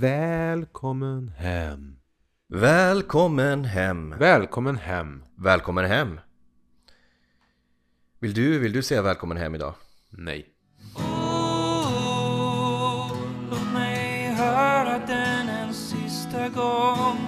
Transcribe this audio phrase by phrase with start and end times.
[0.00, 1.96] Välkommen hem.
[2.48, 4.14] Välkommen hem.
[4.18, 5.22] Välkommen hem.
[5.36, 6.20] Välkommen hem.
[8.18, 9.74] Vill du, vill du säga välkommen hem idag?
[10.10, 10.46] Nej.
[10.96, 12.02] Oh,
[13.50, 17.18] låt mig höra den en sista gång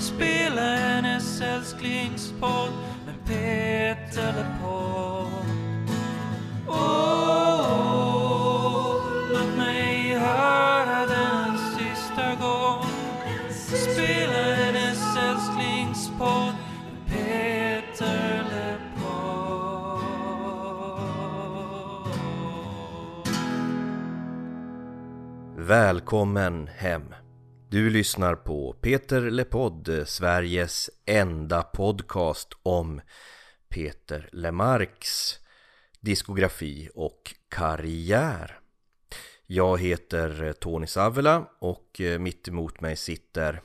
[0.00, 2.72] Spela hennes älsklingspodd
[3.06, 4.63] med Peter LePold
[25.66, 27.02] Välkommen hem.
[27.70, 33.00] Du lyssnar på Peter LePodd, Sveriges enda podcast om
[33.68, 35.38] Peter Lemarks
[36.00, 38.58] diskografi och karriär.
[39.46, 43.62] Jag heter Tony Savela och eh, mitt emot mig sitter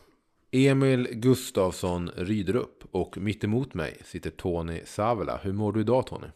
[0.52, 5.40] Emil Gustafsson Rydrup och mitt emot mig sitter Tony Savela.
[5.44, 6.28] Hur mår du idag Tony?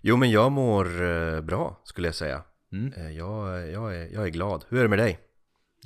[0.00, 2.42] Jo men jag mår eh, bra skulle jag säga.
[2.72, 2.92] Mm.
[2.96, 4.64] Eh, Jag, jag, är, jag är glad.
[4.68, 5.18] Hur är det med dig?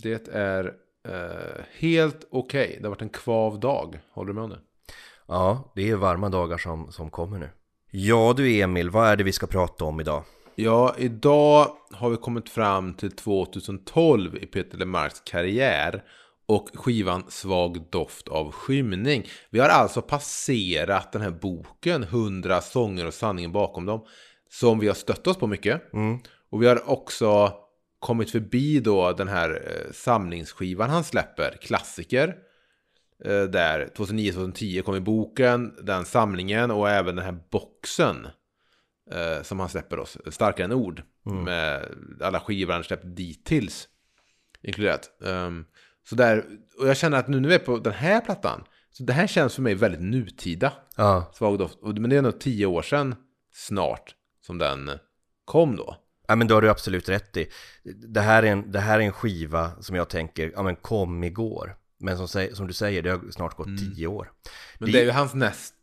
[0.03, 0.65] Det är
[1.09, 2.77] eh, helt okej.
[2.81, 4.01] Det har varit en kvav dag.
[4.12, 4.61] Håller du med om det?
[5.28, 7.51] Ja, det är varma dagar som, som kommer nu.
[7.91, 10.25] Ja du Emil, vad är det vi ska prata om idag?
[10.55, 16.05] Ja, idag har vi kommit fram till 2012 i Peter Lemarks karriär
[16.47, 19.27] och skivan Svag doft av skymning.
[19.50, 24.05] Vi har alltså passerat den här boken, 100 sånger och sanningen bakom dem,
[24.50, 25.93] som vi har stött oss på mycket.
[25.93, 26.19] Mm.
[26.57, 27.53] Och vi har också
[27.99, 32.37] kommit förbi då den här eh, samlingsskivan han släpper, klassiker.
[33.25, 38.27] Eh, där 2009-2010 kom i boken, den samlingen och även den här boxen.
[39.11, 41.03] Eh, som han släpper oss, Starkare än ord.
[41.45, 41.89] Med
[42.21, 43.89] alla skivor han släppt dittills.
[44.62, 45.11] Inkluderat.
[45.19, 45.67] Um,
[46.09, 46.45] så där,
[46.79, 48.65] och jag känner att nu när vi är på den här plattan.
[48.91, 50.73] Så det här känns för mig väldigt nutida.
[50.97, 51.79] Ja, Svag doft.
[51.83, 53.15] Men det är nog tio år sedan
[53.53, 54.15] snart
[54.47, 54.91] som den
[55.44, 55.97] kom då.
[56.28, 57.48] Ja men då har du absolut rätt i.
[57.84, 61.25] Det här är en, det här är en skiva som jag tänker, ja men kom
[61.25, 61.76] igår.
[61.98, 64.32] Men som, som du säger, det har snart gått tio år.
[64.78, 65.75] Men Det- det är ju hans näst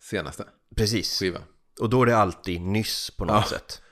[0.00, 0.44] senaste
[0.76, 1.18] Precis.
[1.18, 1.38] skiva.
[1.80, 3.58] Och då är det alltid nyss på något Ja.
[3.58, 3.82] sätt.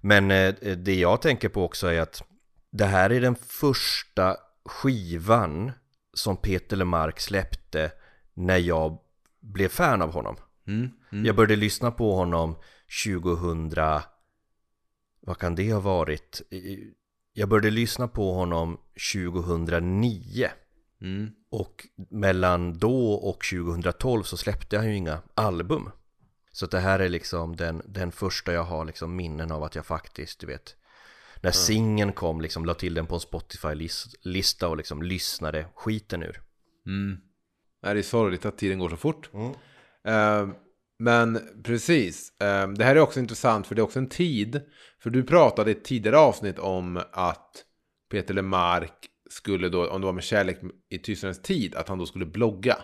[0.00, 2.22] Men eh, det jag tänker på också är att
[2.70, 5.72] det här är den första skivan
[6.14, 7.92] som Peter Lemark släppte
[8.34, 8.98] när jag
[9.40, 10.36] blev fan av honom.
[10.66, 10.90] Mm.
[11.12, 11.24] Mm.
[11.26, 12.56] Jag började lyssna på honom
[13.04, 13.68] 2000,
[15.26, 16.42] vad kan det ha varit?
[17.32, 18.78] Jag började lyssna på honom
[19.14, 20.48] 2009
[21.02, 21.30] Mm.
[21.50, 25.90] och mellan då och 2012 så släppte han ju inga album.
[26.52, 29.86] Så det här är liksom den, den första jag har liksom minnen av att jag
[29.86, 30.76] faktiskt, du vet
[31.40, 36.40] När singeln kom, liksom la till den på en Spotify-lista och liksom lyssnade skiten ur
[36.86, 37.16] Mm.
[37.82, 39.30] Det är sorgligt att tiden går så fort.
[40.04, 40.48] Eh,
[41.02, 44.60] men precis, eh, det här är också intressant för det är också en tid.
[45.02, 47.64] För du pratade i ett tidigare avsnitt om att
[48.10, 52.06] Peter Lemark skulle då, om det var med kärlek i tystnadens tid, att han då
[52.06, 52.76] skulle blogga.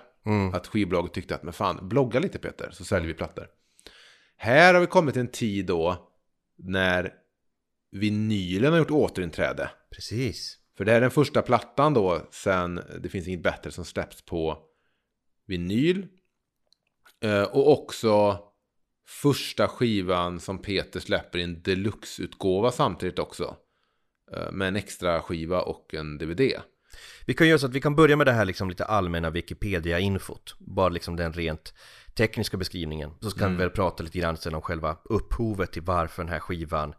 [0.54, 3.46] Att skivbolaget tyckte att, men fan, blogga lite Peter, så säljer vi plattor.
[4.36, 6.10] Här har vi kommit till en tid då
[6.56, 7.12] när
[7.90, 9.70] vinylen har gjort återinträde.
[9.90, 13.84] Precis För det här är den första plattan då sen Det finns inget bättre som
[13.84, 14.58] släpps på
[15.46, 16.06] vinyl.
[17.20, 18.38] Eh, och också
[19.08, 23.56] första skivan som Peter släpper i en deluxe-utgåva samtidigt också.
[24.32, 26.52] Eh, med en extra skiva och en DVD.
[27.26, 30.56] Vi kan göra så att vi kan börja med det här liksom lite allmänna Wikipedia-infot.
[30.58, 31.74] Bara liksom den rent
[32.14, 33.10] tekniska beskrivningen.
[33.20, 36.40] Så kan vi väl prata lite grann sen om själva upphovet till varför den här
[36.40, 36.94] skivan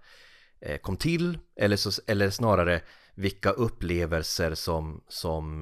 [0.62, 1.38] eh, kom till.
[1.56, 2.82] Eller, så, eller snarare
[3.16, 5.62] vilka upplevelser som, som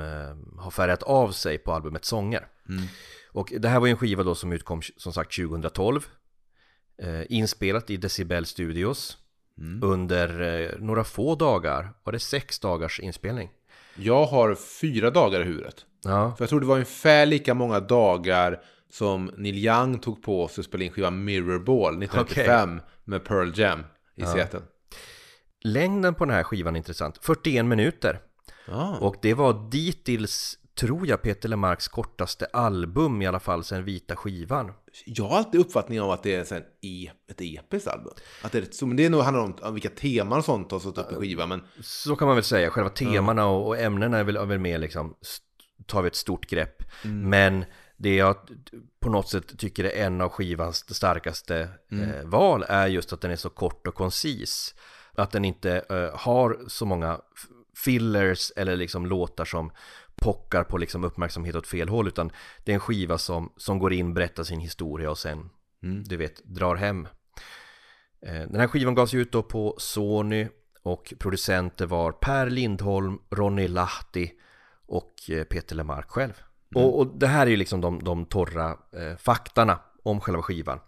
[0.57, 2.47] har färgat av sig på albumets sånger
[3.27, 6.07] Och det här var ju en skiva då som utkom som sagt 2012
[7.01, 9.17] eh, Inspelat i Decibel Studios
[9.81, 13.49] Under eh, några få dagar, var det sex dagars inspelning?
[13.95, 15.85] Jag har fyra dagar i huvudet.
[16.03, 20.47] Ja, För jag tror det var ungefär lika många dagar som Neil Young tog på
[20.47, 23.83] sig att spela in skivan Mirrorball 1995 med Pearl Jam
[24.15, 24.61] i Seattle.
[25.61, 28.19] Längden på den här skivan är intressant, 41 minuter
[28.71, 28.97] Ah.
[28.97, 34.15] Och det var dittills, tror jag, Peter Lemarks kortaste album i alla fall sen vita
[34.15, 34.73] skivan.
[35.05, 38.13] Jag har alltid uppfattningen av att det är här e- ett episkt album.
[38.41, 40.97] Att det, är ett, det är nog handlar om vilka teman och sånt har stått
[40.97, 41.49] upp i skivan.
[41.49, 44.59] Men Så kan man väl säga, själva temana och, och ämnena är väl, är väl
[44.59, 45.15] mer liksom,
[45.85, 46.83] tar vi ett stort grepp.
[47.03, 47.65] Men
[47.97, 48.35] det jag
[48.99, 53.31] på något sätt tycker är en av skivans starkaste eh, val är just att den
[53.31, 54.75] är så kort och koncis.
[55.13, 57.21] Att den inte eh, har så många
[57.75, 59.71] fillers eller liksom låtar som
[60.21, 62.31] pockar på liksom uppmärksamhet åt fel håll utan
[62.65, 65.49] det är en skiva som, som går in, berättar sin historia och sen,
[66.05, 67.07] du vet, drar hem.
[68.21, 70.47] Eh, Den här skivan gavs ut då på Sony
[70.83, 74.31] och producenter var Per Lindholm, Ronny Lahti
[74.85, 76.33] och eh, Peter Lemark själv.
[76.75, 80.79] Och, och det här är ju liksom de, de torra eh, faktarna om själva skivan.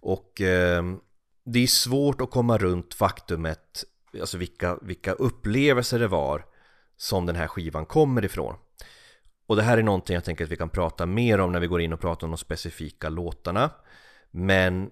[0.00, 0.84] Och eh,
[1.44, 3.84] det är svårt att komma runt faktumet,
[4.20, 6.44] alltså vilka, vilka upplevelser det var
[6.96, 8.56] som den här skivan kommer ifrån.
[9.46, 11.66] Och det här är någonting jag tänker att vi kan prata mer om när vi
[11.66, 13.70] går in och pratar om de specifika låtarna.
[14.30, 14.90] Men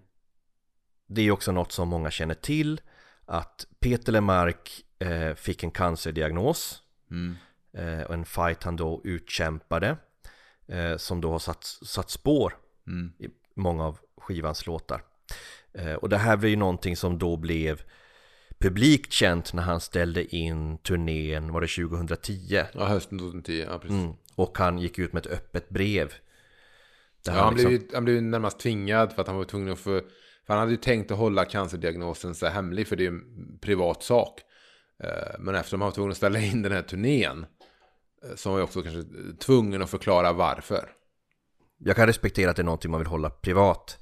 [1.06, 2.80] det är också något som många känner till
[3.26, 6.80] att Peter Lemark eh, fick en cancerdiagnos
[7.10, 7.36] Mm.
[7.72, 9.96] eh, och en fight han då utkämpade
[10.68, 13.12] eh, som då har satt, satt spår Mm.
[13.18, 15.02] i många av skivans låtar.
[16.00, 17.82] Och det här var ju någonting som då blev
[18.68, 22.62] publikt känt när han ställde in turnén, var det 2010?
[22.74, 23.64] Ja, hösten 2010.
[23.70, 23.98] Ja, precis.
[24.04, 24.12] Mm.
[24.34, 26.12] Och han gick ut med ett öppet brev.
[27.26, 29.72] Ja, han, liksom- blev, ju- han blev ju närmast tvingad för att han var tvungen
[29.72, 30.00] att få...
[30.46, 34.02] För han hade ju tänkt att hålla cancerdiagnosen så hemlig för det är en privat
[34.02, 34.40] sak.
[35.04, 37.46] Eh, Men eftersom han var tvungen att ställa in den här turnén
[38.24, 39.02] eh, så var jag också kanske
[39.40, 40.88] tvungen att förklara varför.
[41.78, 43.98] Jag kan respektera att det är någonting man vill hålla privat.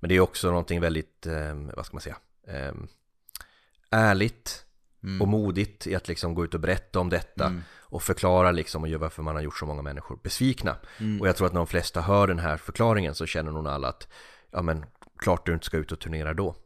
[0.00, 2.16] Men det är också någonting väldigt, eh, vad ska man säga,
[3.92, 4.64] ärligt
[5.20, 7.46] och modigt i att liksom gå ut och berätta om detta
[7.80, 10.76] och förklara liksom och göra varför man har gjort så många människor besvikna.
[11.20, 13.88] Och jag tror att när de flesta hör den här förklaringen så känner nog alla
[13.88, 14.08] att
[14.50, 14.84] ja men
[15.18, 16.56] klart du inte ska ut och turnera då.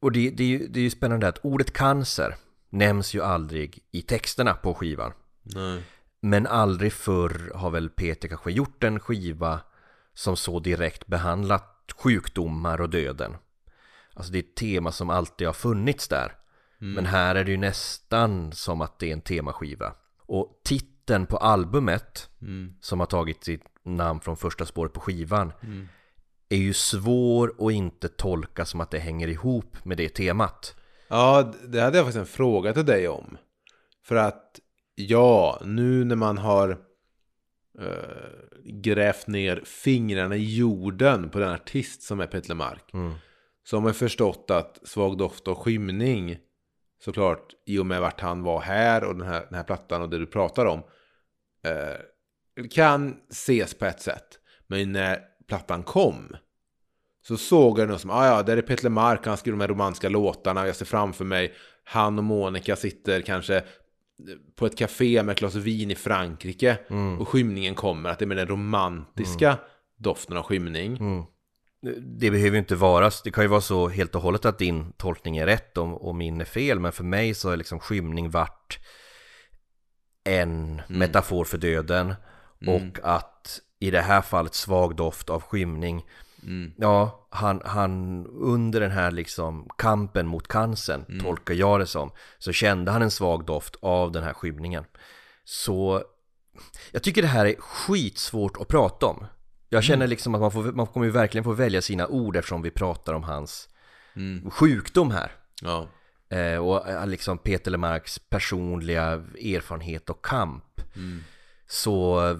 [0.00, 2.34] Och det, det, är ju- det är ju spännande att ordet cancer
[2.70, 5.12] nämns ju aldrig i texterna på skivan.
[5.42, 5.82] Nej.
[6.20, 9.60] Men aldrig förr har väl Peter kanske gjort en skiva
[10.14, 13.36] som så direkt behandlat sjukdomar och döden.
[14.14, 16.32] Alltså det är ett tema som alltid har funnits där.
[16.78, 19.94] Men här är det ju nästan som att det är en temaskiva.
[20.26, 22.30] Och titeln på albumet,
[22.80, 25.52] som har tagit sitt namn från första spåret på skivan,
[26.48, 30.76] är ju svår att inte tolka som att det hänger ihop med det temat.
[31.08, 33.38] Ja, det hade jag faktiskt en fråga till dig om.
[34.04, 34.60] För att,
[34.94, 36.70] ja, nu när man har
[37.80, 42.92] eh, grävt ner fingrarna i jorden på den artist som är Petter Mark.
[43.64, 46.38] Så har man förstått att Svag doft och skymning,
[47.06, 50.08] såklart, i och med vart han var här och den här, den här plattan och
[50.08, 50.82] det du pratar om,
[51.64, 54.38] eh, kan ses på ett sätt.
[54.66, 56.36] Men när plattan kom,
[57.26, 59.68] så såg jag det som, ah, ja, där är Peter Mark, han skriver de här
[59.68, 61.52] romantiska låtarna, jag ser framför mig,
[61.84, 63.62] han och Monica sitter kanske
[64.56, 66.78] på ett café med ett glas vin i Frankrike
[67.20, 69.58] och skymningen kommer, att det är med den romantiska
[69.96, 70.98] doften av skymning.
[72.00, 74.92] Det behöver ju inte vara, det kan ju vara så helt och hållet att din
[74.92, 78.30] tolkning är rätt och, och min är fel Men för mig så är liksom skymning
[78.30, 78.78] vart
[80.24, 82.14] en metafor för döden
[82.70, 86.04] Och att i det här fallet svag doft av skymning.
[86.76, 92.52] Ja, han, han under den här liksom kampen mot cancern tolkar jag det som Så
[92.52, 94.84] kände han en svag doft av den här skymningen.
[95.44, 96.02] Så
[96.92, 99.26] jag tycker det här är skitsvårt att prata om
[99.68, 102.62] Jag känner liksom att man, får, man kommer ju verkligen få välja sina ord eftersom
[102.62, 103.68] vi pratar om hans
[104.50, 105.32] sjukdom här.
[105.62, 105.88] Ja.
[106.36, 109.02] eh, Och eh, liksom Peter Lemarks personliga
[109.56, 110.80] erfarenhet och kamp.
[111.68, 112.36] Så eh,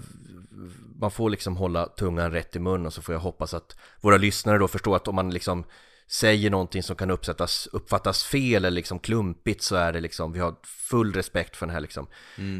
[0.99, 4.17] man får liksom hålla tungan rätt i mun och så får jag hoppas att våra
[4.17, 5.63] lyssnare då förstår att om man liksom
[6.09, 10.39] säger någonting som kan uppsättas, uppfattas fel eller liksom klumpigt så är det liksom, vi
[10.39, 12.07] har full respekt för den här liksom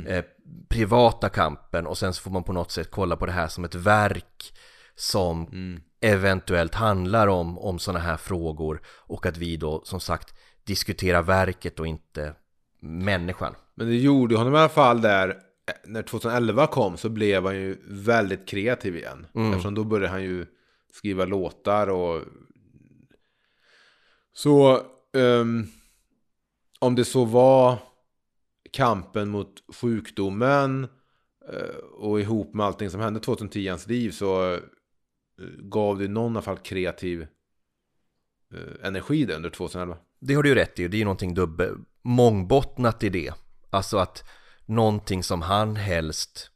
[0.08, 0.24] eh,
[0.70, 3.64] privata kampen och sen så får man på något sätt kolla på det här som
[3.64, 4.54] ett verk
[4.96, 5.48] som
[6.02, 11.80] eventuellt handlar om, om sådana här frågor och att vi då som sagt diskuterar verket
[11.80, 12.34] och inte
[12.82, 13.56] människan.
[13.76, 15.38] Men det gjorde honom i alla fall där,
[15.86, 19.28] när 2011 kom så blev han ju väldigt kreativ igen.
[19.36, 20.46] Eftersom då började han ju
[20.94, 22.22] skriva låtar och...
[24.34, 24.82] Så,
[25.18, 25.68] ehm,
[26.80, 27.80] om det så var
[28.72, 30.88] kampen mot sjukdomen
[31.54, 34.60] eh, och ihop med allting som hände 2010 i hans liv så eh,
[35.60, 37.22] gav det någon i alla fall kreativ
[38.54, 39.98] eh, energi där under 2011.
[40.20, 43.34] Det har du ju rätt i, det är ju någonting dubbel, mångbottnat i det.
[43.70, 44.24] Alltså att
[44.66, 46.52] någonting som han helst,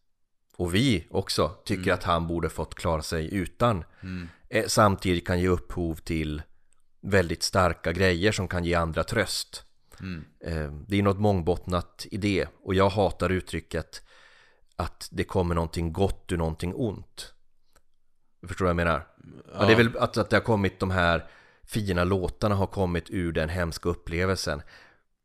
[0.58, 3.84] och vi också, tycker att han borde fått klara sig utan.
[4.50, 6.42] eh, Samtidigt kan ge upphov till
[7.02, 9.64] väldigt starka grejer som kan ge andra tröst.
[10.40, 12.48] Eh, Det är något mångbottnat i det.
[12.64, 14.02] Och jag hatar uttrycket
[14.76, 17.34] att det kommer någonting gott ur någonting ont.
[18.48, 19.08] Förstår du vad jag menar?
[19.54, 19.66] Ja.
[19.66, 21.26] det är väl att, att det har kommit de här
[21.64, 24.62] fina låtarna har kommit ur den hemska upplevelsen.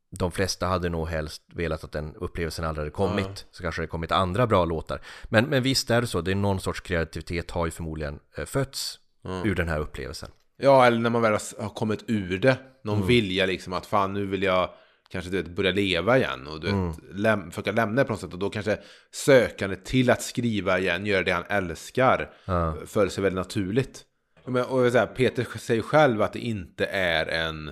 [0.09, 3.45] de flesta hade nog helst velat att den upplevelsen aldrig hade kommit.
[3.51, 5.01] Så kanske det kommit andra bra låtar.
[5.23, 8.45] Men, men visst är det så, det är någon sorts kreativitet har ju förmodligen eh,
[8.45, 8.99] fötts
[9.45, 10.29] ur den här upplevelsen.
[10.57, 12.57] Ja, eller när man väl har kommit ur det.
[12.83, 14.69] Någon vilja liksom att fan nu vill jag
[15.09, 18.21] kanske du vet, börja leva igen och du vet, läm- försöka lämna det på något
[18.21, 18.33] sätt.
[18.33, 18.79] Och då kanske
[19.11, 22.75] sökandet till att skriva igen, göra det han älskar, ja.
[22.85, 24.03] föll sig väldigt naturligt.
[24.45, 27.67] Men, och så här, Peter säger själv att det inte är en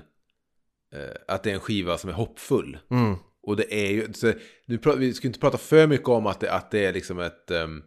[0.93, 2.77] eh, att det är en skiva som är hoppfull.
[3.43, 4.33] Och det är ju, så,
[4.65, 7.19] nu pratar, vi ska inte prata för mycket om att det, att det är liksom
[7.19, 7.83] ett, um,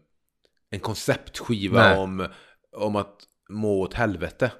[0.70, 2.26] en konceptskiva om,
[2.76, 3.16] om att
[3.48, 4.50] må åt helvete.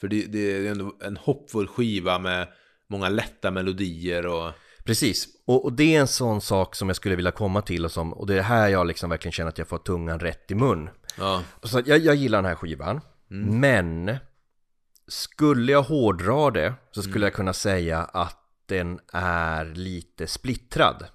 [0.00, 2.48] För det, det är ändå en hoppfull skiva med
[2.88, 4.52] många lätta melodier och...
[4.84, 7.92] Precis, och, och, det är en sån sak som jag skulle vilja komma till och,
[7.92, 10.54] som, och det är här jag liksom verkligen känner att jag får tungan rätt i
[10.54, 10.90] mun.
[11.18, 11.42] Ja.
[11.62, 14.16] Så jag, jag gillar den här skivan, men
[15.08, 21.06] skulle jag hårdra det så skulle jag kunna säga att den är lite splittrad.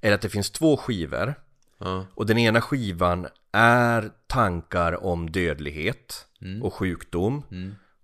[0.00, 1.34] Eller att det finns två skivor
[1.78, 2.06] Ja.
[2.14, 6.26] och den ena skivan är tankar om dödlighet
[6.62, 7.42] och sjukdom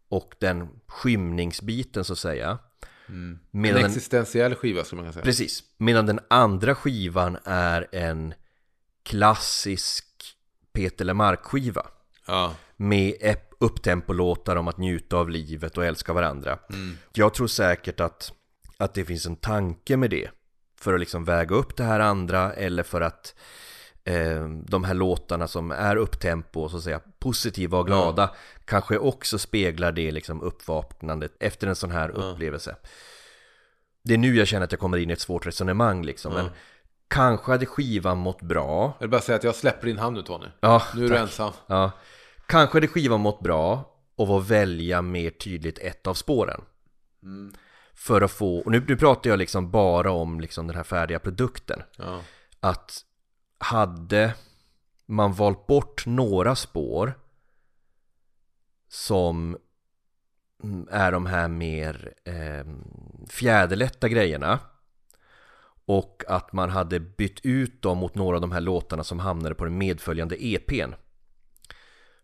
[0.09, 2.59] och den skymningsbiten så att säga.
[3.07, 5.25] En Medan den, existentiell skiva skulle man kunna säga.
[5.25, 8.35] precis, medan den andra skivan är en
[9.03, 10.07] klassisk
[10.73, 11.87] Peter Lemark-skiva.
[12.27, 12.55] Ja.
[12.77, 13.15] med
[13.59, 16.59] upptempolåtar om att njuta av livet och älska varandra.
[17.13, 18.33] Jag tror säkert att,
[18.77, 20.31] att det finns en tanke med det.
[20.81, 23.35] För att liksom väga upp det här andra eller för att
[24.05, 28.31] eh, de här låtarna som är upptempo och så att säga positiva och glada
[28.65, 32.77] kanske också speglar det liksom uppvaknandet efter en sån här upplevelse.
[34.05, 36.35] Det är nu jag känner att jag kommer in i ett svårt resonemang liksom.
[36.35, 36.51] Men
[37.09, 38.97] kanske hade skivan mått bra.
[38.99, 40.47] Jag vill bara säga att jag släpper din hand nu Tony.
[40.61, 41.53] Ja, Nu är du ensam.
[41.67, 41.91] Ja,
[42.47, 46.61] kanske hade skivan mått bra av att välja mer tydligt ett av spåren.
[48.01, 51.19] För att få, och nu, nu pratar jag liksom bara om liksom den här färdiga
[51.19, 51.83] produkten.
[51.97, 52.21] Ja.
[52.61, 53.05] Att
[53.59, 54.35] hade
[55.07, 57.15] man valt bort några spår
[58.89, 59.59] som
[60.91, 62.65] är de här mer eh,
[63.29, 64.59] fjäderlätta grejerna
[65.85, 69.55] och att man hade bytt ut dem mot några av de här låtarna som hamnade
[69.55, 70.93] på den medföljande EPn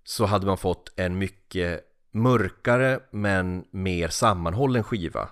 [0.04, 1.80] så hade man fått en mycket
[2.10, 5.28] mörkare men mer sammanhållen skiva.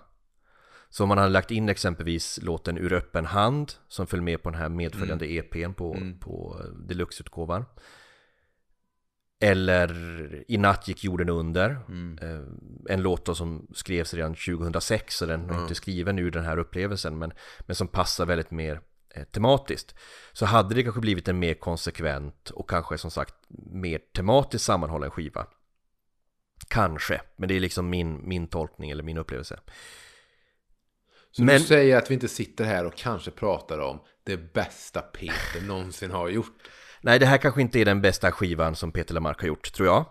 [0.94, 4.50] Så om man hade lagt in exempelvis låten Ur öppen hand som föll med på
[4.50, 7.64] den här medföljande EPn på, på deluxe-utgåvan.
[9.40, 9.90] Eller
[10.48, 11.70] I natt gick jorden under.
[12.22, 16.58] Eh, En låt som skrevs redan 2006 så den är inte skriven ur den här
[16.58, 18.80] upplevelsen men, men som passar väldigt mer
[19.14, 19.94] eh, tematiskt.
[20.32, 23.34] Så hade det kanske blivit en mer konsekvent och kanske som sagt
[23.72, 25.46] mer tematiskt sammanhållen skiva.
[26.68, 29.60] Kanske, men det är liksom min, min tolkning eller min upplevelse.
[31.36, 35.00] Så Men- du säger att vi inte sitter här och kanske pratar om det bästa
[35.00, 36.56] Peter någonsin har gjort.
[37.00, 39.88] Nej, det här kanske inte är den bästa skivan som Peter Lemark har gjort, tror
[39.88, 40.06] jag.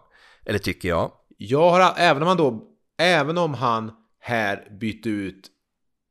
[0.45, 1.11] Eller tycker jag.
[1.37, 5.49] Jag har, även om han då, även om han här bytte ut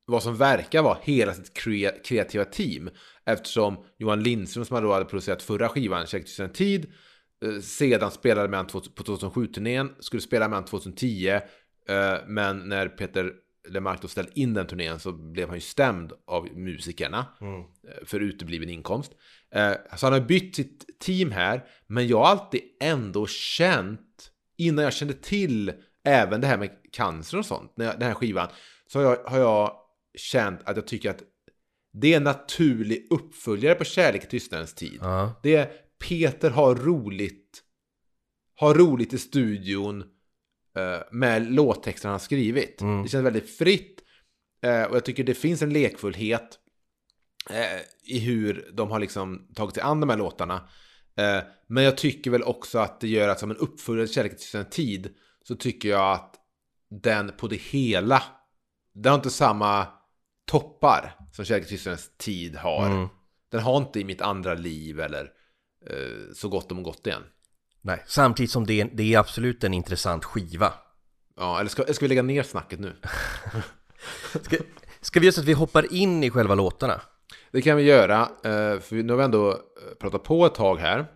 [0.06, 2.90] vad som verkar vara hela sitt kre- kreativa team.
[3.26, 6.92] Eftersom Johan Lindström som då hade producerat förra skivan, to en tid,
[7.44, 11.40] eh, sedan spelade med han på 2007-turnén, skulle spela med han 2010, eh,
[12.26, 13.32] men när Peter
[13.68, 17.26] Lemark då ställde in den turnén så blev han ju stämd av musikerna
[17.88, 19.12] eh, för utebliven inkomst.
[19.54, 24.84] Eh, Så han har bytt sitt team här, men jag har alltid ändå känt, innan
[24.84, 25.72] jag kände till
[26.04, 28.48] även det här med cancer och sånt, när jag, den här skivan,
[28.86, 29.76] så har jag, har jag
[30.18, 31.22] känt att jag tycker att
[31.92, 34.98] det är en naturlig uppföljare på Kärlek i tystnadens tid.
[35.00, 35.40] Ja.
[35.42, 35.70] Det är
[36.08, 37.62] Peter har roligt,
[38.54, 40.04] har roligt i studion
[41.10, 42.78] med låttexterna han har skrivit.
[43.02, 44.00] Det känns väldigt fritt
[44.62, 46.58] eh, och jag tycker det finns en lekfullhet
[47.50, 50.68] eh, i hur de har liksom tagit sig an de här låtarna.
[51.16, 54.38] Eh, men jag tycker väl också att det gör att som en uppföljare till Kärlek
[54.38, 55.14] till en tid
[55.48, 56.34] så tycker jag att
[56.90, 58.22] den på det hela,
[58.94, 59.86] den har inte samma
[60.46, 63.08] toppar som Kärlek till tid har.
[63.50, 65.30] Den har inte i mitt andra liv eller
[65.90, 67.22] eh, så gott om gott igen.
[67.82, 70.72] Nej, samtidigt som det, det är absolut en intressant skiva.
[71.36, 72.96] Ja, eller ska, ska vi lägga ner snacket nu?
[74.42, 74.56] Ska,
[75.00, 77.00] ska vi göra så att vi hoppar in i själva låtarna?
[77.50, 79.56] Det kan vi göra, eh, för nu har vi ändå eh,
[80.00, 81.06] pratat på ett tag här.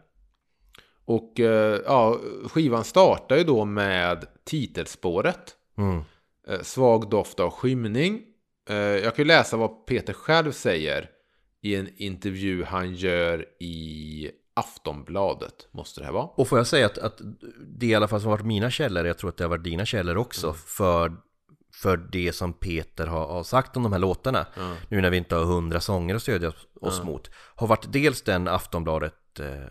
[1.05, 5.57] Och eh, ja, skivan startar ju då med titelspåret.
[5.79, 6.03] Mm.
[6.63, 8.23] Svag doft av skymning.
[9.03, 11.11] Jag kan ju läsa vad Peter själv säger
[11.63, 16.25] i en intervju han gör i Aftonbladet, måste det här vara.
[16.25, 17.21] Och får jag säga att, att
[17.79, 19.65] det i alla fall som har varit mina källor, jag tror att det har varit
[19.65, 21.13] dina källor också, för,
[21.75, 24.47] för det som Peter har, har sagt om de här låtarna
[24.89, 28.49] Nu när vi inte har hundra sånger att stödja oss mot Har varit dels den
[28.49, 29.67] Aftonbladet eh.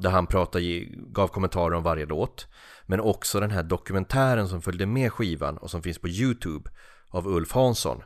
[0.00, 2.46] Där han pratade, gav kommentarer om varje låt
[2.86, 6.70] Men också den här dokumentären som följde med skivan och som finns på YouTube
[7.08, 8.02] Av Ulf Hansson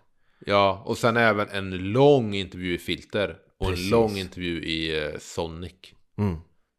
[0.46, 3.36] Ja, och sen även en lång intervju i Filter.
[3.58, 3.84] Och Precis.
[3.84, 5.72] en lång intervju i eh, Sonic.
[6.18, 6.36] mm.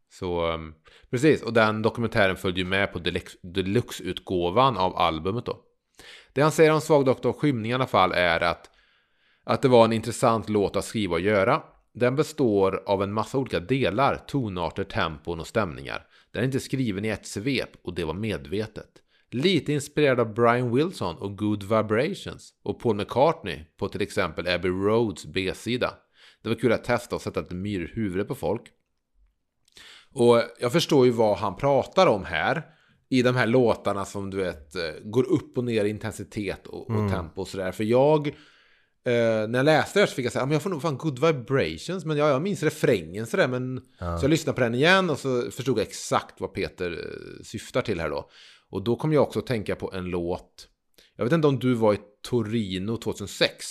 [0.10, 0.74] Så um,
[1.10, 5.60] precis, och den dokumentären följde ju med på deluxe- deluxe-utgåvan av albumet då.
[6.34, 8.70] Det han säger om Svag Doktor Skymning i alla fall är att,
[9.44, 11.64] att det var en intressant låt att skriva och göra.
[11.94, 16.08] Den består av en massa olika delar, tonarter, tempon och stämningar.
[16.32, 18.90] Den är inte skriven i ett svep och det var medvetet.
[19.32, 24.72] Lite inspirerad av Brian Wilson och Good Vibrations och Paul McCartney på till exempel Abbey
[24.72, 25.94] Roads B-sida.
[26.44, 28.62] Det var kul att testa och sätta ett myr i huvudet på folk.
[30.14, 32.64] Och jag förstår ju vad han pratar om här.
[33.10, 36.90] I de här låtarna som du vet eh, går upp och ner i intensitet och,
[36.90, 37.72] och tempo och sådär.
[37.72, 40.70] För jag, eh, när jag läste det så fick jag säga, "Ja, men jag får
[40.70, 42.06] nog fan good vibrations.
[42.06, 43.48] Men ja, jag minns refrängen sådär.
[43.48, 43.82] Men,
[44.18, 47.82] Så jag lyssnade på den igen och så förstod jag exakt vad Peter eh, syftar
[47.82, 48.30] till här då.
[48.70, 50.68] Och då kom jag också att tänka på en låt.
[51.16, 53.66] Jag vet inte om du var i Torino 2006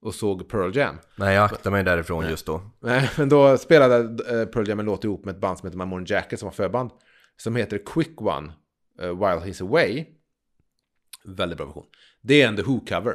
[0.00, 0.96] och såg Pearl Jam.
[1.16, 4.86] Nej jag aktar mig därifrån just då Nej, men då spelade eh, Pearl Jam en
[4.86, 6.90] låt ihop med ett band som heter Mammon Jacket som var förband.
[7.36, 8.52] Som heter Quick One,
[9.00, 10.06] eh, While He's Away.
[11.24, 11.86] Väldigt bra version.
[12.20, 13.14] Det är en The Who-cover.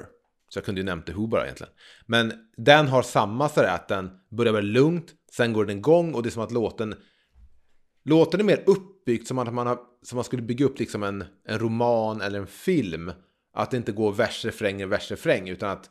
[0.49, 1.73] Så jag kunde ju nämnt The Who bara egentligen.
[2.05, 6.23] Men den har samma sådär att den börjar väl lugnt, sen går den igång och
[6.23, 6.95] det är som att låten...
[8.05, 11.23] Låten är mer uppbyggd som att man, har, som man skulle bygga upp liksom en,
[11.47, 13.11] en roman eller en film.
[13.53, 15.89] Att det inte går vers, refräng, vers, refräng, utan att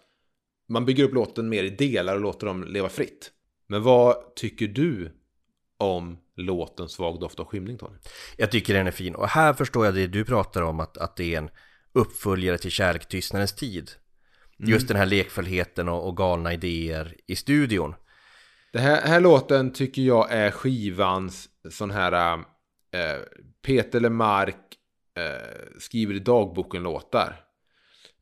[0.73, 3.31] man bygger upp låten mer i delar och låter dem leva fritt.
[3.67, 5.13] Men vad tycker du
[5.77, 7.97] om låten Svag doft av skymning, Tony?
[8.37, 9.15] Jag tycker den är fin.
[9.15, 11.51] Och här förstår jag det du pratar om att, att det är en
[11.93, 13.91] uppföljare till Kärlek tystnadens tid
[14.59, 17.95] Just den här lekfullheten och, och galna idéer i studion.
[18.73, 23.21] Den här, här låten tycker jag är skivans sån här eh,
[23.67, 24.57] Peter Lemark
[25.19, 26.83] eh, skriver i dagboken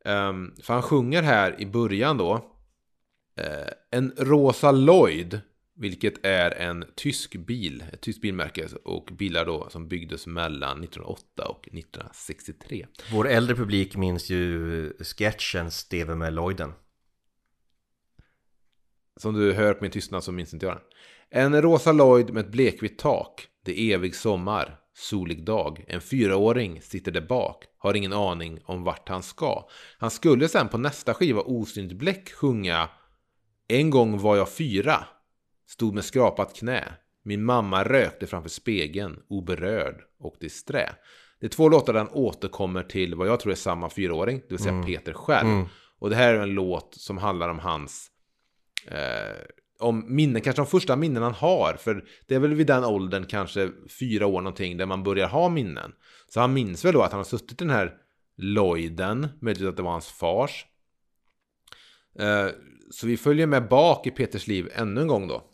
[0.04, 2.34] Ehm, för han sjunger här i början då
[3.36, 5.40] eh, en rosa Lloyd,
[5.76, 11.44] vilket är en tysk bil, ett tyskt bilmärke och bilar då som byggdes mellan 1908
[11.48, 12.86] och 1963.
[13.12, 16.72] Vår äldre publik minns ju sketchen Steve med Lloyden
[19.16, 20.82] Som du hör på min tystnad så minns inte jag den.
[21.30, 23.46] En rosa Lloyd med ett blekvitt tak.
[23.64, 24.76] Det är evig sommar.
[24.94, 25.84] Solig dag.
[25.88, 27.64] En fyraåring sitter där bak.
[27.82, 29.68] Har ingen aning om vart han ska.
[29.98, 32.88] Han skulle sen på nästa skiva Osynligt bläck sjunga
[33.68, 35.04] En gång var jag fyra.
[35.68, 36.84] Stod med skrapat knä.
[37.22, 40.90] Min mamma rökte framför spegeln, oberörd och disträ.
[41.40, 44.54] Det är två låtar där han återkommer till vad jag tror är samma fyraåring, det
[44.54, 45.46] vill säga Peter själv.
[45.98, 48.10] Och det här är en låt som handlar om hans
[48.86, 49.36] eh,
[49.80, 51.74] om minnen, kanske de första minnen han har.
[51.74, 55.48] För det är väl vid den åldern, kanske fyra år någonting, där man börjar ha
[55.48, 55.92] minnen.
[56.28, 57.92] Så han minns väl då att han har suttit i den här
[58.36, 60.66] Lloyden, möjligtvis att det var hans fars.
[62.18, 62.46] Eh,
[62.90, 65.44] så vi följer med bak i Peters liv ännu en gång då.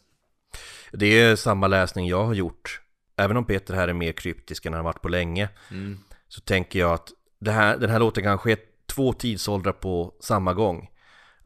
[0.93, 2.81] Det är samma läsning jag har gjort
[3.17, 5.49] Även om Peter här är mer kryptisk än han varit på länge
[6.29, 7.13] Så tänker jag att
[7.47, 10.89] här, den här låten kanske är två tidsåldrar på samma gång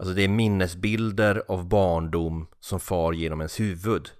[0.00, 4.10] Alltså det är minnesbilder av barndom som far genom ens huvud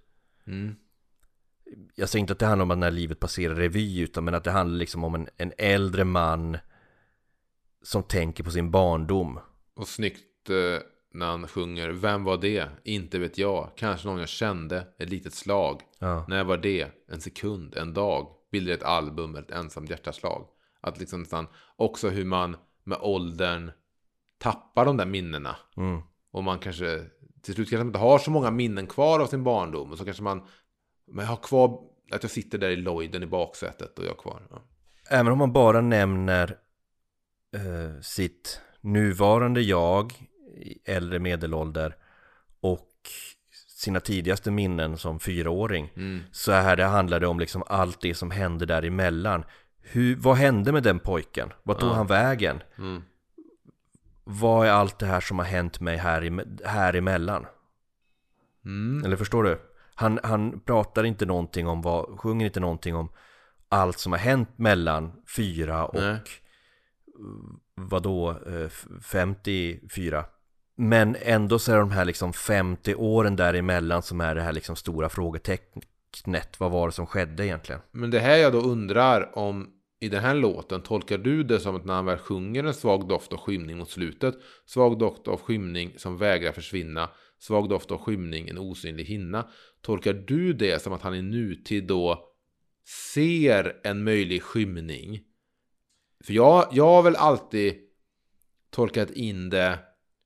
[1.95, 4.45] Jag säger inte att det handlar om att när livet passerar revy utan men att
[4.45, 6.59] det handlar liksom om en, en äldre man
[7.83, 9.41] Som tänker på sin barndom
[9.75, 12.69] Och snyggt eh, när han sjunger Vem var det?
[12.85, 13.71] Inte vet jag.
[13.77, 14.87] Kanske någon jag kände.
[14.99, 15.81] Ett litet slag.
[15.99, 16.25] Ja.
[16.29, 16.89] När var det?
[17.09, 17.77] En sekund?
[17.77, 18.29] En dag?
[18.53, 19.37] Bildar ett album?
[19.37, 20.47] Ett ensamt hjärtaslag?
[20.81, 23.71] Att liksom nästan också hur man med åldern
[24.41, 25.57] tappar de där minnena.
[25.77, 26.01] Mm.
[26.33, 27.05] Och man kanske
[27.43, 29.93] till slut kanske inte har så många minnen kvar av sin barndom.
[29.93, 30.43] Och så kanske man
[31.07, 31.79] men jag har kvar
[32.13, 34.47] att jag sitter där i Lloyden i baksätet och jag är kvar.
[34.51, 34.63] Ja.
[35.11, 36.57] Även om man bara nämner
[37.55, 40.13] eh, sitt nuvarande jag
[40.57, 41.97] i äldre medelålder
[42.61, 42.89] och
[43.77, 46.21] sina tidigaste minnen som fyraåring Mm.
[46.33, 49.45] så här det handlar det om liksom allt det som hände däremellan.
[49.83, 51.53] Hur, vad hände med den pojken?
[51.63, 51.95] Vad tog Ja.
[51.95, 52.63] han vägen?
[52.79, 53.03] Mm.
[54.31, 57.47] Vad är allt det här som har hänt mig här, i, här emellan?
[58.65, 59.05] Mm.
[59.05, 59.61] Eller förstår du?
[59.95, 63.09] Han, han pratar inte någonting om vad, sjunger inte någonting om
[63.69, 66.19] allt som har hänt mellan fyra och Nej.
[67.75, 70.25] vadå, eh, f- 54
[70.77, 74.77] Men ändå så är de här liksom 50 åren däremellan som är det här liksom
[74.77, 77.81] stora frågetecknet Vad var det som skedde egentligen?
[77.93, 81.77] Men det här jag då undrar om i den här låten, tolkar du det som
[81.77, 84.35] att när han väl sjunger en svag doft av skymning mot slutet,
[84.67, 89.49] svag doft av skymning som vägrar försvinna, svag doft av skymning, en osynlig hinna,
[89.81, 92.25] tolkar du det som att han i nutid då
[93.15, 95.21] ser en möjlig skymning?
[96.25, 97.75] För jag, jag har väl alltid
[98.71, 99.79] tolkat in det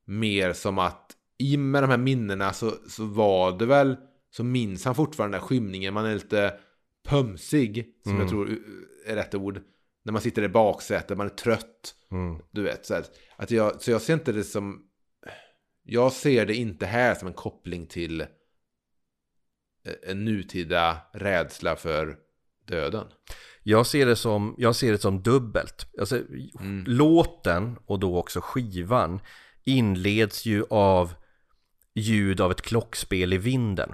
[0.04, 3.96] mer som att i med de här minnena så, så var det väl
[4.30, 5.94] så minns han fortfarande den här skymningen.
[5.94, 6.54] Man är lite
[7.04, 8.58] pömsig, som jag tror
[9.06, 9.62] är rätt ord.
[10.02, 11.94] När man sitter i baksätet, man är trött.
[12.50, 13.04] Du vet, så, här,
[13.36, 14.86] att jag, så jag ser inte det som...
[15.82, 18.26] Jag ser det inte här som en koppling till eh,
[20.02, 22.16] en nutida rädsla för
[22.68, 23.06] döden.
[23.62, 25.86] Jag ser det som, jag ser det som dubbelt.
[26.00, 26.20] Alltså,
[26.86, 29.20] Låten och då också skivan
[29.64, 31.14] inleds ju av
[31.94, 33.92] ljud av ett klockspel i vinden.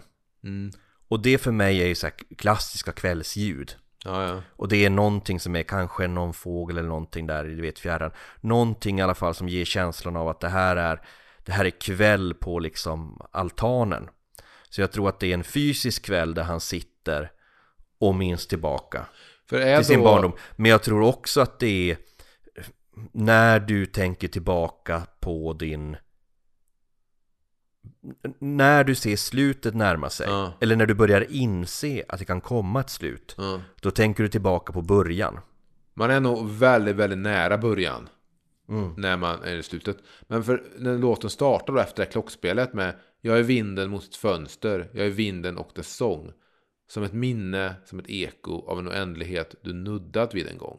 [1.10, 3.76] Och det för mig är ju så här klassiska kvällsljud.
[4.04, 4.42] Ja, ja.
[4.56, 7.78] Och det är någonting som är kanske någon fågel eller någonting där i du vet
[7.78, 8.10] fjärran.
[8.40, 11.00] Någonting i alla fall som ger känslan av att det här är,
[11.44, 14.08] det här är kväll på liksom altanen.
[14.68, 17.30] Så jag tror att det är en fysisk kväll där han sitter
[18.00, 19.06] och minns tillbaka
[19.48, 20.04] till sin då...
[20.04, 20.32] barndom.
[20.56, 21.96] Men jag tror också att det är
[23.12, 25.96] när du tänker tillbaka på din
[28.38, 30.52] när du ser slutet närma sig Ja.
[30.60, 33.60] eller när du börjar inse att det kan komma ett slut Ja.
[33.80, 35.40] då tänker du tillbaka på början
[35.94, 38.08] Man är nog väldigt, väldigt nära början.
[38.68, 38.94] Mm.
[38.96, 39.96] När man är i slutet.
[40.28, 44.16] Men för när låten startar då efter det klockspelet med Jag är vinden mot ett
[44.16, 46.32] fönster, jag är vinden och dess sång.
[46.90, 50.78] Som ett minne, som ett eko av en oändlighet du nuddat vid en gång.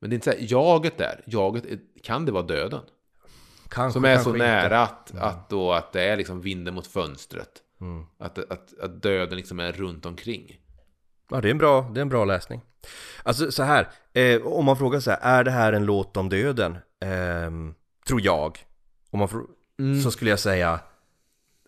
[0.00, 2.80] Men det är inte så här, jaget där, jaget, är, kan det vara döden?
[3.68, 4.46] Kanske, Som är så kanske inte.
[4.46, 7.50] nära att, att, då, att det är liksom vinden mot fönstret.
[7.80, 8.06] Mm.
[8.18, 10.60] Att, att, att döden liksom är runt omkring.
[11.30, 12.60] Ja, det är en bra, det är en bra läsning.
[13.22, 16.28] Alltså så här, eh, om man frågar så här, är det här en låt om
[16.28, 16.78] döden?
[17.00, 17.74] Ehm,
[18.06, 18.58] tror jag.
[19.10, 19.28] Om man
[19.78, 20.00] Mm.
[20.00, 20.80] Så skulle jag säga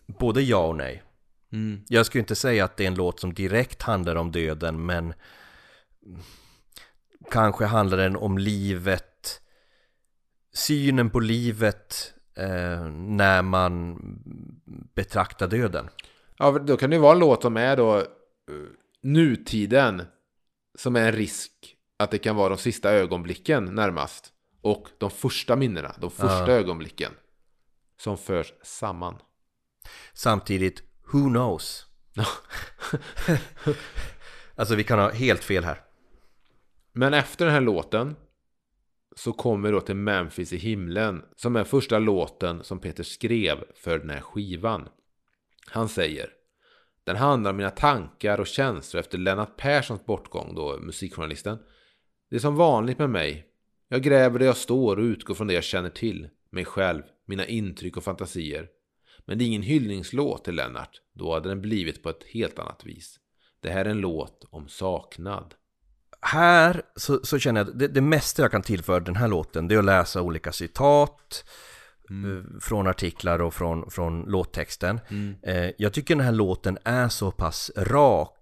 [0.07, 1.03] både ja och nej.
[1.51, 1.81] Mm.
[1.87, 5.13] Jag skulle inte säga att det är en låt som direkt handlar om döden, men
[7.31, 9.41] kanske handlar den om livet,
[10.53, 13.97] synen på livet eh, när man
[14.95, 15.89] betraktar döden.
[16.37, 18.05] Ja, då kan det ju vara en låt som är då eh,
[19.01, 20.03] nutiden.
[20.77, 21.51] Som är en risk
[21.97, 24.33] att det kan vara de sista ögonblicken närmast.
[24.61, 27.11] Och de första minnena, de första ögonblicken.
[27.97, 29.15] Som förs samman.
[30.13, 30.83] Samtidigt,
[31.13, 31.85] who knows?
[34.55, 35.81] alltså vi kan ha helt fel här.
[36.93, 38.15] Men efter den här låten
[39.15, 43.63] så kommer vi då till Memphis i himlen som är första låten som Peter skrev
[43.75, 44.89] för den här skivan.
[45.67, 46.29] Han säger
[47.03, 51.57] Den handlar om mina tankar och känslor efter Lennart Perssons bortgång, då musikjournalisten.
[52.29, 53.47] Det är som vanligt med mig.
[53.87, 57.45] Jag gräver där jag står och utgår från det jag känner till, mig själv, mina
[57.45, 58.67] intryck och fantasier.
[59.25, 62.85] Men det är ingen hyllningslåt till Lennart, då hade den blivit på ett helt annat
[62.85, 63.19] vis.
[63.59, 65.55] Det här är en låt om saknad.
[66.21, 69.67] Här så, så känner jag att det, det mesta jag kan tillföra den här låten
[69.67, 71.45] det är att läsa olika citat
[72.09, 74.99] eh, från artiklar och från, från låttexten.
[75.43, 78.37] Eh, jag tycker den här låten är så pass rak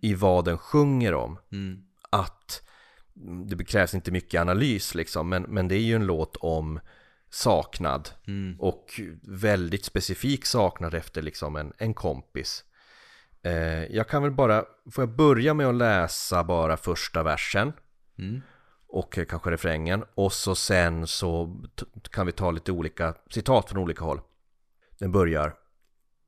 [0.00, 1.38] i vad den sjunger om
[2.10, 2.62] att
[3.48, 6.80] det krävs inte mycket analys liksom, men, men det är ju en låt om
[7.30, 8.08] saknad
[8.58, 12.64] och väldigt specifik saknad efter liksom en, en kompis.
[13.42, 17.72] Eh, jag kan väl bara, får jag börja med att läsa bara första versen
[18.88, 21.56] och eh, kanske refrängen och så sen så
[22.10, 24.20] kan vi ta lite olika citat från olika håll.
[24.98, 25.54] Den börjar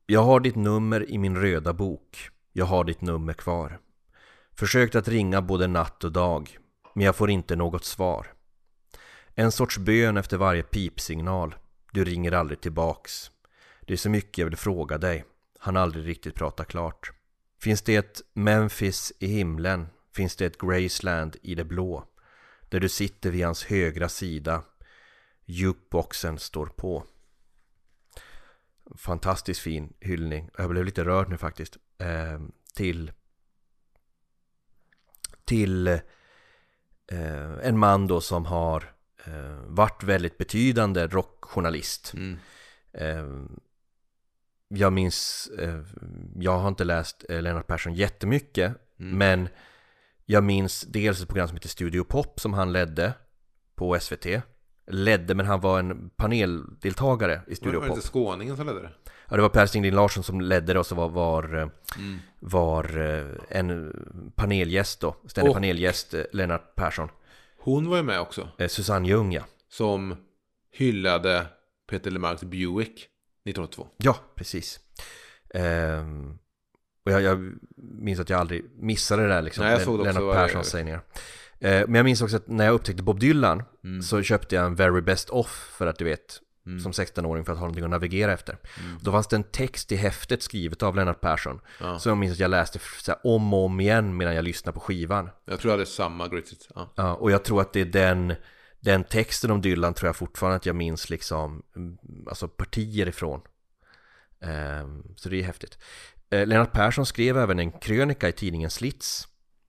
[0.05, 2.29] Jag har ditt nummer i min röda bok.
[2.53, 3.79] Jag har ditt nummer kvar.
[4.55, 6.57] Försökt att ringa både natt och dag,
[6.93, 8.27] men jag får inte något svar.
[9.35, 11.55] En sorts bön efter varje pipsignal.
[11.91, 13.31] Du ringer aldrig tillbaks.
[13.81, 15.25] Det är så mycket jag vill fråga dig.
[15.65, 17.11] Han aldrig riktigt pratar klart.
[17.61, 19.87] Finns det ett Memphis i himlen?
[20.15, 22.07] Finns det ett Graceland i det blå?
[22.69, 24.63] Där du sitter vid hans högra sida.
[25.45, 27.05] Jukeboxen står på.
[28.95, 30.49] Fantastiskt fin hyllning.
[30.57, 31.77] Jag blev lite rörd nu faktiskt.
[31.97, 32.41] Eh,
[32.75, 33.11] till
[35.45, 38.93] till eh, en man då som har
[39.25, 42.13] eh, varit väldigt betydande rockjournalist.
[42.93, 43.27] Eh,
[44.75, 45.79] jag minns, eh,
[46.35, 49.49] jag har inte läst eh, Lennart Persson jättemycket, men
[50.25, 53.13] jag minns dels ett program som heter Studio Pop som han ledde
[53.75, 54.25] på SVT.
[54.87, 57.97] Ledde, men han var en paneldeltagare i Studio Var det Pop.
[57.97, 58.89] inte skåningen som ledde det?
[59.29, 62.17] Ja, det var Per Stingling Larsson som ledde det och så var, var, eh, Mm.
[62.39, 62.83] var
[63.49, 63.93] en
[64.35, 67.09] paneljäst då, ständig Och- paneljäst, eh, Lennart Persson.
[67.59, 68.49] Hon var ju med också.
[68.67, 69.41] Susanne Ljung ja.
[69.69, 70.15] Som
[70.71, 71.45] hyllade
[71.89, 73.07] Peter Lemarks Buick
[73.45, 73.87] 1982.
[73.97, 74.79] Ja, precis.
[75.53, 76.37] Ehm,
[77.05, 79.63] och jag, jag minns att jag aldrig missade det där liksom.
[79.63, 80.19] Nej, jag såg det också.
[80.19, 81.01] Lennart Perssons sägningar.
[81.59, 84.01] Eh, men jag minns också att när jag upptäckte Bob Dylan Mm.
[84.01, 86.79] så köpte jag en Very Best Off för att du vet, Mm.
[86.79, 88.57] som 16-åring för att ha någonting att navigera efter.
[89.01, 91.59] Då fanns det en text i häftet skrivet av Lennart Persson.
[91.79, 91.99] Ja.
[91.99, 94.79] Så jag minns att jag läste här, om och om igen medan jag lyssnade på
[94.79, 95.29] skivan.
[95.45, 96.71] Jag tror jag hade samma greatest.
[96.75, 96.93] Ja.
[96.95, 98.33] Ja, och jag tror att det är den,
[98.83, 103.41] den texten om Dylan tror jag fortfarande att jag minns liksom, mm, alltså partier ifrån.
[104.41, 105.77] Ehm, så det är häftigt.
[106.29, 109.27] Eh, Lennart Persson skrev även en krönika i tidningen Slits.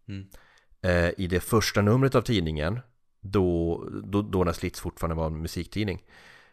[0.09, 0.27] Mm.
[0.83, 2.81] Eh, I det första numret av tidningen,
[3.21, 6.03] då, då, då när Slits fortfarande var en musiktidning.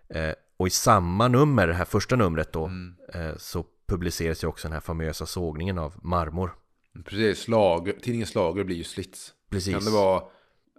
[0.09, 2.95] Eh, och i samma nummer, det här första numret då, Mm.
[3.37, 6.55] så publiceras ju också den här famösa sågningen av marmor.
[7.05, 9.33] Precis, slag, tidningen Slager blir ju slits.
[9.49, 9.73] Precis.
[9.73, 10.23] Kan det vara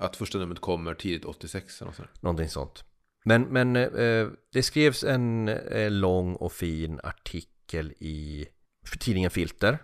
[0.01, 2.23] att första numret kommer tidigt 86 eller något sånt?
[2.23, 2.85] Någonting sånt.
[3.25, 8.47] Men, men eh, det skrevs en eh, lång och fin artikel i
[8.87, 9.79] för tidningen Filter.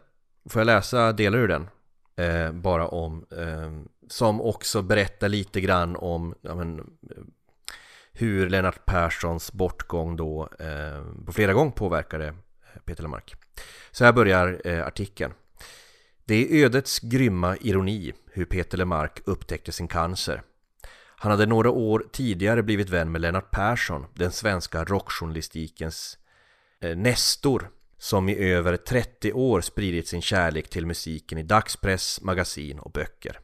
[0.49, 1.69] Får jag läsa delar ur den?
[2.17, 3.73] Eh, bara om, eh,
[4.09, 6.85] som också berättar lite grann om ja, men, eh,
[8.13, 13.35] hur Lennart Perssons bortgång då eh, på flera gånger påverkade eh, Peter Lamarck
[13.91, 15.33] Så här börjar eh, artikeln.
[16.25, 20.43] Det är ödets grymma ironi hur Peter Lemark upptäckte sin cancer.
[21.17, 26.19] Han hade några år tidigare blivit vän med Lennart Persson, den svenska rockjournalistikens
[26.81, 32.79] eh, nestor, som i över 30 år spridit sin kärlek till musiken i dagspress, magasin
[32.79, 33.39] och böcker.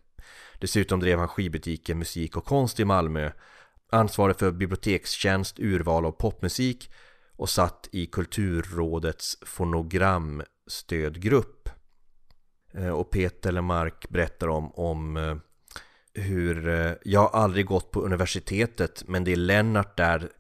[0.59, 3.31] Dessutom drev han skivbutiken Musik och konst i Malmö,
[3.93, 6.91] ansvarig för bibliotekstjänst, urval av popmusik
[7.37, 11.64] och satt i Kulturrådets fonogramstödgrupp.
[12.77, 15.37] Eh, och Peter Lemark berättar om, om eh,
[16.23, 20.31] hur eh, jag har aldrig gått på universitetet men det Lennart där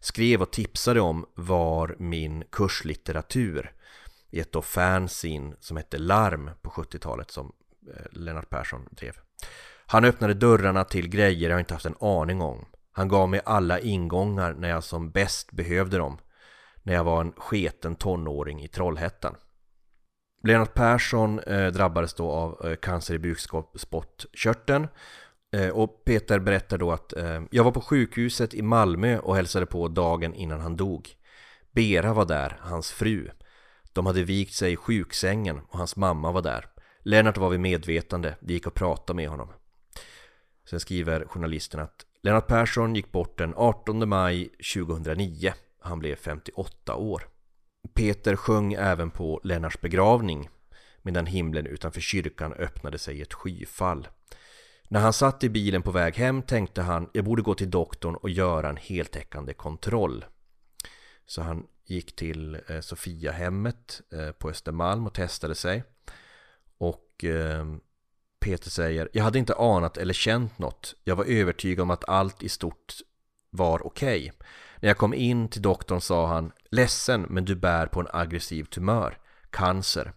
[0.00, 3.72] skrev och tipsade om var min kurslitteratur
[4.30, 7.52] i ett då fanzine som hette Larm på 70-talet som
[8.10, 9.12] Lennart Persson drev.
[9.86, 12.64] Han öppnade dörrarna till grejer jag inte haft en aning om.
[12.92, 16.18] Han gav mig alla ingångar när jag som bäst behövde dem.
[16.82, 19.36] När jag var en sketen tonåring i Trollhättan.
[20.46, 24.88] Lennart Persson eh, drabbades då av eh, cancer i bukspottkörteln
[25.52, 29.66] eh, och Peter berättar då att eh, jag var på sjukhuset i Malmö och hälsade
[29.66, 31.08] på dagen innan han dog.
[31.72, 33.30] Bera var där, hans fru.
[33.92, 36.66] De hade vikt sig i sjuksängen och hans mamma var där.
[37.02, 39.48] Lennart var vid medvetande, det gick att prata med honom.
[40.70, 45.52] Sen skriver journalisten att Lennart Persson gick bort den 18 maj 2009.
[45.80, 47.33] Han blev 58 år.
[47.92, 50.48] Peter sjöng även på Lennarts begravning
[51.02, 54.08] medan himlen utanför kyrkan öppnade sig i ett skyfall.
[54.88, 58.14] När han satt i bilen på väg hem tänkte han jag borde gå till doktorn
[58.14, 60.24] och göra en heltäckande kontroll.
[61.26, 65.84] Så han gick till eh, Sofiahemmet eh, på Östermalm och testade sig.
[66.78, 67.66] Och eh,
[68.40, 70.94] Peter säger Jag hade inte anat eller känt något.
[71.04, 72.94] Jag var övertygad om att allt i stort
[73.50, 74.32] var okej.
[74.84, 78.64] När jag kom in till doktorn sa han Ledsen men du bär på en aggressiv
[78.64, 79.18] tumör.
[79.50, 80.12] Cancer.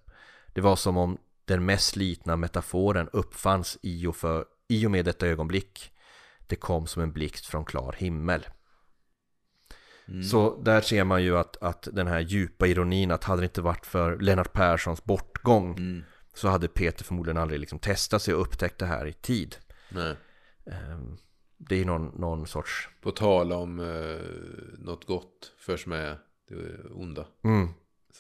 [0.54, 5.06] Det var som om den mest slitna metaforen uppfanns i och, för, i och med
[5.06, 5.92] detta ögonblick.
[6.48, 8.48] Det kom som en blixt från klar himmel.
[10.32, 13.62] Så där ser man ju att, att den här djupa ironin att hade det inte
[13.62, 16.04] varit för Lennart Perssons bortgång Mm.
[16.34, 19.56] så hade Peter förmodligen aldrig liksom testat sig och upptäckt det här i tid.
[19.90, 20.16] Nej.
[20.66, 21.18] Ehm,
[21.58, 22.90] Det är någon, någon sorts...
[23.02, 26.18] På tal om eh, något gott förs med
[26.50, 27.26] det onda.
[27.44, 27.70] Mm,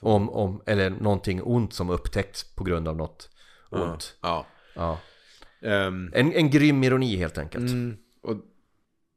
[0.01, 3.29] om, om, eller någonting ont som upptäckts på grund av något
[3.69, 4.17] ont.
[4.21, 4.45] Ja.
[4.75, 4.99] Ja.
[5.61, 7.71] Ehm, En, en grym ironi helt enkelt.
[7.71, 8.35] Mm, och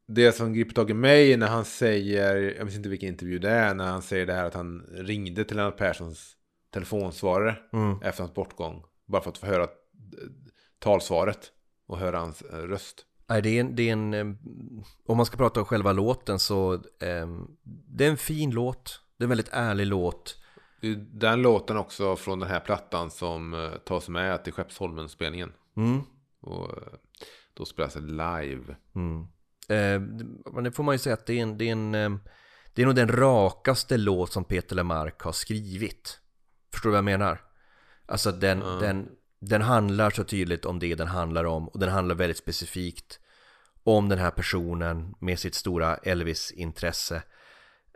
[0.06, 3.50] det som griper tag i mig när han säger, jag minns inte vilken intervju det
[3.50, 6.36] är, när han säger det här att han ringde till Lennart Perssons
[6.70, 8.02] telefonsvarare Mm.
[8.02, 8.84] efter hans bortgång.
[9.06, 9.68] Bara för att få höra
[10.78, 11.52] talsvaret
[11.86, 13.06] och höra hans eh, röst.
[13.30, 14.26] Nej, det är en, det är en eh,
[15.06, 17.28] om man ska prata om själva låten så eh,
[17.64, 19.00] det är en fin låt.
[19.16, 20.36] Det är en väldigt ärlig låt.
[21.12, 25.52] Den låten också från den här plattan som eh, tas med till Skeppsholmen-spelningen.
[25.76, 26.00] Mm.
[26.40, 26.92] Och eh,
[27.54, 28.76] då spelas det live.
[28.94, 29.20] Mm.
[29.68, 30.00] Eh,
[30.52, 32.10] men det får man ju säga att det är en, det är en eh,
[32.74, 36.20] det är nog den rakaste låt som Peter Lemark har skrivit.
[36.72, 37.40] Förstår du vad jag menar?
[38.06, 39.08] Alltså den, den,
[39.40, 43.20] den handlar så tydligt om det den handlar om och den handlar väldigt specifikt
[43.84, 47.22] om den här personen med sitt stora Elvis-intresse.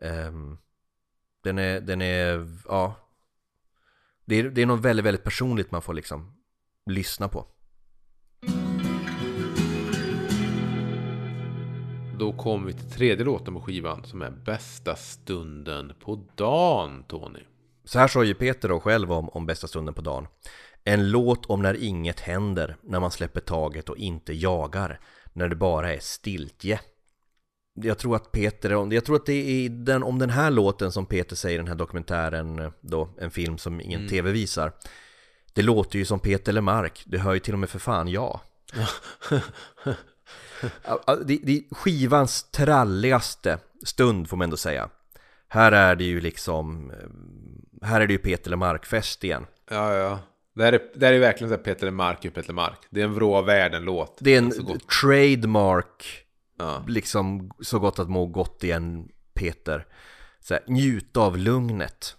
[0.03, 0.59] Ehm,
[1.45, 2.95] Den är, den är, ja.
[4.25, 6.37] Det är, det är något väldigt, väldigt personligt man får liksom
[6.87, 7.47] lyssna på.
[12.19, 17.41] Då kommer vi till tredje låten på skivan som är Bästa stunden på dagen, Tony.
[17.85, 20.27] Så här sa ju Peter då själv om, om bästa stunden på dagen.
[20.85, 25.01] En låt om när inget händer, när man släpper taget och inte jagar,
[25.33, 26.81] när det bara är stiltje.
[27.75, 31.07] Jag tror att Peter, jag tror att det är den, om den här låten som
[31.07, 34.73] Peter säger i den här dokumentären då, en film som ingen tv visar.
[35.53, 38.41] Det låter ju som Peter Lemark, det hör ju till och med för fan ja,
[41.25, 44.89] det, det är skivans tralligaste stund får man ändå säga.
[45.49, 49.47] Här är det ju liksom, eh, här är det ju Peter Lemark-fest igen.
[49.71, 50.19] Ja, ja.
[50.55, 52.79] Det här är, det här är verkligen så här Peter Mark och Peter Mark.
[52.91, 54.19] Det är en vrå av världen-låt.
[54.21, 54.89] Det är en Så gott.
[54.89, 56.05] trademark,
[56.59, 56.85] Ja.
[56.89, 59.87] liksom så gott att må gott igen Peter.
[60.41, 62.17] Så här, njut av lugnet.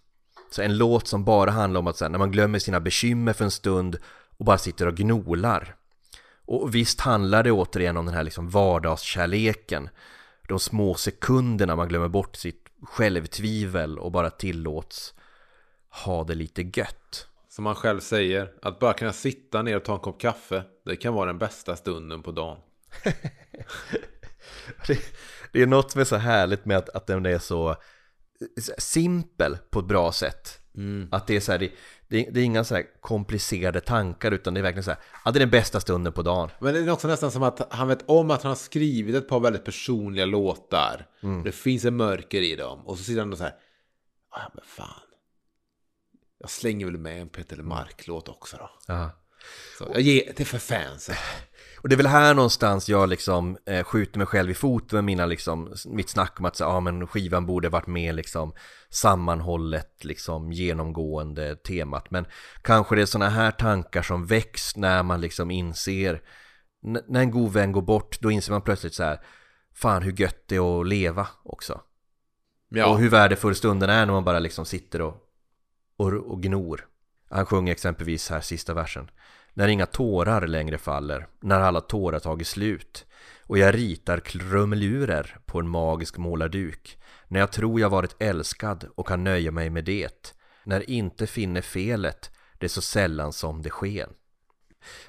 [0.51, 3.33] Så en låt som bara handlar om att så här, när man glömmer sina bekymmer
[3.33, 3.97] för en stund
[4.37, 5.75] och bara sitter och gnolar.
[6.45, 9.89] Och visst handlar det återigen om den här liksom vardagskärleken.
[10.47, 15.13] De små sekunderna man glömmer bort sitt självtvivel och bara tillåts
[16.05, 17.27] ha det lite gött.
[17.55, 20.95] Som han själv säger, att bara kunna sitta ner och ta en kopp kaffe, det
[20.95, 22.57] kan vara den bästa stunden på dagen.
[24.87, 24.99] Det,
[25.51, 27.75] det är något som är så härligt med att, att den är så
[28.77, 30.59] simpel på ett bra sätt.
[31.11, 31.71] Att det är så här, det,
[32.07, 35.37] det, det är inga så komplicerade tankar utan det är verkligen så här, ja det
[35.37, 36.49] är den bästa stunden på dagen.
[36.59, 39.27] Men det är också nästan som att han vet om att han har skrivit ett
[39.27, 41.07] par väldigt personliga låtar.
[41.43, 42.87] Det finns en mörker i dem.
[42.87, 43.53] Och så sitter han och så här,
[44.31, 45.04] "Ah, ja men fan.
[46.45, 48.69] Jag slänger väl med en Peter Mark-låt också då.
[48.87, 49.11] Ja.
[49.77, 51.15] Så jag ger det för fansen.
[51.81, 55.03] Och det är väl här någonstans jag liksom eh, skjuter mig själv i foten med
[55.03, 58.53] mina liksom, mitt snack om att så, ja, men skivan borde varit mer liksom
[58.89, 62.11] sammanhållet, liksom genomgående temat.
[62.11, 62.25] Men
[62.61, 66.21] kanske det är sådana här tankar som väcks när man liksom inser,
[67.07, 69.19] när en god vän går bort, då inser man plötsligt så här,
[69.75, 71.81] fan hur gött det är att leva också.
[72.69, 75.24] Ja, Och hur värdefull stunden är när man bara liksom sitter och,
[75.97, 76.87] och, och gnor.
[77.29, 79.11] Han sjunger exempelvis här sista versen.
[79.53, 83.05] När inga tårar längre faller, när alla tårar tagit slut
[83.47, 89.07] och jag ritar krumelurer på en magisk målarduk när jag tror jag varit älskad och
[89.07, 93.69] kan nöja mig med det när inte finner felet det är så sällan som det
[93.69, 94.07] sker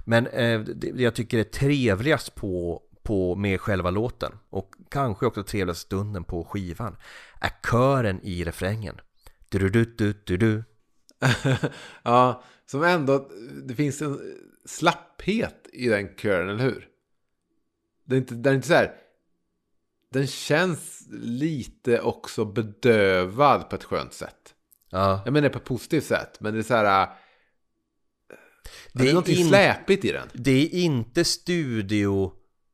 [0.04, 5.42] men eh, det jag tycker är trevligast på, på med själva låten och kanske också
[5.42, 6.96] trevligaste stunden på skivan
[7.40, 9.00] är kören i refrängen.
[9.48, 10.64] Du du du du du
[12.02, 13.28] ja, som ändå,
[13.64, 14.20] det finns en
[14.64, 16.88] slapphet i den kören, eller hur?
[18.04, 18.92] Det är inte, den är inte så här,
[20.12, 24.54] den känns lite också bedövad på ett skönt sätt.
[24.90, 27.08] Ja, Jag menar på ett positivt sätt, men det är så här, äh,
[28.92, 30.28] det, Det är någonting in- släpigt i den.
[30.32, 32.32] det är inte studio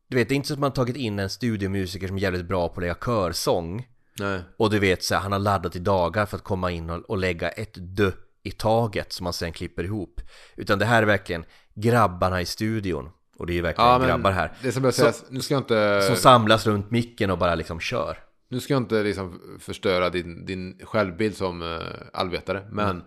[0.09, 2.21] Du vet, det är inte så att man har tagit in en studiomusiker som är
[2.21, 4.41] jävligt bra på att lägga körsång Nej.
[4.57, 6.99] Och du vet så här, han har laddat i dagar för att komma in och,
[7.11, 8.11] och lägga ett dö
[8.43, 10.21] i taget som man sen klipper ihop
[10.57, 14.31] Utan det här är verkligen grabbarna i studion Och det är ju verkligen Ja, grabbar
[14.31, 17.55] här det som jag säger, nu ska jag inte, Som samlas runt micken och bara
[17.55, 18.19] liksom kör
[18.53, 21.81] nu ska jag inte liksom förstöra din, din självbild som uh,
[22.13, 23.03] allvetare, men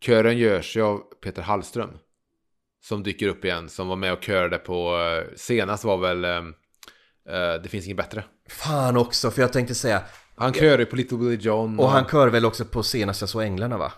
[0.00, 1.90] kören görs ju av Peter Hallström.
[2.82, 6.42] Som dyker upp igen, som var med och körade på, eh, senast var väl eh,
[7.62, 8.24] Det finns inget bättre.
[8.48, 10.02] Fan också, för jag tänkte säga
[10.36, 11.80] Han körde ju på Little Willie John.
[11.80, 13.92] Och han kör väl också på senast jag såg Änglarna va?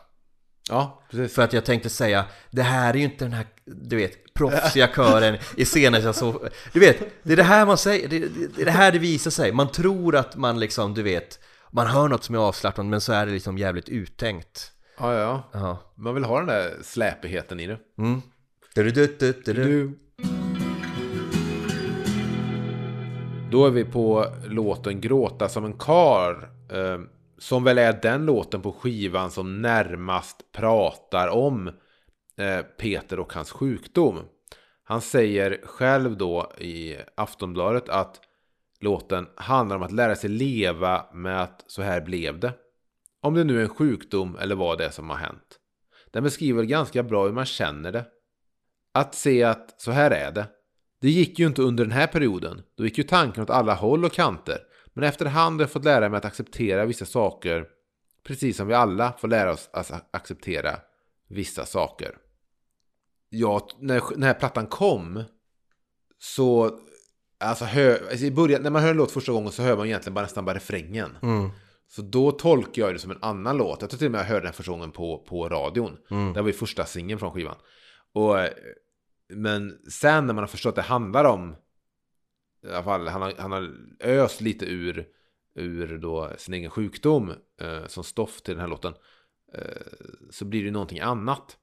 [0.68, 1.35] Ja, precis.
[1.35, 4.88] För att jag tänkte säga, det här är ju inte den här, du vet, proffsiga
[4.88, 8.57] kören i senast jag såg Du vet, det är det här man säger, det, det,
[8.57, 11.87] det är det här det visar sig Man tror att man liksom, du vet Man
[11.87, 15.42] hör något som är avslappnat men så är det liksom jävligt uttänkt Ja, ja.
[15.52, 17.79] Ja Man vill ha den där släpigheten i det.
[17.98, 18.22] mm.
[18.74, 19.52] du, du, du, du, du.
[19.52, 19.98] Du.
[23.50, 26.50] Då är vi på låten Gråta som en kar.
[27.38, 31.68] Som väl är den låten på skivan som närmast pratar om
[32.37, 34.18] eh, Peter och hans sjukdom.
[34.85, 38.20] Han säger själv då i Aftonbladet att
[38.81, 42.53] låten handlar om att lära sig leva med att så här blev det.
[43.20, 45.59] Om det nu är en sjukdom eller vad det är som har hänt.
[46.11, 48.05] Den beskriver ganska bra hur man känner det.
[48.93, 50.47] Att se att så här är det.
[51.01, 52.62] Det gick ju inte under den här perioden.
[52.76, 54.59] Då gick ju tanken åt alla håll och kanter.
[54.97, 57.66] Men efterhand har jag fått lära mig att acceptera vissa saker.
[58.22, 60.76] Precis som vi alla får lära oss att acceptera
[61.28, 62.16] vissa saker.
[63.28, 65.24] Ja, när den här plattan kom.
[66.18, 66.78] Så,
[67.40, 69.86] alltså, hör, alltså i början, när man hör en låt första gången så hör man
[69.86, 71.18] egentligen bara nästan bara refrängen.
[71.22, 71.51] Mm.
[71.88, 73.80] Så då tolkar jag det som en annan låt.
[73.80, 75.97] Jag tror till och med jag hörde den första gången på, på radion.
[76.34, 77.57] Det var ju första singeln från skivan.
[78.12, 78.36] Och,
[79.28, 81.57] men sen när man har förstått att det handlar om
[82.66, 85.06] i alla fall, han har, han har öst lite ur,
[85.54, 88.94] ur då sin egen sjukdom eh, som stoff till den här låten.
[89.54, 89.82] Eh,
[90.30, 91.56] så blir det någonting annat.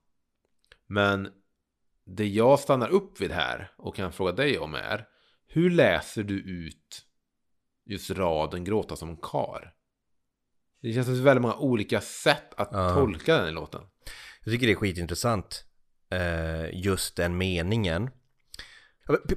[0.88, 1.30] Men
[2.06, 5.08] det jag stannar upp vid här och kan fråga dig om är
[5.48, 7.06] hur läser du ut
[7.86, 9.74] just raden gråta som en kar?
[10.82, 12.94] Det känns som väldigt många olika sätt att Ja.
[12.94, 13.82] tolka den låten.
[14.44, 15.66] Jag tycker det är skitintressant
[16.10, 18.10] eh, Just den meningen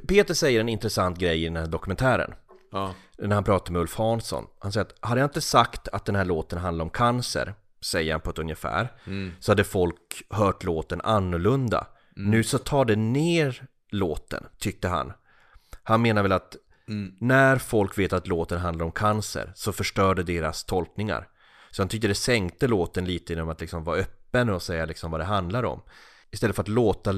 [0.09, 2.35] Peter säger en intressant grej i den här dokumentären.
[2.73, 4.47] Ja, När han pratar med Ulf Hansson.
[4.59, 8.13] Han säger att hade jag inte sagt att den här låten handlar om cancer Säger
[8.13, 8.93] han på ett ungefär
[9.41, 11.87] Så hade folk hört låten annorlunda.
[12.15, 15.13] Nu så tar det ner låten, tyckte han.
[15.83, 16.57] Han menar väl att
[17.21, 21.29] när folk vet att låten handlar om cancer så förstör det deras tolkningar.
[21.71, 25.11] Så han tyckte det sänkte låten lite genom att liksom vara öppen och säga liksom
[25.11, 25.83] vad det handlar om.
[26.31, 27.13] Istället för att låta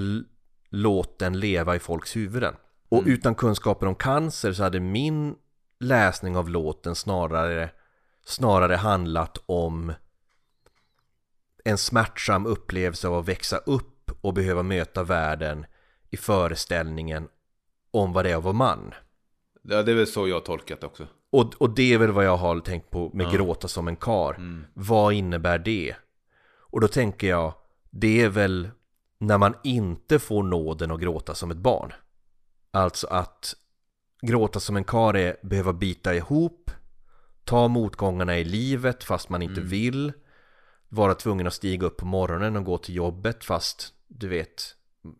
[0.72, 2.54] l- låten leva i folks huvuden.
[2.88, 5.34] Och utan kunskaper om cancer så hade min
[5.80, 7.70] läsning av låten snarare,
[8.24, 9.92] snarare handlat om
[11.64, 15.66] en smärtsam upplevelse av att växa upp och behöva möta världen
[16.10, 17.28] i föreställningen
[17.90, 18.94] om vad det är att vara man.
[19.62, 21.06] Ja, det är väl så jag har tolkat det också.
[21.30, 24.64] Och, och det är väl vad jag har tänkt på med gråta som en kar.
[24.74, 25.94] Vad innebär det?
[26.70, 27.54] Och då tänker jag,
[27.90, 28.70] det är väl
[29.18, 31.92] när man inte får nåden att gråta som ett barn.
[32.70, 33.54] Alltså att
[34.22, 36.70] gråta som en kar är behöva bita ihop,
[37.44, 40.12] ta motgångarna i livet fast man inte vill,
[40.88, 44.74] vara tvungen att stiga upp på morgonen och gå till jobbet fast du vet,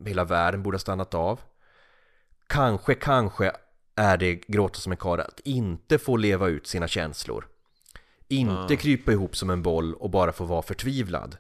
[0.05, 1.41] hela världen borde ha stannat av.
[2.47, 3.53] Kanske, kanske
[3.95, 7.47] är det gråta som en karl att inte få leva ut sina känslor.
[8.29, 11.37] Inte krypa ihop som en boll och bara få vara förtvivlad.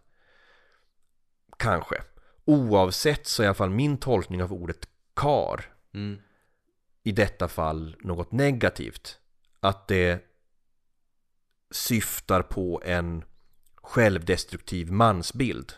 [1.56, 2.02] Kanske.
[2.48, 6.18] Oavsett så är i alla fall min tolkning av ordet kar Mm.
[7.02, 9.18] i detta fall något negativt.
[9.60, 10.24] Att det
[11.70, 13.24] syftar på en
[13.74, 15.72] självdestruktiv mansbild.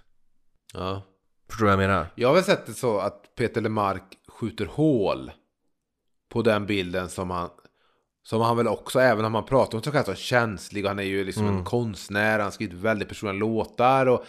[0.75, 1.03] Ja.
[1.49, 2.07] Förstår du vad jag menar?
[2.15, 5.31] Jag har väl sett det så att Peter Lemark skjuter hål
[6.29, 7.51] på den bilden som han
[8.23, 10.99] som han väl också, även om han pratar om sig själv som känslig och han
[10.99, 14.25] är ju liksom en konstnär, han skriver väldigt personliga låtar och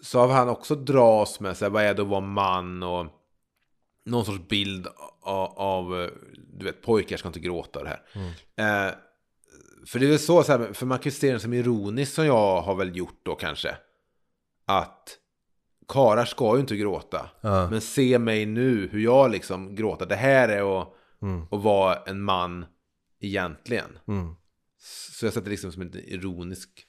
[0.00, 3.06] så har han också dras med sig, vad är det att vara man och
[4.04, 4.86] någon sorts bild
[5.22, 6.10] av, av
[6.58, 8.02] du vet, pojkar ska inte gråta det här.
[8.56, 8.94] Eh,
[9.86, 12.26] för det är väl så, så här, för man kan se den som ironisk som
[12.26, 13.76] jag har väl gjort då kanske.
[14.64, 15.18] Att
[15.88, 17.30] karar ska ju inte gråta.
[17.40, 17.70] Ja.
[17.70, 20.06] Men se mig nu, hur jag liksom gråter.
[20.06, 20.88] Det här är att,
[21.50, 22.66] att vara en man
[23.20, 23.98] egentligen.
[24.08, 24.34] Mm.
[25.18, 26.86] Så jag sätter det liksom som en ironisk.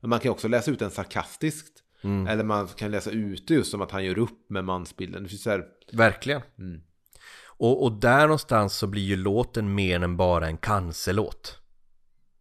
[0.00, 1.79] Men man kan också läsa ut den sarkastiskt.
[2.02, 5.22] Eller man kan läsa ut det just som att han gör upp med mansbilden.
[5.22, 6.42] Det finns så här, Verkligen.
[6.58, 6.80] Mm.
[7.60, 11.58] Och, och där någonstans så blir ju låten mer än bara en cancerlåt.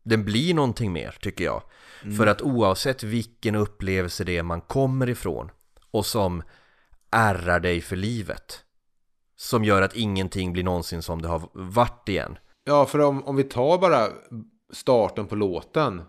[0.04, 1.64] Den blir någonting mer, tycker jag.
[2.18, 5.52] För att oavsett vilken upplevelse det är man kommer ifrån
[5.92, 6.44] och som
[7.12, 8.64] ärrar dig för livet.
[9.36, 12.38] Som gör att ingenting blir någonsin som det har varit igen.
[12.64, 14.08] Ja, för om, om vi tar bara
[14.74, 16.02] starten på låten.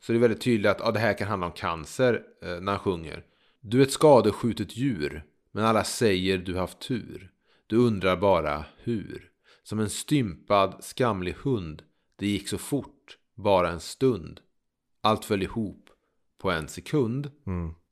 [0.00, 2.72] Så är det väldigt tydligt att ja, det här kan handla om cancer eh, när
[2.72, 3.24] han sjunger.
[3.60, 5.24] Du är ett skadeskjutet djur.
[5.52, 7.30] Men alla säger du haft tur.
[7.66, 9.30] Du undrar bara hur.
[9.62, 11.82] Som en stympad, skamlig hund.
[12.16, 14.40] Det gick så fort, bara en stund.
[15.00, 15.90] Allt föll ihop
[16.38, 17.30] på en sekund.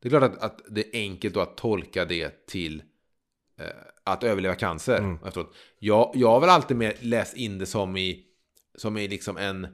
[0.01, 2.83] Det är klart att, att det är enkelt att tolka det till
[3.59, 3.67] eh,
[4.05, 5.55] att överleva cancer efteråt.
[5.79, 8.25] Jag, jag har väl alltid mer läst in det som i,
[8.75, 9.67] som i liksom en,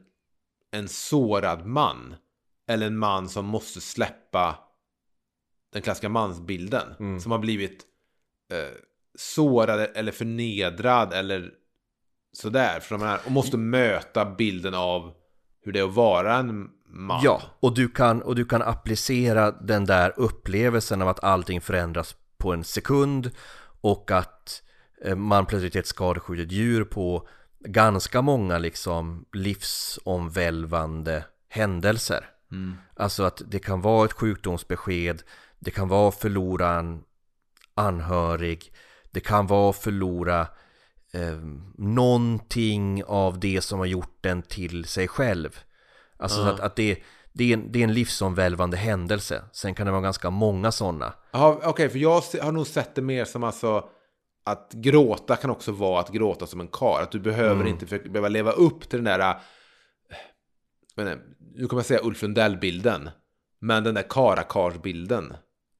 [0.70, 2.14] en sårad man.
[2.68, 4.58] Eller en man som måste släppa
[5.72, 7.20] den klassiska mansbilden.
[7.20, 7.84] Som har blivit
[8.52, 8.78] eh,
[9.18, 11.50] sårad eller förnedrad eller
[12.32, 12.80] sådär.
[12.80, 15.14] För de här, och måste möta bilden av
[15.62, 17.20] hur det är att vara en man.
[17.24, 22.16] Ja, och du, kan, och du kan applicera den där upplevelsen av att allting förändras
[22.38, 23.30] på en sekund
[23.80, 24.62] och att
[25.04, 27.28] eh, man plötsligt är ett skadeskjutet djur på
[27.60, 32.30] ganska många liksom livsomvälvande händelser.
[32.96, 35.22] Alltså att det kan vara ett sjukdomsbesked,
[35.58, 37.02] det kan vara att förlora en
[37.74, 38.72] anhörig,
[39.10, 40.40] det kan vara att förlora
[41.12, 41.38] eh,
[41.78, 45.58] någonting av det som har gjort den till sig själv.
[46.16, 46.98] Alltså så att, att det,
[47.32, 49.44] det, är en, det är en livsomvälvande händelse.
[49.52, 51.12] Sen kan det vara ganska många sådana.
[51.64, 53.88] Okej, för jag har nog sett det mer som alltså
[54.44, 57.00] att gråta kan också vara att gråta som en kar.
[57.02, 59.36] Att du behöver inte för, behöva leva upp till den där...
[61.02, 61.18] inte,
[61.54, 63.10] nu kommer jag säga Ulf Lundell-bilden,
[63.58, 65.34] men den där Karakars-bilden.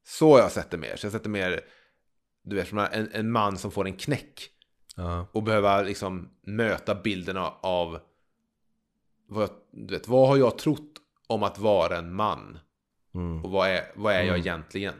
[0.07, 0.95] Så har jag sett det mer.
[0.95, 1.61] Så jag har sett det mer,
[2.43, 4.49] du vet, en, en man som får en knäck
[4.97, 5.27] Ja.
[5.31, 7.99] och behöva liksom möta bilden av-
[9.27, 9.49] vad, jag,
[9.87, 10.93] du vet, vad har jag trott
[11.27, 12.59] om att vara en man?
[13.15, 13.45] Mm.
[13.45, 14.93] Och vad är, vad är jag egentligen?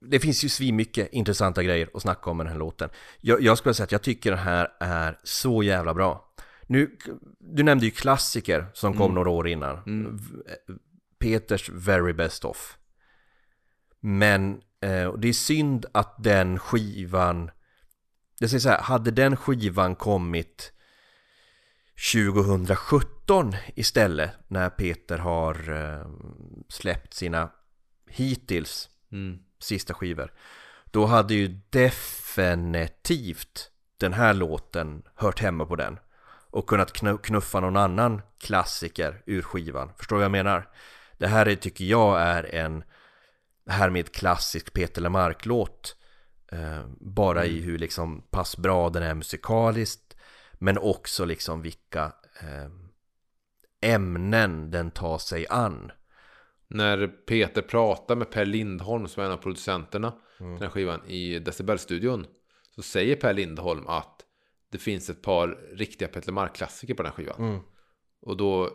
[0.00, 2.90] Det finns ju svin mycket intressanta grejer att snacka om med den här låten.
[3.20, 6.32] Jag, jag skulle säga att jag tycker den här är så jävla bra.
[6.72, 6.96] Nu,
[7.38, 9.76] du nämnde ju klassiker som kom några år innan.
[10.16, 10.52] V-
[11.18, 12.78] Peters Very Best Of.
[14.00, 17.50] Men eh, det är synd att den skivan,
[18.38, 20.72] jag säger så här, hade den skivan kommit
[22.12, 26.06] 2017 istället när Peter har eh,
[26.68, 27.50] släppt sina
[28.08, 29.38] hittills Mm.
[29.58, 30.32] sista skivor
[30.90, 33.70] Då hade ju definitivt
[34.00, 35.98] den här låten hört hemma på den
[36.52, 39.92] Och kunnat knu- knuffa någon annan klassiker ur skivan.
[39.96, 40.68] Förstår du vad jag menar?
[41.18, 42.84] Det här är, tycker jag är en
[43.66, 45.96] härmed klassisk Peter Lemark-låt
[46.52, 50.16] eh, Bara i hur liksom pass bra den är musikaliskt
[50.52, 52.70] Men också liksom vilka eh,
[53.80, 55.92] ämnen den tar sig an.
[56.68, 61.06] När Peter pratar med Per Lindholm som är en av producenterna till den här skivan
[61.06, 62.26] i Decibelstudion
[62.74, 64.21] så säger Per Lindholm att
[64.72, 67.60] det finns ett par riktiga Peter Mark-klassiker på den här skivan.
[68.20, 68.70] Och då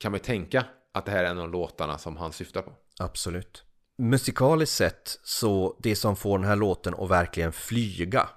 [0.00, 0.64] kan man ju tänka
[0.94, 2.72] att det här är en av låtarna som han syftar på.
[2.98, 3.64] Absolut.
[3.98, 8.28] Musikaliskt sett så det som får den här låten att verkligen flyga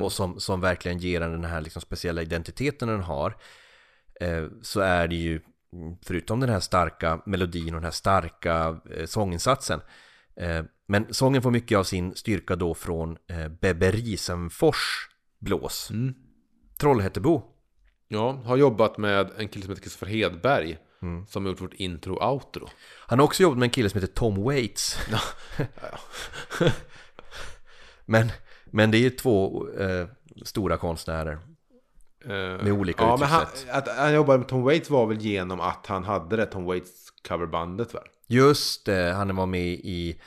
[0.00, 3.36] och som, som verkligen ger den den här liksom speciella identiteten den har
[4.20, 5.40] eh, så är det ju
[5.72, 9.80] mm, förutom den här starka melodin och den här starka eh, sånginsatsen
[10.36, 15.08] eh, men sången får mycket av sin styrka då från eh, Bebbe Risenfors
[15.42, 15.90] blås
[16.78, 17.42] Trollhättebo
[18.08, 20.78] Ja, har jobbat med en kille som heter Kristoffer Hedberg
[21.28, 22.68] som har gjort vårt intro och outro.
[23.06, 24.98] Han har också jobbat med en kille som heter Tom Waits.
[28.04, 28.32] men,
[28.64, 30.06] men det är ju två eh,
[30.44, 31.32] stora konstnärer.
[32.24, 32.28] Eh,
[32.64, 33.70] Med olika ja, men han, uttryckssätt.
[33.70, 37.10] att han jobbade med Tom Waits var väl genom att han hade det Tom Waits
[37.28, 38.06] coverbandet väl?
[38.26, 40.20] Just det, han var med i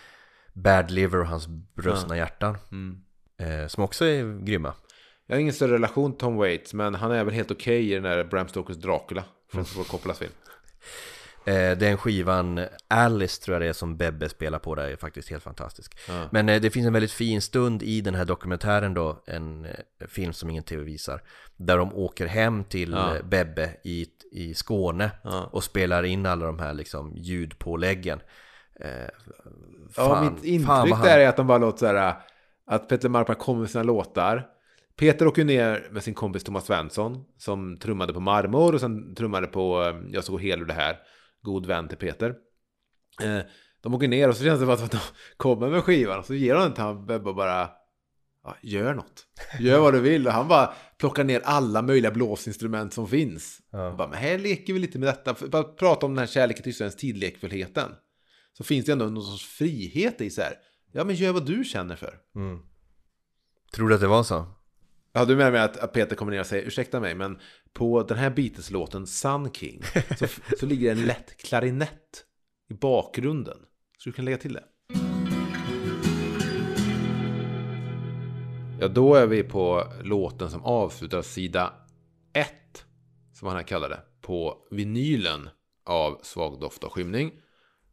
[0.53, 2.57] Bad Liver och hans brustna hjärtan.
[3.37, 4.73] Eh, som också är grymma.
[5.27, 7.93] Jag har ingen större relation till Tom Waits, men han är väl helt okej i
[7.93, 9.23] den där Bram Stokers Dracula.
[9.51, 9.83] Från mm.
[9.83, 10.31] Coppolas film.
[11.47, 15.29] Eh, den skivan Alice tror jag det är som Bebbe spelar på där är faktiskt
[15.29, 15.97] helt fantastisk.
[16.07, 16.27] Ja.
[16.31, 20.07] Men eh, det finns en väldigt fin stund i den här dokumentären då, en eh,
[20.07, 21.21] film som ingen tv visar.
[21.57, 23.13] Där de åker hem till Ja.
[23.23, 25.49] Bebbe i, i Skåne Ja.
[25.51, 28.19] och spelar in alla de här liksom ljudpåläggen.
[28.79, 28.89] Eh,
[29.97, 32.15] Ja, fan- mitt intryck fan han- där är att de bara låter så här.
[32.67, 34.47] Att Peter Markman kommer med sina låtar.
[34.95, 37.25] Peter åker ner med sin kompis Thomas Svensson.
[37.37, 40.97] Som trummade på Marmor och sen trummade på eh, Jag såg hel ur det här.
[41.41, 42.35] God vän till Peter.
[43.21, 43.39] Eh,
[43.81, 44.99] de åker ner och så känns det bara som att de
[45.37, 46.19] kommer med skivan.
[46.19, 47.69] Och så ger de den till han Bebbe och bara.
[48.43, 49.25] Ja, gör något.
[49.59, 50.27] Gör vad du vill.
[50.27, 53.61] Och han bara plockar ner alla möjliga blåsinstrument som finns.
[53.71, 53.95] Ja.
[53.97, 55.47] Bara, men här leker vi lite med detta.
[55.47, 57.91] Bara prata om den här kärleken till Israels tidlekfullheten.
[58.57, 60.53] Så finns det ändå någon sorts frihet i så här.
[60.91, 62.17] Ja, men gör vad du känner för.
[62.35, 62.59] Mm.
[63.73, 64.54] Tror du att det var så?
[65.17, 67.39] Ja, du menar med att Peter kommer ner och säger ursäkta mig, men
[67.73, 69.81] på den här Beatles-låten Sun King
[70.19, 70.27] så,
[70.59, 72.25] så ligger en lätt klarinett
[72.69, 73.57] i bakgrunden.
[73.97, 74.63] Så du kan lägga till det.
[78.79, 81.73] Ja, då är vi på låten som avslutar sida
[82.33, 82.49] 1,
[83.33, 85.49] som han här det, på vinylen
[85.85, 87.31] av Svag doft och skymning.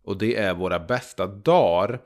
[0.04, 2.00] Och det är våra bästa dagar.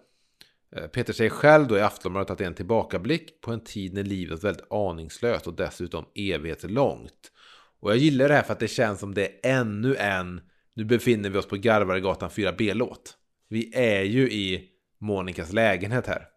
[0.77, 3.95] Eh, Peter säger själv då i Aftonbladet att det är en tillbakablick på en tid
[3.95, 7.33] när livet var väldigt aningslöst och dessutom evighetslångt.
[7.81, 10.41] Och jag gillar det här för att det känns som det är ännu en,
[10.75, 13.17] nu befinner vi oss på Garvaregatan 4B-låt.
[13.49, 16.29] Vi är ju i Monikas lägenhet här.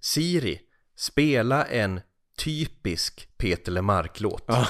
[0.00, 0.60] Siri,
[0.96, 2.00] spela en
[2.38, 4.44] typisk Peter Lemark-låt.
[4.46, 4.66] Ja,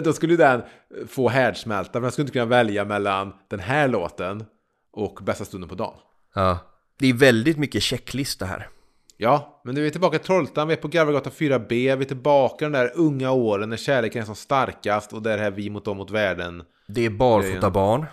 [0.00, 0.62] då skulle den
[1.08, 4.44] få härdsmälta, men jag skulle inte kunna välja mellan den här låten
[4.92, 5.98] och Bästa stunden på dagen.
[6.34, 6.71] Ja.
[6.98, 8.68] Det är väldigt mycket checklista här.
[9.16, 12.04] Ja, men nu är vi tillbaka i Trollhättan, vi är på Garvagatan 4B, vi är
[12.04, 15.70] tillbaka i de där unga åren när kärleken är som starkast och där är vi
[15.70, 16.62] mot dem mot världen.
[16.88, 18.06] Det är barfota barn.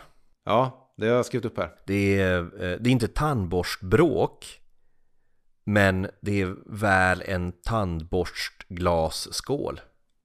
[0.45, 1.71] Ja, det har jag skrivit upp här.
[1.85, 4.45] Det är, eh, det är inte tandborstbråk.
[5.63, 9.81] Men det är väl en tandborstglasskål.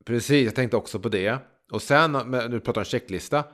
[0.07, 1.39] Precis, jag tänkte också på det.
[1.73, 2.13] Och sen,
[2.51, 3.45] nu pratar om checklista.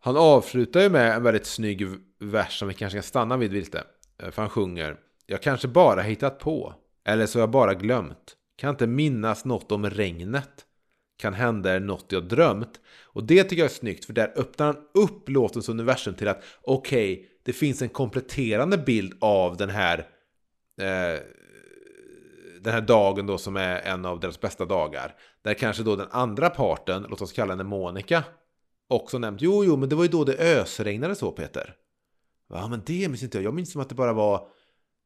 [0.00, 1.86] Han avslutar ju med en väldigt snygg
[2.18, 3.84] vers som vi kanske kan stanna vid lite.
[4.22, 4.96] Eh, för han sjunger.
[5.26, 6.74] Jag kanske bara hittat på.
[7.04, 8.36] Eller så har jag bara glömt.
[8.56, 10.64] Kan inte minnas något om regnet.
[11.20, 12.80] kan hända är något jag drömt.
[13.04, 16.44] Och det tycker jag är snyggt, för där öppnar han upp låtens universum till att
[16.62, 19.98] okej, det finns en kompletterande bild av den här
[20.80, 21.20] eh,
[22.60, 25.14] den här dagen då som är en av deras bästa dagar.
[25.42, 28.24] Där kanske då den andra parten, låt oss kalla henne Monica,
[28.88, 29.40] också nämnt.
[29.40, 31.74] Jo, jo, men det var ju då det ösregnade så, Peter.
[32.50, 33.44] Ja, men det minns inte jag.
[33.44, 34.48] Jag minns som att det bara var...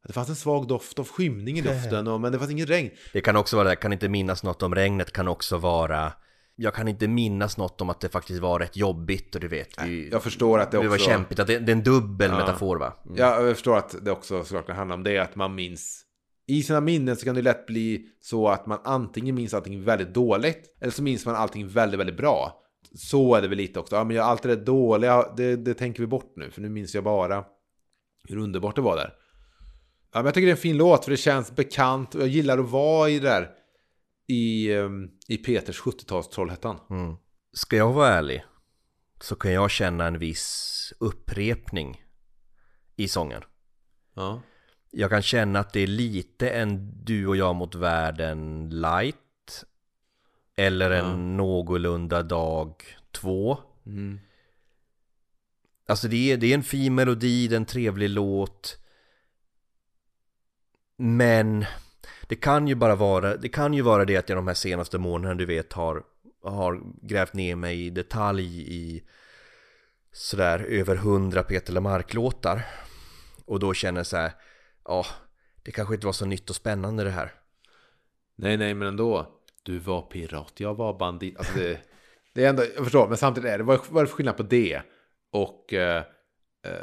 [0.07, 2.91] Det fanns en svag doft av skymning i luften, och, men det fanns ingen regn.
[3.13, 6.13] Det kan också vara det, kan inte minnas något om regnet, kan också vara
[6.55, 9.83] jag kan inte minnas något om att det faktiskt var rätt jobbigt och du vet
[9.83, 11.09] vi, Jag förstår att det Det var också...
[11.09, 12.93] kämpigt, att det, det är en dubbel metafor va?
[13.05, 13.17] Mm.
[13.17, 16.03] Ja, jag förstår att det också såklart kan handla om det, att man minns
[16.47, 20.13] i sina minnen så kan det lätt bli så att man antingen minns allting väldigt
[20.13, 22.62] dåligt eller så minns man allting väldigt, väldigt bra.
[22.95, 23.95] Så är det väl lite också.
[23.95, 26.69] Ja, men jag- allt det där dåliga, det, det tänker vi bort nu, för nu
[26.69, 27.45] minns jag bara
[28.29, 29.13] hur underbart det var där.
[30.13, 32.27] Ja, men jag tycker det är en fin låt, för det känns bekant och jag
[32.27, 33.49] gillar att vara i det där
[34.27, 36.79] i, ehm, i Peters 70-tals Trollhättan.
[36.89, 37.15] Mm.
[37.53, 38.45] Ska jag vara ärlig
[39.21, 42.01] så kan jag känna en viss upprepning
[42.95, 43.41] i sången.
[44.15, 44.41] Ja.
[44.91, 49.15] Jag kan känna att det är lite en du och jag mot världen light
[50.55, 51.15] eller en Ja.
[51.15, 53.57] någorlunda dag två.
[53.85, 54.19] Mm.
[55.87, 58.77] Alltså det är, det är en fin melodi, det är en trevlig låt.
[60.97, 61.65] Men
[62.27, 64.97] det kan ju bara vara, det kan ju vara det att jag de här senaste
[64.97, 66.03] månaderna du vet har,
[66.43, 69.03] har grävt ner mig i detalj i
[70.11, 72.65] sådär över hundra Peter Lemark-låtar.
[73.45, 74.31] Och då känner jag så här,
[74.85, 75.05] ja,
[75.63, 77.33] det kanske inte var så nytt och spännande det här.
[78.35, 79.39] Nej, nej, men ändå.
[79.63, 81.37] Du var pirat, jag var bandit.
[81.37, 81.79] Alltså det,
[82.33, 84.37] det är ändå, jag förstår, men samtidigt är det, vad vad är det för skillnad
[84.37, 84.81] på det
[85.31, 86.03] och eh,
[86.65, 86.73] eh,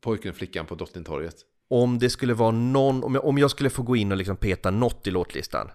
[0.00, 1.34] pojken och flickan på Drottningtorget?
[1.70, 4.36] Om det skulle vara någon, om jag, om jag skulle få gå in och liksom
[4.36, 5.70] peta något i låtlistan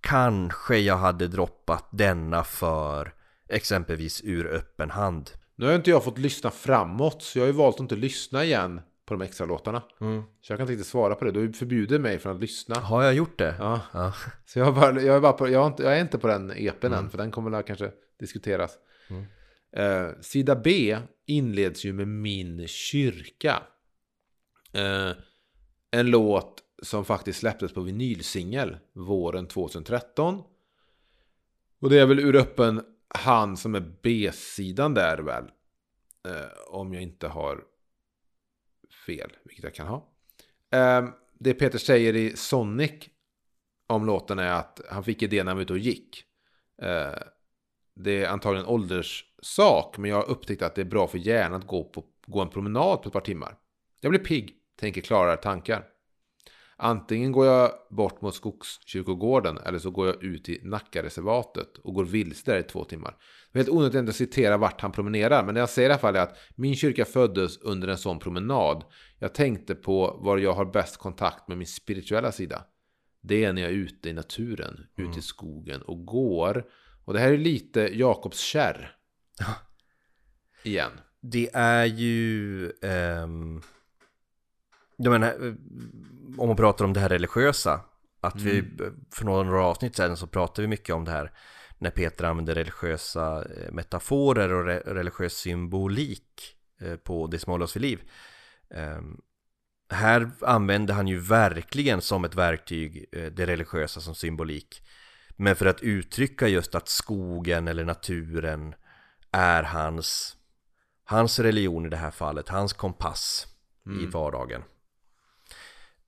[0.00, 3.14] Kanske jag hade droppat denna för
[3.48, 7.52] exempelvis ur öppen hand Nu har inte jag fått lyssna framåt, så jag har ju
[7.52, 9.82] valt att inte lyssna igen på de extra låtarna.
[10.40, 11.32] Så jag kan inte riktigt svara på det.
[11.32, 12.80] Du förbjuder mig från att lyssna.
[12.80, 13.54] Har jag gjort det?
[13.58, 13.80] Ja.
[13.92, 14.14] Ja.
[14.46, 16.52] Så jag, är bara, jag, är bara på, jag, inte, jag är inte på den
[16.56, 18.78] EPn än, för den kommer väl kanske diskuteras.
[19.72, 23.62] Eh, sida B inleds ju med Min kyrka.
[24.72, 25.10] Eh,
[25.90, 30.42] en låt som faktiskt släpptes på vinylsingel våren 2013.
[31.80, 35.44] Och det är väl ur öppen hand som är B-sidan där väl.
[36.28, 37.64] Eh, om jag inte har
[39.08, 40.08] fel, vilket jag kan ha.
[40.70, 42.92] Ehm, det Peter säger i Sonic
[43.86, 46.24] om låten är att han fick idén när han var ute och gick.
[46.82, 47.14] Ehm,
[47.94, 51.60] det är antagligen en ålderssak, men jag har upptäckt att det är bra för hjärnan
[51.60, 53.56] att gå, på, gå en promenad på ett par timmar.
[54.00, 55.84] Jag blir pigg, tänker klarare tankar.
[56.80, 62.04] Antingen går jag bort mot Skogskyrkogården eller så går jag ut i Nackareservatet och går
[62.04, 63.16] vilse där i två timmar.
[63.52, 66.00] Det är helt onödigt att citera vart han promenerar, men det jag säger i alla
[66.00, 68.84] fall är att min kyrka föddes under en sån promenad.
[69.18, 72.64] Jag tänkte på var jag har bäst kontakt med min spirituella sida.
[73.22, 76.64] Det är när jag är ute i naturen, ute i skogen och går.
[77.04, 78.96] Och det här är lite Jakobs kärr.
[80.64, 80.90] Igen.
[81.20, 83.62] Det är ju ehm,
[85.00, 85.52] Jag menar eh,
[86.38, 87.80] Om man pratar om det här religiösa
[88.20, 88.64] Att vi
[89.14, 91.32] för några avsnitt sedan så pratade vi mycket om det här
[91.78, 97.64] När Peter använder religiösa eh, metaforer och re- religiös symbolik eh, På det som håller
[97.64, 98.00] oss vid liv.
[98.74, 99.20] Ehm,
[99.90, 104.82] Här använder han ju verkligen som ett verktyg det religiösa som symbolik.
[105.36, 108.74] Men för att uttrycka just att skogen eller naturen
[109.32, 110.36] är hans
[111.04, 113.46] Hans religion i det här fallet, hans kompass
[114.02, 114.62] i vardagen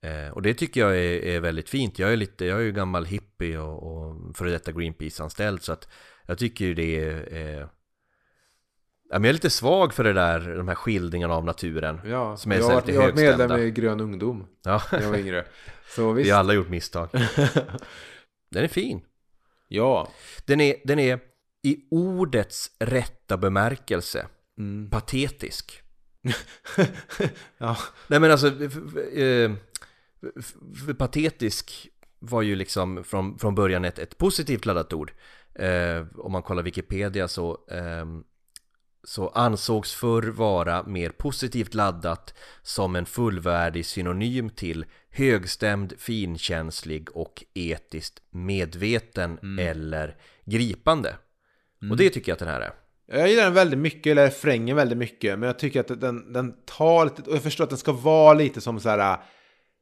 [0.02, 2.72] eh, Och det tycker jag är, är väldigt fint Jag är, lite, jag är ju
[2.72, 5.88] gammal hippie och, och före detta Greenpeace-anställd Så att
[6.26, 7.66] jag tycker ju det är eh,
[9.10, 12.56] Jag är lite svag för det där, de här skildringarna av naturen Ja, Som är
[12.56, 15.08] jag så har varit, lite jag har varit medlem i Grön Ungdom Ja, när jag
[15.10, 15.44] var yngre.
[15.88, 16.26] Så visst.
[16.26, 17.08] vi har alla gjort misstag
[18.50, 19.00] Den är fin
[19.68, 20.08] Ja.
[20.46, 21.20] Den är, den är
[21.62, 24.26] i ordets rätta bemärkelse
[24.58, 24.90] Mm.
[24.90, 25.82] patetisk
[27.58, 27.76] ja.
[28.06, 28.46] Nej men alltså,
[29.14, 29.50] eh,
[30.38, 30.54] f-
[30.88, 35.12] f- patetisk var ju liksom från, från början ett, ett positivt laddat ord.
[35.54, 38.22] Eh, om man kollar Wikipedia så, ehm,
[39.04, 47.44] så ansågs förr vara mer positivt laddat som en fullvärdig synonym till högstämd, finkänslig och
[47.54, 51.14] etiskt medveten eller gripande.
[51.90, 52.72] Och det tycker jag att den här är.
[53.06, 55.38] Jag gillar den väldigt mycket, eller refrängen väldigt mycket.
[55.38, 58.34] Men jag tycker att den, den tar lite, och jag förstår att den ska vara
[58.34, 59.20] lite som så här.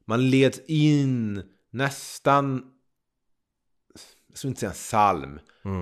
[0.09, 2.71] Man leds in nästan,
[4.27, 5.39] jag skulle inte säga en psalm.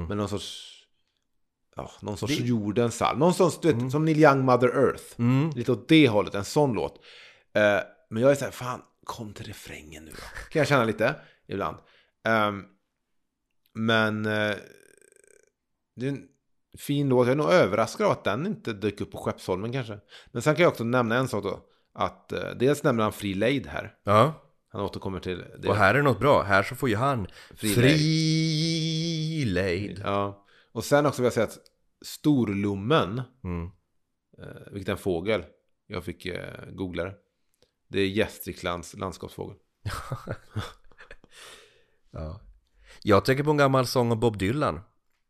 [0.08, 0.74] Men någon sorts...
[1.76, 3.20] Ja, någon sorts jordens psalm.
[3.20, 5.22] Någon sorts, du vet, som Neil Young Mother Earth.
[5.56, 7.04] Lite åt det hållet, en sån låt.
[7.54, 10.50] Eh, men jag är så här, fan, kom till refrängen nu då.
[10.50, 11.16] Kan jag känna lite,
[11.48, 11.78] ibland.
[12.24, 12.64] Ehm,
[13.74, 14.26] men...
[14.26, 14.56] Eh,
[15.96, 16.28] det är en
[16.78, 17.28] fin låt.
[17.28, 20.00] Jag är nog överraskad av att den inte dök upp på Skeppsholmen kanske.
[20.32, 21.64] Men sen kan jag också nämna en sak då.
[22.00, 23.96] Att eh, dels nämner han Free Leid här.
[24.04, 25.70] Ja, Han återkommer till det.
[25.70, 26.42] och här är något bra.
[26.44, 27.98] Här så får ju han Frilejd.
[28.00, 30.02] frilejd.
[30.04, 30.46] Ja.
[30.72, 31.58] Och sen också vill jag säga att
[32.06, 33.66] Storlommen, Mm.
[34.42, 35.44] eh, vilket är en fågel,
[35.88, 37.14] jag fick eh, googla det.
[37.90, 39.58] Det är Gästriklands landskapsfågel.
[42.12, 42.42] Ja.
[43.04, 44.80] Jag tänker på en gammal sång av Bob Dylan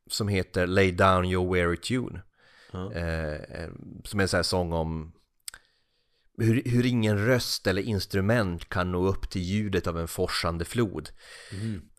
[0.10, 2.22] som heter Lay Down Your Weary Tune.
[2.96, 3.70] Eh, eh,
[4.04, 5.12] som är en sån här sång om
[6.38, 11.10] hur, hur ingen röst eller instrument kan nå upp till ljudet av en forsande flod.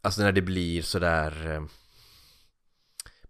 [0.03, 1.63] Alltså när det blir sådär eh,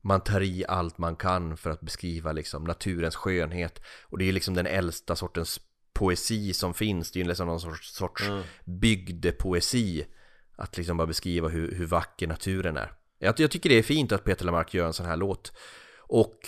[0.01, 4.33] man tar i allt man kan för att beskriva liksom naturens skönhet och det är
[4.33, 5.61] liksom den äldsta sortens
[5.93, 7.13] poesi som finns.
[7.13, 8.25] Det är ju liksom någon sorts, sorts
[8.65, 10.07] bygdepoesi
[10.57, 12.93] att liksom bara beskriva hur, hur vacker naturen är.
[13.19, 15.53] Jag, jag tycker det är fint att Peter Lamarck gör en sån här låt.
[15.99, 16.39] Och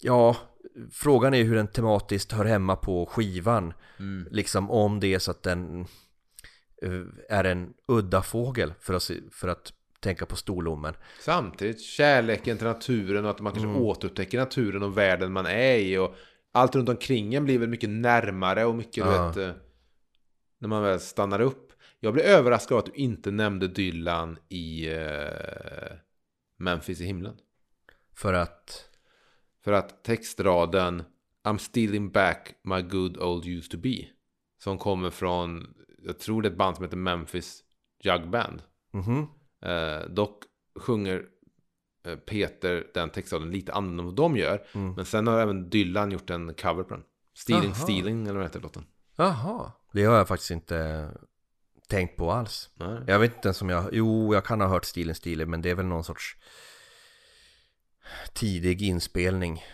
[0.00, 0.36] ja,
[0.92, 3.72] frågan är hur den tematiskt hör hemma på skivan.
[4.30, 5.80] Liksom om det är så att den
[6.82, 10.94] eh, är en udda fågel för att, för att tänka på storlommen.
[11.20, 15.98] Samtidigt kärleken till naturen och att man kanske återupptäcker naturen och världen man är i.
[15.98, 16.14] Och
[16.52, 19.26] allt runt omkring en blir väl mycket närmare och mycket, Ja.
[19.28, 19.50] vet, eh,
[20.58, 21.72] när man väl stannar upp.
[22.00, 25.96] Jag blev överraskad av att du inte nämnde Dylan i eh,
[26.58, 27.36] Memphis i himlen.
[28.14, 28.88] För att,
[29.66, 31.02] För att textraden
[31.44, 33.96] I'm stealing back my good old used to be.
[34.62, 37.62] Som kommer från, jag tror det är ett band som heter Memphis
[38.02, 38.62] Jug Band.
[38.92, 39.26] mhm,
[39.62, 40.42] Eh, dock
[40.80, 41.22] sjunger
[42.04, 44.66] eh, Peter den textraden lite annorlunda än vad de gör.
[44.72, 47.04] Men sen har även Dylan gjort en cover på den.
[47.34, 47.82] Stealing, Aha.
[47.82, 48.86] stealing eller vad heter låten.
[49.16, 51.10] jaha, det har jag faktiskt inte
[51.88, 52.70] tänkt på alls.
[52.74, 52.98] Nej.
[53.06, 55.70] Jag vet inte ens om jag, jo jag kan ha hört stilen stilen men det
[55.70, 56.36] är väl någon sorts
[58.32, 59.64] tidig inspelning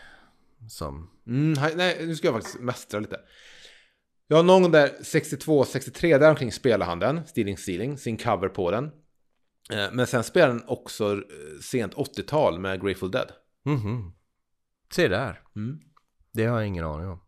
[0.69, 3.21] som, Mm, nej, nu ska jag faktiskt mästra lite.
[4.29, 8.85] Ja, någon där 62-63 där omkring spelar han den, Stealing Stealing, sin cover på den.
[9.73, 11.21] Eh, Men sen spelar den också eh,
[11.63, 13.29] sent 80-tal med Grateful Dead.
[13.65, 14.13] mhm,
[14.93, 15.81] se där, Mm.
[16.33, 17.19] det har jag ingen aning om.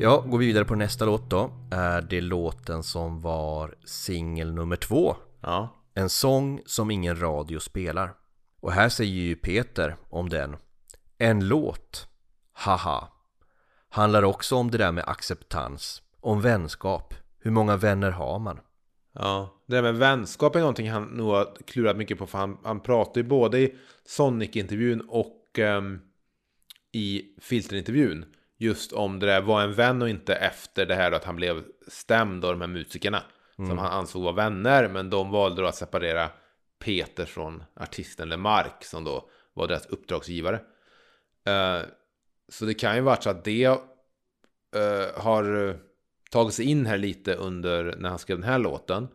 [0.00, 4.76] Ja, går vi vidare på nästa låt då, är det låten som var singel nummer
[4.76, 5.79] två Ja.
[5.94, 8.14] En sång som ingen radio spelar.
[8.60, 10.56] Och här säger ju Peter om den.
[11.18, 12.08] En låt,
[12.52, 13.08] haha.
[13.88, 16.02] Handlar också om det där med acceptans.
[16.20, 17.14] Om vänskap.
[17.38, 18.60] Hur många vänner har man?
[19.12, 22.26] Ja, det där med vänskap är någonting han nog har klurat mycket på.
[22.26, 23.74] För han, han pratar ju både i
[24.04, 26.00] Sonic-intervjun och um,
[26.92, 28.24] i Filter-intervjun.
[28.58, 31.64] Just om det där var en vän och inte efter det här att han blev
[31.88, 33.22] stämd av de här musikerna.
[33.68, 34.88] Som han ansåg var vänner.
[34.88, 36.30] Men de valde då att separera
[36.78, 38.84] Peter från artisten Lemark.
[38.84, 40.60] Som då var deras uppdragsgivare.
[41.46, 41.80] Eh,
[42.48, 45.74] så det kan ju varit så att det eh, har eh,
[46.30, 49.08] tagit sig in här lite under när han skrev den här låten.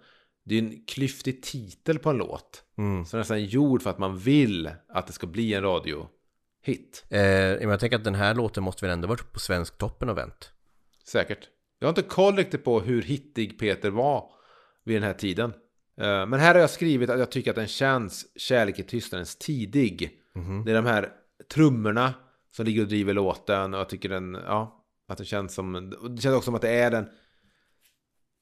[0.44, 2.64] Det är en klyftig titel på en låt.
[2.78, 3.06] Mm.
[3.06, 7.06] Så nästan gjord för att man vill att det ska bli en radiohit.
[7.10, 10.52] Eh, jag tänker att den här låten måste väl ändå varit på Svensktoppen och vänt.
[11.04, 11.50] Säkert.
[11.80, 14.30] Jag har inte koll riktigt på hur hittig Peter var
[14.86, 15.54] vid den här tiden.
[16.02, 19.36] Eh, Men här har jag skrivit att jag tycker att den känns Kärlek i tystnadens
[19.36, 20.22] tidig.
[20.66, 21.12] Det är de här
[21.54, 22.14] trummorna
[22.52, 25.74] som ligger och driver låten och jag tycker den, ja, att det känns som,
[26.16, 27.06] det känns också som att det är den,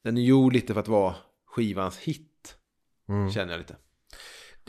[0.04, 1.14] den är gjord lite för att vara
[1.46, 2.56] skivans hit.
[3.34, 3.76] Känner jag lite.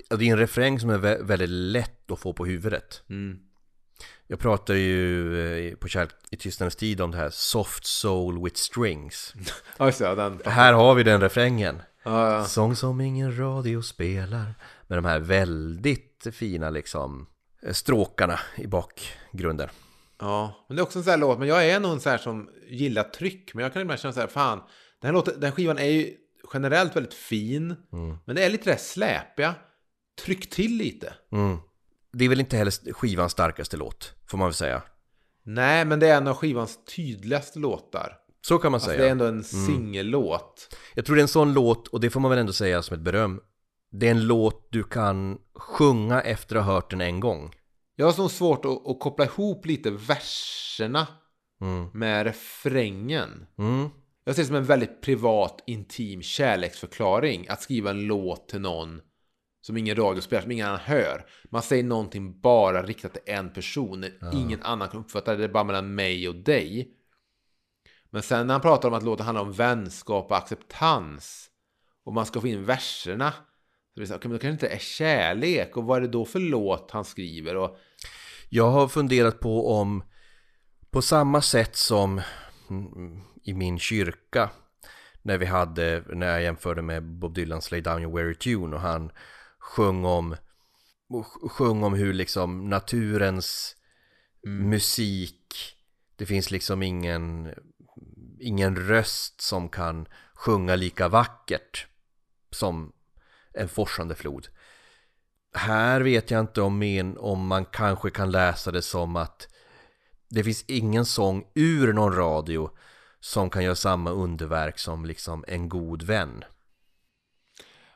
[0.10, 3.04] Det är en refräng som är vä- väldigt lätt att få på huvudet.
[3.10, 3.40] Mm.
[4.28, 8.56] Jag pratar ju eh, på Kärlek i tystnadens tid om det här Soft Soul with
[8.56, 9.34] Strings.
[10.00, 10.42] Ja, den.
[10.46, 11.82] Här har vi den refrängen.
[12.04, 12.46] Ja, ja.
[12.46, 14.54] Sång som ingen radio spelar
[14.88, 17.28] Med de här väldigt fina liksom
[17.64, 19.70] eh, Stråkarna i bakgrunden
[20.20, 21.40] Ja, men det är också en sån här låt.
[21.40, 23.54] Men jag är nog en sån här som gillar tryck.
[23.54, 24.58] Men jag kan ibland känna så här, fan.
[25.02, 26.14] Den här, låten, den här skivan är ju
[26.54, 27.76] generellt väldigt fin.
[28.26, 29.56] Men det är lite det släpiga.
[30.26, 31.14] Tryck till lite.
[31.32, 31.58] mm.
[32.18, 34.82] Det är väl inte heller skivans starkaste låt Får man väl säga
[35.44, 38.18] Nej, men det är en av skivans tydligaste låtar.
[38.42, 40.76] Så kan man Alltså säga det är ändå en singellåt.
[40.96, 42.98] Jag tror det är en sån låt Och det får man väl ändå säga som
[42.98, 43.42] ett beröm
[43.92, 47.54] Det är en låt du kan sjunga efter att ha hört den en gång
[47.96, 51.08] Jag har så svårt att, att koppla ihop lite verserna
[51.62, 51.90] mm.
[51.94, 53.46] med refrängen.
[53.58, 53.90] Mm.
[54.26, 57.48] Jag ser det som en väldigt privat, intim kärleksförklaring.
[57.50, 59.02] Att skriva en låt till någon
[59.66, 61.26] som ingen radio spelar, som ingen annan hör.
[61.50, 64.02] Man säger någonting bara riktat till en person.
[64.02, 65.38] När Ingen annan kan uppfatta det.
[65.38, 66.92] Det är bara mellan mig och dig.
[68.10, 71.50] Men sen när han pratar om att låten handlar om vänskap och acceptans.
[72.04, 73.32] Och man ska få in verserna.
[73.32, 75.78] Så det är så, okay, men det kanske inte är kärlek.
[75.78, 77.56] Och vad är det då för låt han skriver?
[77.56, 77.78] Och,
[78.50, 80.04] Jag har funderat på om
[80.90, 82.22] på samma sätt som
[82.70, 84.50] mm, i min kyrka
[85.22, 88.82] när vi hade, när jag jämförde med Bob Dylans Lay Down Your Weary Tune och
[88.82, 89.12] han
[89.66, 90.36] sjöng om
[91.50, 93.76] sjöng om hur liksom naturens
[94.44, 95.76] musik
[96.16, 97.54] det finns liksom ingen
[98.40, 101.88] ingen röst som kan sjunga lika vackert
[102.52, 102.94] som
[103.54, 104.48] en forsande flod.
[105.54, 109.48] Här vet jag inte om, min, om man kanske kan läsa det som att
[110.30, 112.70] det finns ingen sång ur någon radio
[113.20, 116.44] som kan göra samma underverk som liksom en god vän.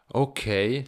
[0.07, 0.87] Okej.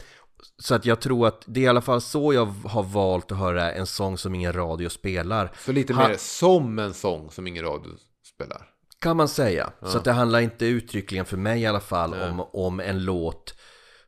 [0.58, 3.38] Så att jag tror att det är i alla fall så jag har valt att
[3.38, 5.52] höra en sång som ingen radio spelar.
[5.66, 7.92] Så lite Ha- mer som en sång som ingen radio
[8.36, 8.68] spelar.
[9.00, 9.72] Kan man säga.
[9.86, 13.54] Så att det handlar inte uttryckligen för mig i alla fall om, om en låt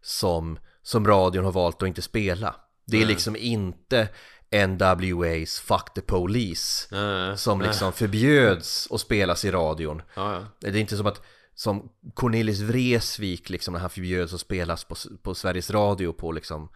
[0.01, 2.55] som, som radion har valt att inte spela.
[2.86, 4.07] Det är liksom inte
[4.51, 7.38] NWA's Fuck the Police Nej.
[7.38, 10.01] som liksom förbjöds att spelas i radion.
[10.15, 10.45] Ja, ja.
[10.59, 11.21] Det är inte som att
[11.55, 16.69] som Cornelis Vreeswijk liksom när han förbjöds att spelas på, på Sveriges Radio på liksom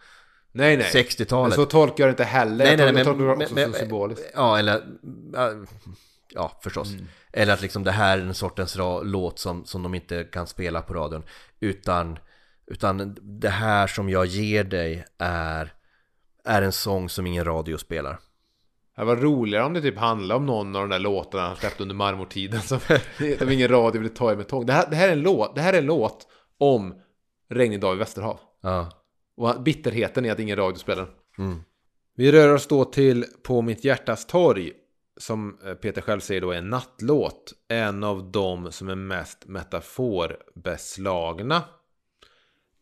[0.52, 0.86] Nej, nej.
[0.86, 1.56] 60-talet.
[1.56, 2.64] Men så tolkar jag det inte heller.
[2.64, 4.30] Nej, nej, jag tolkar det också men, som men, symboliskt.
[4.34, 4.82] ja, eller,
[6.34, 6.92] ja, förstås.
[6.92, 7.06] Mm.
[7.32, 10.82] Eller att liksom det här är en sortens låt som, som de inte kan spela
[10.82, 11.22] på radion.
[11.60, 12.18] Utan,
[12.66, 15.72] utan det här som jag ger dig är,
[16.44, 18.18] är en sång som ingen radio spelar.
[18.98, 21.82] Det var roligare om det typ handlade om någon av de där låtarna han släppte
[21.82, 22.78] under marmortiden som,
[23.38, 24.66] som ingen radio ville ta i med tång.
[24.66, 26.26] Det här, det, här är en låt, det här är en låt
[26.58, 26.94] om
[27.48, 28.40] regnig dag i Västerhav.
[28.60, 28.90] Ja.
[29.36, 31.08] Och bitterheten i att ingen radio spelar.
[31.38, 31.60] Mm.
[32.16, 34.72] Vi rör oss då till På mitt hjärtas torg.
[35.20, 37.52] Som eh, Peter själv säger då är en nattlåt.
[37.68, 41.62] En av dem som är mest metaforbeslagna.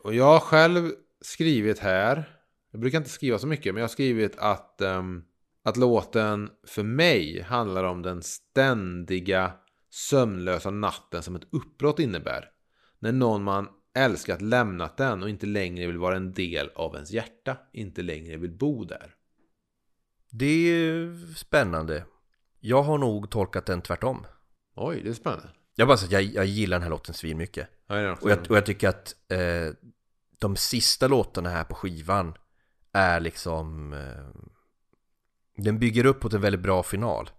[0.02, 0.90] Och jag har själv
[1.20, 2.24] skrivit här.
[2.72, 3.74] Jag brukar inte skriva så mycket.
[3.74, 5.22] Men jag har skrivit att, ehm,
[5.66, 9.52] att låten för mig handlar om den ständiga
[9.90, 12.50] sömnlösa natten som ett uppbrott innebär.
[12.98, 17.10] När någon man älskat lämnat den och inte längre vill vara en del av ens
[17.10, 17.56] hjärta.
[17.72, 19.14] Inte längre vill bo där.
[20.30, 22.04] Det är spännande.
[22.60, 24.26] Jag har nog tolkat den tvärtom.
[24.76, 25.48] Oj, det är spännande.
[25.74, 27.68] Jag bara säger att jag, jag gillar den här låten svin mycket.
[27.86, 29.74] Ja, det är också Och jag, och jag tycker att eh,
[30.38, 32.34] de sista låtarna här på skivan
[32.92, 34.52] är liksom eh,
[35.56, 37.30] Den bygger upp mot en väldigt bra final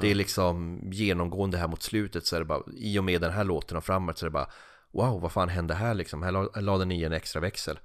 [0.00, 3.32] Det är liksom genomgående här mot slutet så är det bara I och med den
[3.32, 4.50] här låten och framåt så är det bara
[4.92, 6.22] Wow, vad fan hände här liksom?
[6.22, 7.78] Här la- lade ni en extra växel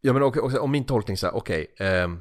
[0.00, 2.20] Ja men och, och, om min tolkning så här, okej ehm,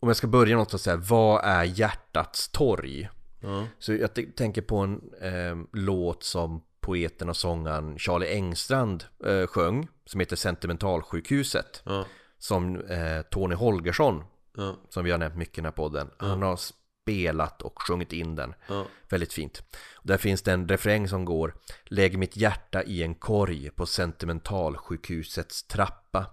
[0.00, 3.08] Om jag ska börja något så säga, vad är hjärtats torg?
[3.42, 3.66] Ja.
[3.78, 9.88] Så jag tänker på en eh, låt som poeten och sångaren Charlie Engstrand eh, sjöng
[10.04, 12.04] Som heter Sentimentalsjukhuset Ja.
[12.38, 14.24] Som eh, Tony Holgersson,
[14.56, 14.76] Ja.
[14.88, 16.10] som vi har nämnt mycket i den här podden.
[16.18, 16.58] Han har
[17.04, 18.54] spelat och sjungit in den.
[18.68, 18.86] Ja.
[19.08, 19.62] Väldigt fint.
[20.02, 25.62] Där finns det en refräng som går Lägg mitt hjärta i en korg på sentimentalsjukhusets
[25.62, 26.26] trappa.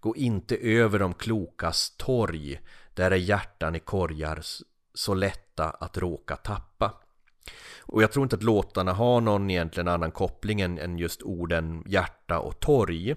[0.00, 2.60] Gå inte över de klokas torg.
[2.94, 4.40] Där är hjärtan i korgar
[4.94, 6.94] så lätta att råka tappa.
[7.80, 11.82] Och jag tror inte att låtarna har någon egentligen annan koppling än, än just orden
[11.86, 13.14] hjärta och torg.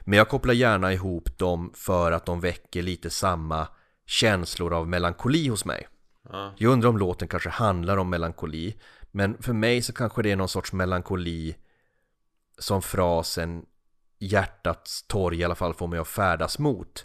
[0.00, 3.68] Men jag kopplar gärna ihop dem för att de väcker lite samma
[4.12, 5.88] känslor av melankoli hos mig
[6.30, 6.54] Ja.
[6.58, 8.76] jag undrar om låten kanske handlar om melankoli
[9.10, 11.56] Men för mig så kanske det är någon sorts melankoli
[12.58, 13.64] Som frasen
[14.18, 17.04] Hjärtats torg i alla fall får mig att färdas mot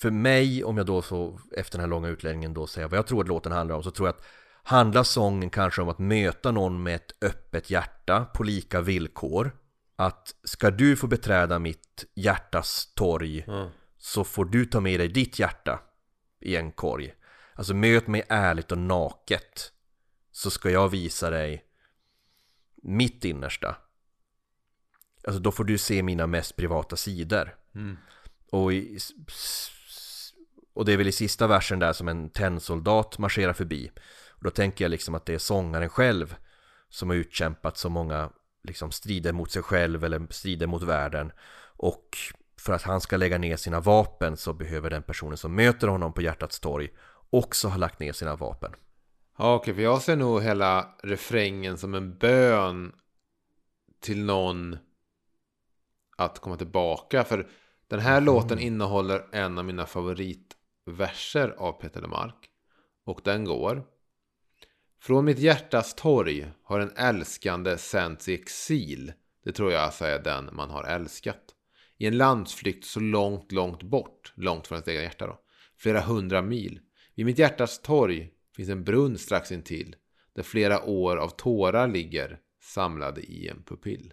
[0.00, 3.06] För mig, om jag då så efter den här långa utläggningen då säger vad jag
[3.06, 4.24] tror att låten handlar om Så tror jag att
[4.62, 9.52] Handlar sången kanske om att möta någon med ett öppet hjärta på lika villkor
[9.96, 13.70] Att ska du få beträda mitt hjärtas torg Ja.
[13.98, 15.80] så får du ta med dig ditt hjärta
[16.40, 17.14] i en korg.
[17.54, 19.72] Alltså möt mig ärligt och naket
[20.30, 21.64] så ska jag visa dig
[22.82, 23.76] mitt innersta.
[25.24, 27.54] Alltså då får du se mina mest privata sidor.
[27.74, 27.96] Mm.
[28.52, 28.98] Och, i,
[30.74, 33.90] och det är väl i sista versen där som en tennsoldat marscherar förbi.
[34.28, 36.36] Och då tänker jag liksom att det är sångaren själv
[36.88, 38.30] som har utkämpat så många
[38.62, 41.32] liksom strider mot sig själv eller strider mot världen.
[41.76, 42.18] Och
[42.60, 46.12] för att han ska lägga ner sina vapen så behöver den personen som möter honom
[46.12, 46.88] på hjärtats torg
[47.30, 48.72] också ha lagt ner sina vapen.
[49.38, 52.92] Ja, okej, för jag ser nog hela refrängen som en bön
[54.00, 54.78] till någon
[56.16, 57.24] att komma tillbaka.
[57.24, 57.48] För
[57.88, 62.50] den här låten innehåller en av mina favoritverser av Peter Lemark.
[63.04, 63.84] Och den går.
[65.02, 69.12] Från mitt hjärtas torg har en älskande sänts i exil.
[69.44, 71.54] Det tror jag alltså är den man har älskat.
[72.00, 74.32] I en landsflykt så långt, långt bort.
[74.36, 75.40] Långt från sitt egna hjärta då.
[75.76, 76.80] Flera hundra mil.
[77.14, 79.96] Vid mitt hjärtas torg finns en brunn strax intill.
[80.34, 84.12] Där flera år av tårar ligger samlade i en pupill.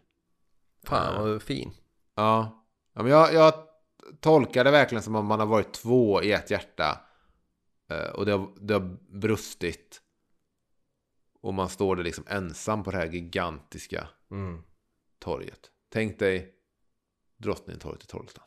[0.83, 1.71] Fan vad fin.
[2.15, 3.53] Ja, ja men jag, jag
[4.19, 7.01] tolkar det verkligen som om man har varit två i ett hjärta.
[7.89, 10.01] Eh, Och det har, det har brustit.
[11.41, 14.63] Och man står där liksom ensam på det här gigantiska Mm.
[15.19, 15.71] torget.
[15.89, 16.53] Tänk dig
[17.37, 18.43] Drottningtorget i Trollhättan.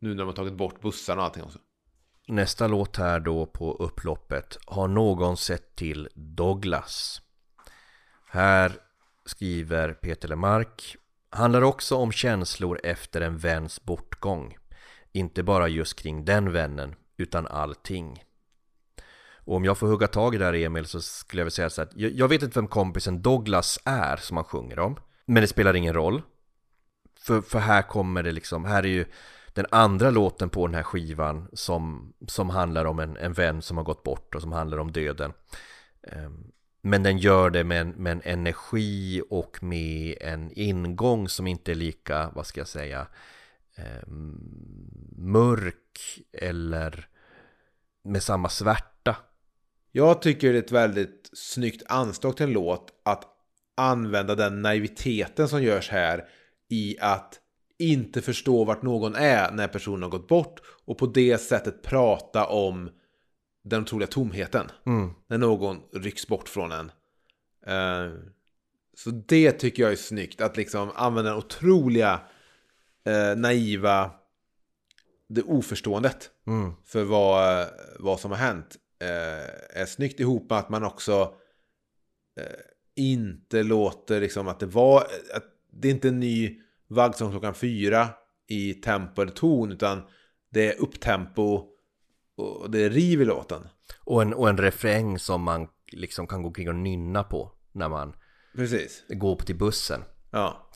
[0.00, 1.58] Nu när de har tagit bort bussarna och allting också.
[2.28, 7.22] Nästa låt här då på upploppet Har någon sett till Douglas?
[8.28, 8.72] Här
[9.26, 10.96] skriver Peter Lemark
[11.30, 14.56] Handlar också om känslor efter en väns bortgång
[15.12, 18.24] Inte bara just kring den vännen utan allting
[19.44, 21.70] och om jag får hugga tag i det här Emil så skulle jag vilja säga
[21.70, 24.96] så att jag, jag vet inte vem kompisen Douglas är som han sjunger om
[25.26, 26.22] Men det spelar ingen roll
[27.22, 29.04] för, för här kommer det liksom, här är ju
[29.52, 33.76] den andra låten på den här skivan som, som handlar om en, en vän som
[33.76, 35.32] har gått bort och som handlar om döden.
[36.02, 36.52] Ehm,
[36.82, 41.70] men den gör det med en, med en energi och med en ingång som inte
[41.70, 43.06] är lika, vad ska jag säga,
[43.76, 44.40] ehm,
[45.16, 47.08] mörk eller
[48.04, 49.16] med samma svärta.
[49.92, 53.24] Jag tycker det är ett väldigt snyggt anslag till en låt att
[53.74, 56.28] använda den naiviteten som görs här
[56.72, 57.40] i att
[57.78, 62.46] inte förstå vart någon är när personen har gått bort och på det sättet prata
[62.46, 62.90] om
[63.64, 64.70] den otroliga tomheten
[65.26, 66.92] när någon rycks bort från en.
[67.66, 68.12] Eh,
[68.94, 72.20] så det tycker jag är snyggt att liksom använda den otroliga
[73.04, 74.10] eh, naiva
[75.28, 76.30] det oförståendet
[76.84, 77.68] för vad,
[77.98, 81.34] vad som har hänt eh, är snyggt ihop med att man också
[82.40, 82.60] eh,
[82.94, 88.08] inte låter liksom att det var att det är inte en ny vaggsång klockan fyra
[88.48, 90.02] i tempo eller ton utan
[90.50, 91.66] det är upptempo
[92.36, 93.62] och det är riv i låten.
[94.00, 97.88] Och en, och en refräng som man liksom kan gå omkring och nynna på när
[97.88, 98.14] man
[98.56, 99.04] Precis.
[99.08, 100.04] går till bussen.
[100.30, 100.70] Ja.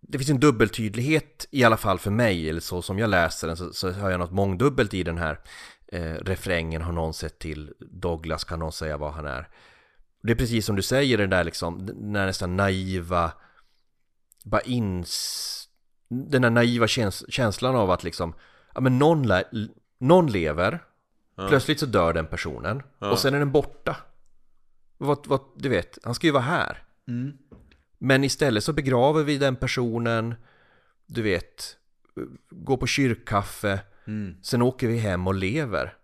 [0.00, 3.56] Det finns en dubbeltydlighet i alla fall för mig, eller så som jag läser den
[3.56, 5.40] så, så har jag något mångdubbelt i den här
[5.92, 9.48] eh, refrängen har någon sett till Douglas kan någon säga vad han är.
[10.22, 13.32] Det är precis som du säger den där liksom, den där nästan naiva,
[14.44, 15.68] bara ins,
[16.08, 18.34] den där naiva käns känslan av att liksom,
[18.74, 19.26] ja men någon,
[19.98, 20.84] någon lever,
[21.48, 23.96] plötsligt så dör den personen och sen är den borta.
[24.98, 26.82] Vad, vad, du vet, han ska ju vara här.
[27.98, 30.34] Men istället så begraver vi den personen,
[31.06, 31.76] du vet,
[32.50, 33.80] går på kyrkkaffe,
[34.42, 35.94] sen åker vi hem och lever.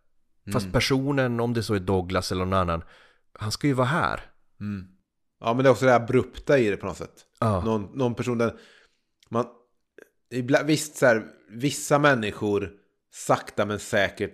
[0.52, 2.82] Fast personen, om det så är Douglas eller någon annan,
[3.32, 4.20] han ska ju vara här.
[5.44, 7.26] Ja, men det är också det abrupta i det på något sätt.
[7.40, 7.64] Ja.
[7.64, 8.54] Någon, någon person där
[9.28, 9.46] man...
[10.30, 12.72] ibland- Visst, så här, vissa människor
[13.12, 14.32] sakta men säkert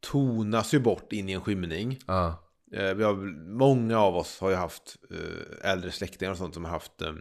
[0.00, 1.98] tonas ju bort in i en skymning.
[2.06, 3.14] Ja, Eh, Vi har,
[3.58, 7.12] många av oss har ju haft eh, äldre släktingar och sånt som har haft eh,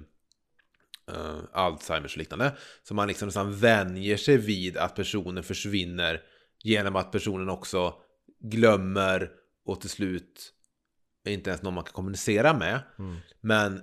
[1.12, 2.58] eh, Alzheimers och liknande.
[2.84, 6.22] Så man liksom nästan vänjer sig vid att personen försvinner
[6.64, 7.94] genom att personen också
[8.40, 9.32] glömmer
[9.66, 10.54] och till slut
[11.34, 12.80] inte ens någon man kan kommunicera med.
[13.42, 13.82] Men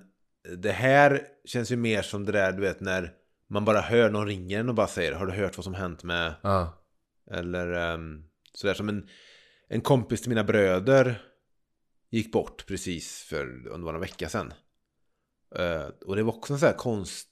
[0.57, 3.13] det här känns ju mer som det där du vet när
[3.51, 6.03] man bara hör någon ringer en och bara säger Har du hört vad som hänt
[6.05, 6.85] med ja,
[7.31, 9.09] eller um, sådär som en,
[9.69, 11.23] en kompis till mina bröder
[12.11, 14.53] gick bort precis för om det var några vecka sedan.
[15.57, 17.29] Eh, och det var också en sån här konst...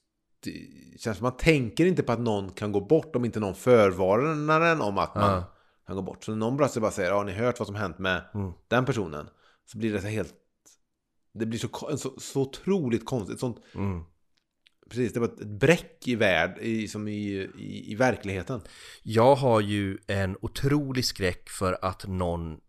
[0.99, 4.61] Känns som man tänker inte på att någon kan gå bort om inte någon förvarnar
[4.61, 5.55] en om att man Ja.
[5.87, 6.25] kan gå bort.
[6.25, 8.23] Så när någon plötsligt bara säger har ni hört vad som hänt med
[8.69, 9.29] den personen?
[9.73, 10.35] Så blir det så helt...
[11.33, 13.41] Det blir så, så, så otroligt konstigt.
[13.41, 14.05] Sånt, mm.
[14.91, 18.61] Precis, det var ett bräck i värld, i, som i, i, i verkligheten.
[19.03, 22.61] Jag har ju en otrolig skräck för att någon,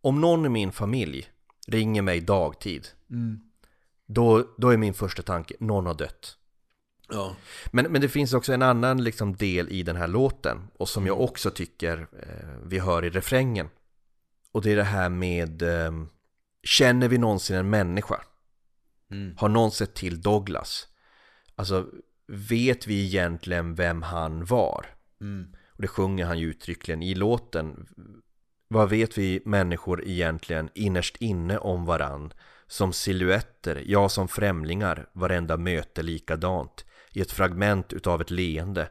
[0.00, 1.28] om någon i min familj
[1.66, 2.88] ringer mig dagtid,
[4.06, 6.38] då, då är min första tanke, någon har dött.
[7.08, 7.36] Ja.
[7.70, 11.06] Men, men det finns också en annan liksom del i den här låten och som
[11.06, 13.68] jag också tycker eh, vi hör i refrängen.
[14.52, 15.92] Och det är det här med eh,
[16.66, 18.20] Känner vi någonsin en människa?
[19.36, 20.88] Har någon sett till Douglas?
[21.54, 21.86] Alltså,
[22.26, 24.86] vet vi egentligen vem han var?
[25.68, 27.86] Och det sjunger han ju uttryckligen i låten.
[28.68, 32.32] Vad vet vi människor egentligen innerst inne om varann?
[32.66, 36.84] Som silhuetter, ja som främlingar, varenda möte likadant.
[37.12, 38.88] I ett fragment utav ett leende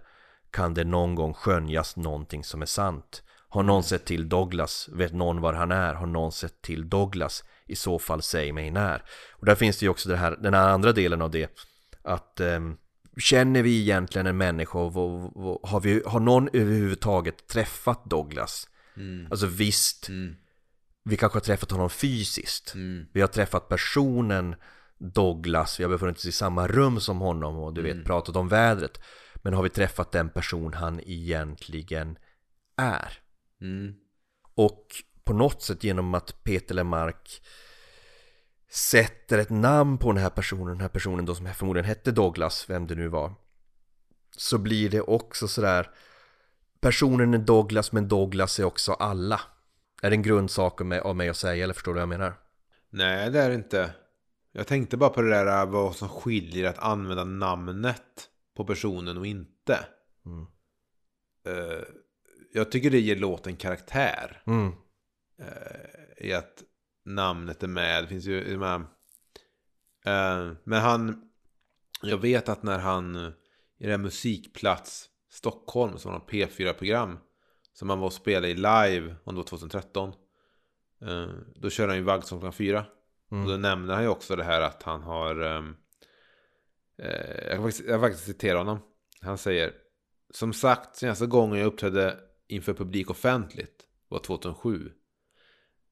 [0.51, 3.23] kan det någon gång skönjas någonting som är sant.
[3.55, 4.89] Har någon sett till Douglas?
[4.93, 5.93] Vet någon var han är?
[5.93, 7.43] Har någon sett till Douglas?
[7.65, 9.03] I så fall säg mig när.
[9.31, 11.59] Och där finns det ju också det här, den här andra delen av det.
[12.03, 12.77] Att ehm,
[13.17, 18.67] känner vi egentligen en människa och, och, och har, vi, har någon överhuvudtaget träffat Douglas?
[19.31, 20.09] Alltså visst,
[21.03, 22.75] vi kanske har träffat honom fysiskt.
[23.13, 24.55] Vi har träffat personen
[24.97, 28.47] Douglas, vi har befunnit oss i samma rum som honom och du vet pratat om
[28.47, 28.99] vädret.
[29.35, 32.17] Men har vi träffat den person han egentligen
[32.77, 33.24] är?
[33.61, 33.93] Mm.
[34.55, 34.85] Och
[35.23, 37.41] på något sätt genom att Peter Lemark
[38.69, 42.69] sätter ett namn på den här personen, den här personen då som förmodligen hette Douglas,
[42.69, 43.33] vem det nu var.
[44.37, 45.89] Så blir det också sådär,
[46.79, 49.41] personen är Douglas men Douglas är också alla.
[50.01, 52.33] Är det en grundsak av mig- att säga eller förstår du vad jag menar?
[52.89, 53.93] Nej, det är det inte.
[54.51, 59.17] Jag tänkte bara på det där äh, vad som skiljer att använda namnet på personen
[59.17, 59.85] och inte.
[60.25, 60.47] Mm.
[61.45, 61.83] Eh,
[62.55, 64.41] jag tycker det ger låten karaktär.
[64.45, 64.71] Mm.
[66.17, 66.63] I att
[67.05, 68.03] namnet är med.
[68.03, 68.79] Det finns ju de här...
[70.05, 71.29] Eh, men han...
[72.01, 73.31] Jag vet att när han eh,
[73.77, 76.27] i det här Musikplats Stockholm som var ett
[76.57, 77.17] P4-program
[77.73, 80.13] som han var och spelade i live om det var 2013.
[81.01, 82.85] eh, Då körde han ju Vaggsång klockan fyra.
[83.29, 85.39] Och då nämner han ju också det här att han har...
[85.41, 85.75] ehm,
[86.97, 88.79] eh, jag, kan faktiskt, jag kan faktiskt citera honom.
[89.21, 89.73] Han säger
[90.29, 94.91] Som sagt, senaste gången jag uppträdde inför publik offentligt var 2007.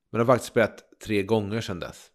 [0.09, 2.11] Men har faktiskt spelat tre gånger sedan dess.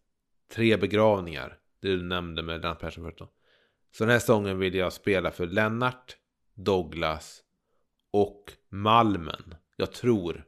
[0.52, 1.58] Tre begravningar.
[1.80, 3.30] Det du nämnde med Lennart Persson förut då.
[3.90, 6.16] Så den här säsongen vill jag spela för Lennart,
[6.54, 7.42] Douglas
[8.10, 9.54] och Malmen.
[9.76, 10.44] Jag tror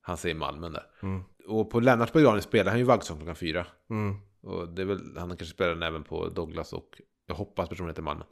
[0.00, 0.86] han säger Malmen där.
[1.02, 1.22] Mm.
[1.46, 3.66] Och på Lennarts begravning spelar han ju Vaggsång klockan fyra.
[3.90, 4.16] Mm.
[4.40, 7.90] Och det är väl, han kanske spelar den även på Douglas och jag hoppas personen
[7.90, 8.26] heter Malmen.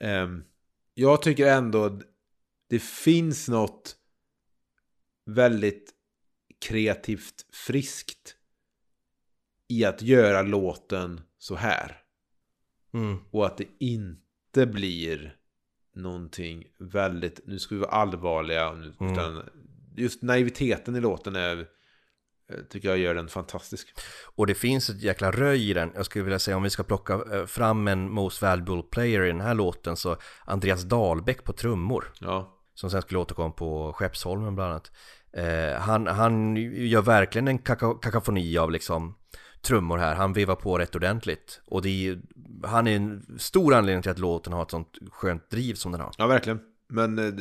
[0.00, 0.44] Ehm,
[0.94, 2.00] jag tycker ändå
[2.68, 3.96] det finns något
[5.26, 5.94] väldigt
[6.60, 8.36] kreativt friskt
[9.68, 12.02] i att göra låten så här.
[12.94, 13.18] Mm.
[13.30, 15.36] Och att det inte blir
[15.94, 18.68] någonting väldigt, nu ska vi vara allvarliga.
[18.68, 18.92] Mm.
[18.98, 19.42] utan
[19.96, 21.66] just naiviteten i låten är,
[22.70, 23.88] tycker jag gör den fantastisk.
[24.36, 25.92] Och det finns ett jäkla röj i den.
[25.94, 29.26] Jag skulle vilja säga om vi ska plocka eh, fram en Most Valuable Player i
[29.28, 32.12] den här låten så Andreas Dahlbäck på trummor.
[32.20, 34.92] Ja, Som sen skulle återkomma på Skeppsholmen bland annat.
[35.36, 39.14] Eh, han, han gör verkligen en kaka, kakafoni av liksom
[39.62, 40.14] trummor här.
[40.14, 41.60] Han vevar på rätt ordentligt.
[41.66, 42.22] Och det är, ju-
[42.64, 46.00] han är en stor anledning till att låten har ett sånt skönt driv som den
[46.00, 46.12] har.
[46.18, 46.60] ja verkligen.
[46.88, 47.34] Men eh,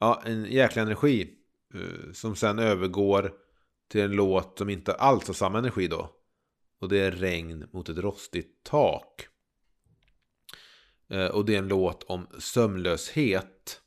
[0.00, 1.30] ja, en jäkla energi.
[1.74, 3.32] eh, Som sen övergår
[3.90, 6.10] till en låt som inte alls har samma energi då.
[6.80, 9.26] Och det är Regn mot ett rostigt tak.
[11.10, 13.80] Eh, och det är en låt om sömnlöshet.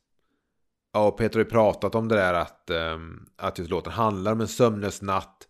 [0.92, 4.32] Ja, och Peter har ju pratat om det där att, ehm, att just låten handlar
[4.32, 5.48] om en sömnlös natt.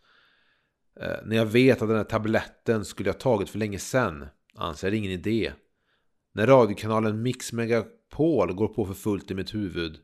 [1.00, 4.86] Eh, när jag vet att den här tabletten skulle jag tagit för länge sedan anser
[4.86, 5.52] jag det ingen idé.
[6.32, 9.98] När radiokanalen Mix Megapol går på för fullt i mitt huvud.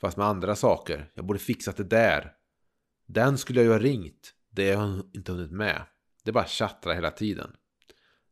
[0.00, 1.10] Fast med andra saker.
[1.14, 2.32] Jag borde fixat det där.
[3.08, 4.34] Den skulle jag ju ha ringt.
[4.50, 5.82] Det har jag inte hunnit med.
[6.24, 7.50] Det bara tjattrar hela tiden.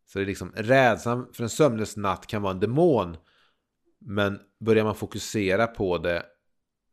[0.04, 3.16] Så det är liksom rädslan för en sömnlös natt kan vara en demon.
[4.00, 6.26] Men börjar man fokusera på det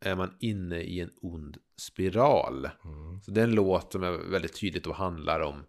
[0.00, 2.70] är man inne i en ond spiral.
[3.22, 5.64] Så är en låt som är väldigt tydligt och handlar om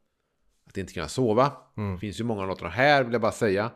[0.67, 1.53] att inte kunna sova.
[1.75, 3.71] Det finns ju många låtar här vill jag bara säga.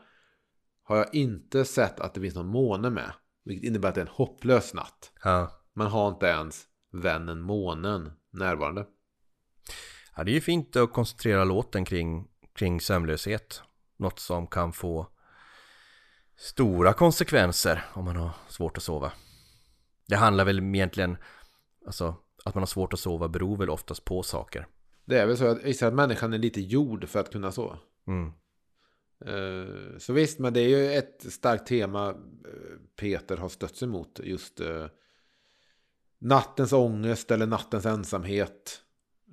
[0.84, 3.12] Har jag inte sett att det finns någon måne med.
[3.46, 5.12] Vilket innebär att det är en hopplös natt.
[5.24, 5.52] Ja.
[5.74, 8.88] Man har inte ens vännen månen närvarande.
[10.16, 13.62] Ja, det är ju fint att koncentrera låten kring, kring sömnlöshet.
[13.98, 15.08] Något som kan få
[16.38, 19.12] stora konsekvenser om man har svårt att sova.
[20.08, 21.18] Det handlar väl egentligen,
[21.86, 22.16] alltså
[22.46, 24.68] att man har svårt att sova beror väl oftast på saker.
[25.06, 27.80] Det är väl så att att människan är lite gjord för att kunna sova.
[28.08, 28.32] Mm.
[29.26, 32.16] Eh, Så visst, men det är ju ett starkt tema eh,
[33.00, 34.20] Peter har stött sig mot.
[34.24, 34.86] Just eh,
[36.20, 38.82] nattens ångest eller nattens ensamhet.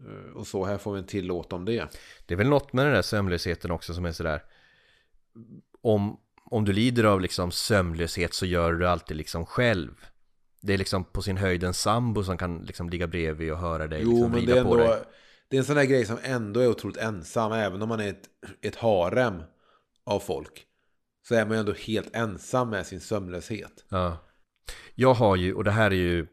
[0.09, 1.89] Eh, Och så här får vi en till låt om det.
[2.27, 4.43] Det är väl något med den där sömnlösheten också som är sådär
[5.81, 9.91] om, om du lider av liksom sömnlöshet så gör du alltid liksom själv
[10.61, 13.87] Det är liksom på sin höjd en sambo som kan liksom ligga bredvid och höra
[13.87, 14.97] dig Jo, liksom men det är, ändå,
[15.49, 17.53] det är en sån där grej som ändå är otroligt ensam.
[17.53, 18.25] Även om man är ett,
[18.63, 19.43] ett harem
[20.05, 20.67] av folk.
[21.29, 23.85] Så är man ju ändå helt ensam med sin sömnlöshet.
[23.89, 24.17] Ja
[24.95, 26.27] Jag har ju, och det här är ju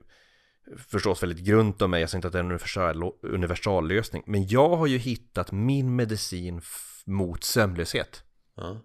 [0.77, 4.23] förstås väldigt grunt av mig, jag säger inte att det är en universal, universallösning.
[4.25, 6.61] Men jag har ju hittat min medicin
[7.05, 8.23] mot sömnlöshet.
[8.55, 8.81] Ja.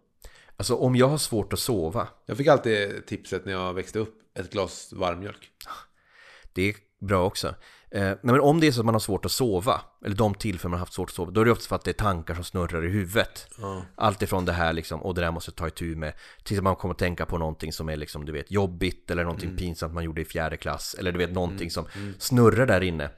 [0.57, 4.15] Alltså om jag har svårt att sova, Jag fick alltid tipset när jag växte upp.
[4.35, 5.51] Ett glas varmjölk.
[6.53, 7.55] det är bra också.
[7.91, 10.35] Eh, nej, men om det är så att man har svårt att sova, eller de
[10.35, 11.93] tillfällen man har haft svårt att sova, då är det ofta för att det är
[12.05, 13.49] tankar som snurrar i huvudet.
[13.59, 13.83] Ja.
[13.97, 16.13] Allt ifrån det här liksom, och det där måste jag ta itu med,
[16.45, 19.57] tills man kommer att tänka på någonting som är liksom, du vet, jobbigt, eller någonting
[19.57, 21.87] pinsamt man gjorde i fjärde klass, eller du vet, någonting som
[22.19, 23.11] snurrar där inne.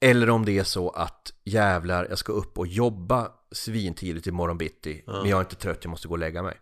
[0.00, 5.02] Eller om det är så att jävlar, jag ska upp och jobba svintidigt imorgon bitti,
[5.06, 6.56] men jag är inte trött, jag måste gå och lägga mig.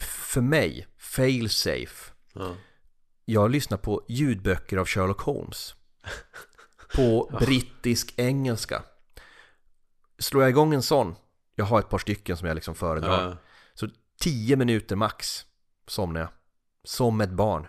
[0.00, 2.54] För mig, fail safe, Ja.
[3.24, 5.74] jag lyssnar på ljudböcker av Sherlock Holmes.
[6.94, 8.82] På brittisk engelska.
[10.18, 11.14] Slår jag igång en sån,
[11.54, 13.28] jag har ett par stycken som jag liksom föredrar.
[13.28, 13.36] Ja.
[13.74, 13.88] Så
[14.20, 15.46] 10 minuter max
[15.86, 16.30] somnar jag.
[16.84, 17.66] Som ett barn.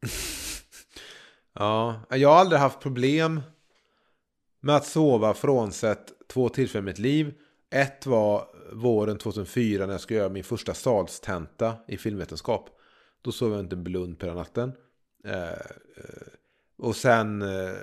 [1.58, 3.42] Ja, jag har aldrig haft problem
[4.60, 7.34] med att sova frånsett två tillfällen i mitt liv.
[7.70, 12.70] Ett var våren 2004 när jag skulle göra min första stadstenta i filmvetenskap.
[13.22, 14.72] Då sov jag inte en blund på hela natten.
[15.24, 15.56] Eh, eh,
[16.78, 17.74] och sen eh,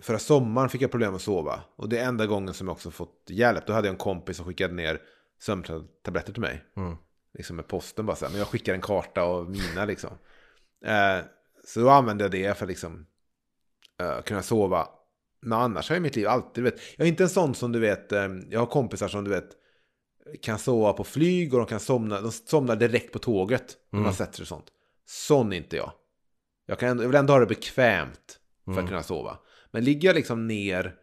[0.00, 1.60] förra sommaren fick jag problem att sova.
[1.76, 3.66] Och det är enda gången som jag också fått hjälp.
[3.66, 5.00] Då hade jag en kompis som skickade ner
[5.40, 6.64] sömntabletter till mig.
[6.76, 6.96] Mm.
[7.34, 8.32] Liksom med posten bara så här.
[8.32, 10.10] Men jag skickar en karta av mina liksom.
[10.84, 11.24] Eh,
[11.64, 13.06] så då använde jag det för att liksom
[14.00, 14.88] eh, kunna sova.
[15.40, 16.80] Men annars har jag i mitt liv alltid, vet.
[16.96, 19.48] Jag är inte en sån som du vet, eh, jag har kompisar som du vet
[20.42, 24.14] kan sova på flyg och de kan somna, de somnar direkt på tåget när man
[24.14, 24.66] sätter sig sånt.
[25.06, 25.92] Sån är inte jag.
[26.72, 29.38] Jag, kan jag vill ändå ha det bekvämt för att kunna sova.
[29.70, 30.94] Men ligger jag liksom ner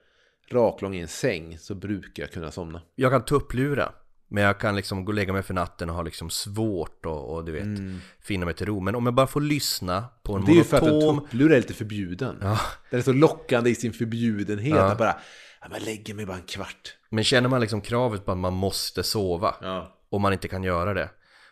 [0.51, 2.81] raklång i en säng så brukar jag kunna somna.
[2.95, 3.91] Jag kan tupplura.
[4.27, 7.33] Men jag kan liksom gå och lägga mig för natten och ha liksom svårt och,
[7.35, 7.79] och du vet,
[8.21, 8.79] finna mig till ro.
[8.79, 11.19] Men om jag bara får lyssna på en Det är ju för att en monotom...
[11.19, 12.37] tupplur är lite förbjuden.
[12.41, 12.59] Ja.
[12.89, 14.75] Den är så lockande i sin förbjudenhet.
[14.75, 14.91] Ja.
[14.91, 15.15] Att bara,
[15.61, 16.95] ja, men lägger mig bara en kvart.
[17.09, 19.97] Men känner man liksom kravet på att man måste sova Ja.
[20.09, 21.09] och man inte kan göra det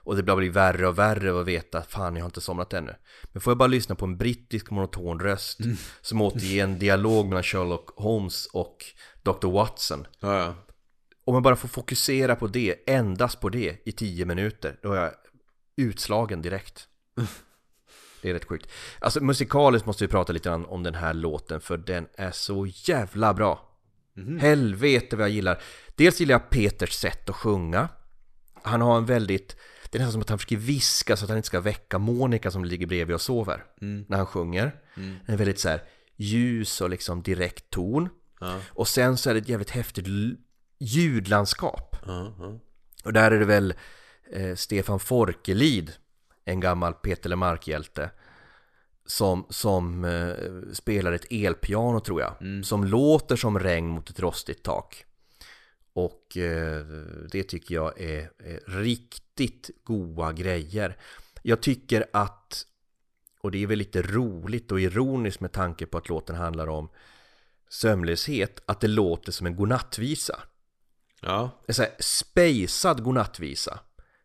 [0.08, 2.96] och det bara blir värre och värre att veta fan jag har inte somnat ännu.
[3.32, 5.60] Men får jag bara lyssna på en brittisk monoton röst
[6.02, 8.86] som återger en dialog mellan Sherlock Holmes och
[9.24, 9.48] Dr.
[9.48, 10.08] Watson.
[10.20, 10.56] Ja, ja.
[11.26, 15.02] Om man bara får fokusera på det, endast på det i tio minuter, då är
[15.02, 15.12] jag
[15.76, 16.88] utslagen direkt.
[18.22, 18.70] Det är rätt sjukt.
[19.00, 22.66] Alltså musikaliskt måste vi prata lite grann om den här låten för den är så
[22.66, 23.68] jävla bra.
[24.40, 25.62] Helvete vad jag gillar.
[25.96, 27.90] Dels gillar jag Peters sätt att sjunga.
[28.64, 29.56] Han har en väldigt,
[29.92, 32.52] det är nästan som att han försöker viska så att han inte ska väcka Monica
[32.52, 33.64] som ligger bredvid och sover.
[34.08, 34.76] När han sjunger.
[35.26, 35.84] En väldigt så här
[36.16, 38.10] ljus och liksom direkt ton.
[38.40, 38.60] Ja.
[38.70, 40.08] Och sen så är det ett jävligt häftigt
[40.80, 41.96] ljudlandskap.
[42.06, 42.60] Ja, ja.
[43.04, 43.74] Och där är det väl
[44.34, 45.92] eh, Stefan Forkelid,
[46.46, 48.10] en gammal Peter Lemark-hjälte,
[49.06, 50.34] som, som eh,
[50.74, 55.06] spelar ett elpiano tror jag, som låter som regn mot ett rostigt tak.
[55.98, 56.86] Och eh,
[57.32, 60.98] det tycker jag är, är riktigt goa grejer.
[61.42, 62.66] Jag tycker att,
[63.42, 66.90] och det är väl lite roligt och ironiskt med tanke på att låten handlar om
[67.70, 70.40] sömnlöshet, att det låter som en godnattvisa
[71.22, 71.64] ja.
[71.68, 73.80] en så här spejsad godnattvisa.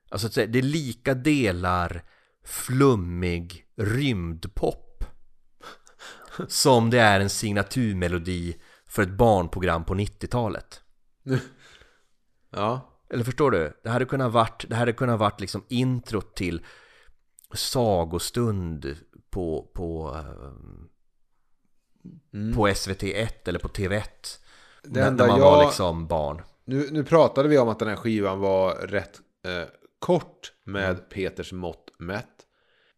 [0.09, 2.05] Alltså det är lika delar
[2.44, 5.05] flummig rymdpop
[6.49, 10.82] som det är en signaturmelodi för ett barnprogram på 90-talet.
[12.51, 12.89] ja.
[13.11, 13.73] Eller förstår du?
[13.82, 16.62] Det hade kunnat varit, det hade kunnat varit liksom introt till
[17.55, 18.97] sagostund
[19.31, 20.53] på, på, eh,
[22.55, 24.03] på SVT1 eller på TV1.
[24.82, 26.43] Det när, när man jag- var liksom barn.
[26.65, 29.69] Nu, nu pratade vi om att den här skivan var rätt eh,
[29.99, 31.03] kort med Mm.
[31.11, 32.47] Peters mått mätt.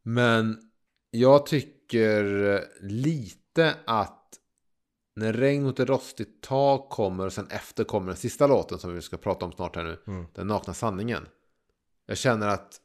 [0.03, 0.59] Men
[1.11, 4.24] jag tycker eh, lite att
[5.17, 8.95] när regn mot ett rostigt tak kommer och sen efter kommer den sista låten som
[8.95, 10.03] vi ska prata om snart här nu.
[10.07, 10.27] Mm.
[10.35, 11.27] Den nakna sanningen.
[12.07, 12.81] Jag känner att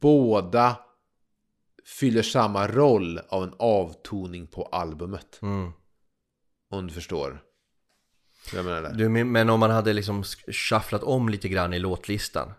[0.00, 0.76] båda
[2.00, 5.38] fyller samma roll av en avtoning på albumet.
[5.42, 5.72] Mm.
[6.70, 7.42] Om du förstår.
[8.54, 8.92] Jag menar där.
[8.94, 10.24] Du, men om man hade liksom
[10.70, 12.52] shufflat om lite grann i låtlistan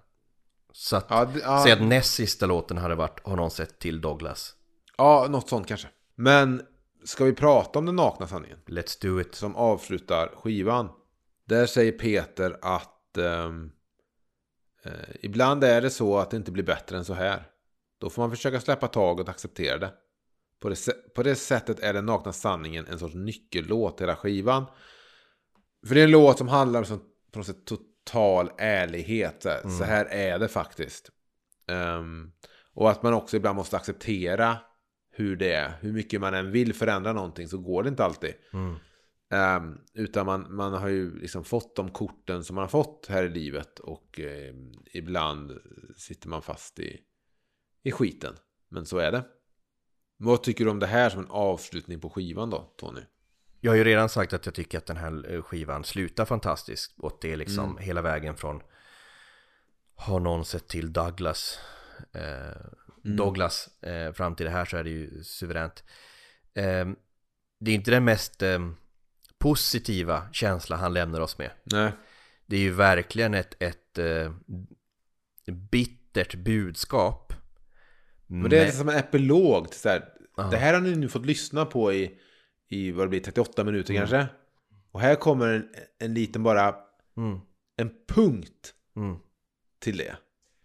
[0.72, 1.74] Så att, Ja, det- ja.
[1.74, 4.56] att näst sista låten hade varit Har någon sett till Douglas?
[4.98, 5.88] Ja, något sånt kanske.
[6.16, 6.62] Men
[7.04, 8.58] ska vi prata om den nakna sanningen?
[8.66, 10.90] Let's do it Som avslutar skivan.
[11.46, 13.72] Där säger Peter att ehm,
[14.84, 17.48] eh, ibland är det så att det inte blir bättre än så här.
[18.00, 19.94] Då får man försöka släppa taget och acceptera det.
[20.60, 24.66] På det, på det sättet är den nakna sanningen en sorts nyckellåt till hela skivan.
[25.88, 27.02] För det är en låt som handlar om sån,
[27.32, 29.44] på något sätt total ärlighet.
[29.44, 31.10] Så här, så här är det faktiskt.
[31.68, 32.32] Ehm,
[32.74, 34.58] och att man också ibland måste acceptera
[35.20, 35.74] hur det är.
[35.82, 38.34] Hur mycket man än vill förändra någonting så går det inte alltid.
[38.54, 38.76] Mm.
[39.30, 43.24] Ehm, utan man, man har ju liksom fått de korten som man har fått här
[43.24, 43.80] i livet.
[43.80, 44.54] Och eh,
[44.94, 45.52] ibland
[45.98, 47.00] sitter man fast i,
[47.84, 48.36] i skiten.
[48.70, 49.26] Men så är det.
[50.18, 53.02] Vad tycker du om det här som en avslutning på skivan då, Tony?
[53.60, 57.00] Jag har ju redan sagt att jag tycker att den här eh, skivan slutar fantastiskt.
[57.00, 58.62] Och det är liksom hela vägen från
[59.96, 61.60] Har någon sett till Douglas
[62.14, 65.84] eh, Douglas eh, fram till det här så är det ju suveränt.
[66.54, 66.88] Eh,
[67.60, 68.60] det är inte den mest eh,
[69.38, 71.52] positiva känsla han lämnar oss med.
[71.64, 71.92] Nej.
[72.46, 74.34] Det är ju verkligen ett, ett eh,
[75.72, 77.34] bittert budskap.
[78.28, 80.06] Men det är Men- som en epilog till så här.
[80.52, 82.18] Det här har ni nu fått lyssna på i,
[82.70, 84.02] i vad det blir, 38 minuter Mm.
[84.08, 84.28] kanske.
[84.92, 85.70] Och här kommer en,
[86.00, 86.76] en liten bara,
[87.18, 87.40] Mm,
[87.78, 89.18] en punkt mm.
[89.80, 90.16] till det.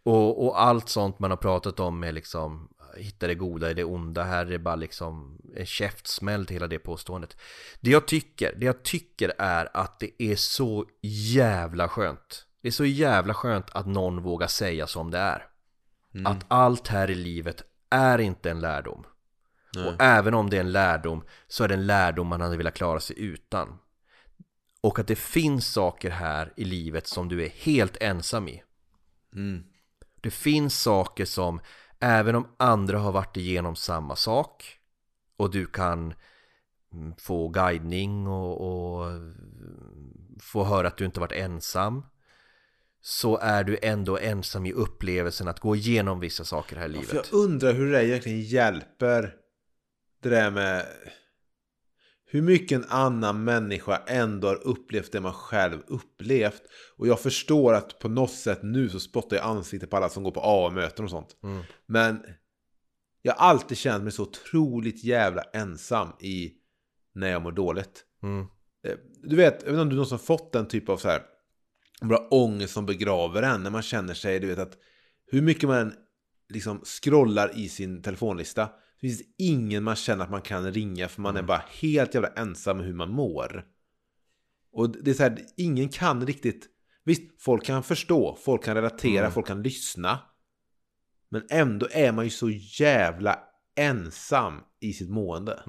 [0.05, 3.85] Och, och allt sånt man har pratat om med liksom Hitta det goda i det
[3.85, 7.37] onda Här är bara liksom En käftsmäll till hela det påståendet.
[7.81, 10.87] Det jag tycker, det jag tycker är att det är så
[11.35, 12.47] jävla skönt.
[12.61, 15.49] Det är så jävla skönt att någon vågar säga som det är.
[16.25, 19.07] Att allt här i livet är inte en lärdom.
[19.75, 19.87] Nej.
[19.87, 22.75] Och även om det är en lärdom Så är det en lärdom man hade velat
[22.75, 23.79] klara sig utan.
[24.81, 28.63] Och att det finns saker här i livet som du är helt ensam i.
[29.35, 29.65] Mm.
[30.25, 31.61] Det finns saker som
[32.01, 34.79] även om andra har varit igenom samma sak
[35.37, 36.15] och du kan
[36.93, 39.13] mm, få guidning och, och
[40.41, 42.03] få höra att du inte varit ensam
[43.01, 47.13] så är du ändå ensam i upplevelsen att gå igenom vissa saker här i livet.
[47.13, 49.35] jag undrar hur det egentligen hjälper
[50.23, 50.87] det där med
[52.35, 56.63] hur mycket en annan människa ändå har upplevt det man själv upplevt.
[56.97, 60.23] Och jag förstår att på något sätt nu så spottar jag ansiktet på alla som
[60.23, 61.37] går på AA-möten och sånt.
[61.43, 61.63] Mm.
[61.87, 62.23] Men
[63.23, 66.53] jag har alltid känt mig så otroligt jävla ensam i
[67.15, 68.05] när jag mår dåligt.
[68.23, 68.47] Mm.
[68.87, 71.23] Eh, Du vet, jag vet inte om du någonsin fått den typ av så här
[72.01, 74.79] bara ångest som begraver en när man känner sig, du vet att
[75.27, 75.93] hur mycket man
[76.49, 78.69] liksom scrollar i sin telefonlista
[79.05, 82.15] så finns det ingen man känner att man kan ringa för man är bara helt
[82.15, 83.65] jävla ensam med hur man mår.
[84.73, 86.67] Och det är så här, ingen kan riktigt,
[87.05, 90.19] visst, folk kan förstå, folk kan relatera, folk kan lyssna.
[91.29, 93.39] Men ändå är man ju så jävla
[93.77, 95.63] ensam i sitt mående.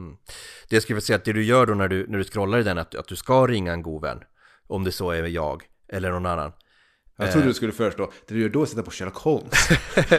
[0.70, 2.64] Det jag skulle säga att det du gör då när du, när du scrollar i
[2.64, 4.20] den att, att du ska ringa en god vän
[4.68, 6.52] om det så är jag eller någon annan
[7.18, 9.70] Jag trodde du skulle föreslå, det du gör då är att sitta på Sherlock Holmes.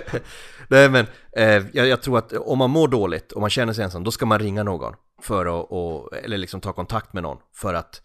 [0.69, 1.07] Nej men,
[1.37, 4.11] eh, jag, jag tror att om man mår dåligt och man känner sig ensam, då
[4.11, 8.03] ska man ringa någon för att, och, eller liksom ta kontakt med någon för att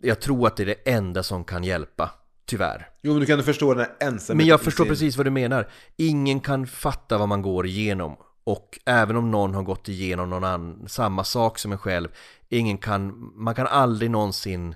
[0.00, 2.10] jag tror att det är det enda som kan hjälpa,
[2.46, 2.88] tyvärr.
[3.02, 4.36] Jo, men du kan förstå den här ensamheten.
[4.36, 5.68] Men jag förstår sin- precis vad du menar.
[5.96, 8.16] Ingen kan fatta vad man går igenom.
[8.44, 12.08] Och även om någon har gått igenom någon annan, samma sak som en själv,
[12.48, 14.74] ingen kan, man kan aldrig någonsin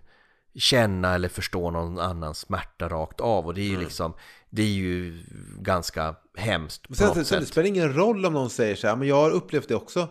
[0.55, 3.47] känna eller förstå någon annans smärta rakt av.
[3.47, 4.15] Och det är ju liksom,
[4.51, 5.23] det är ju
[5.59, 9.09] ganska hemskt Men sen, sen, det spelar ingen roll om någon säger så här, men
[9.09, 10.09] jag har upplevt det också.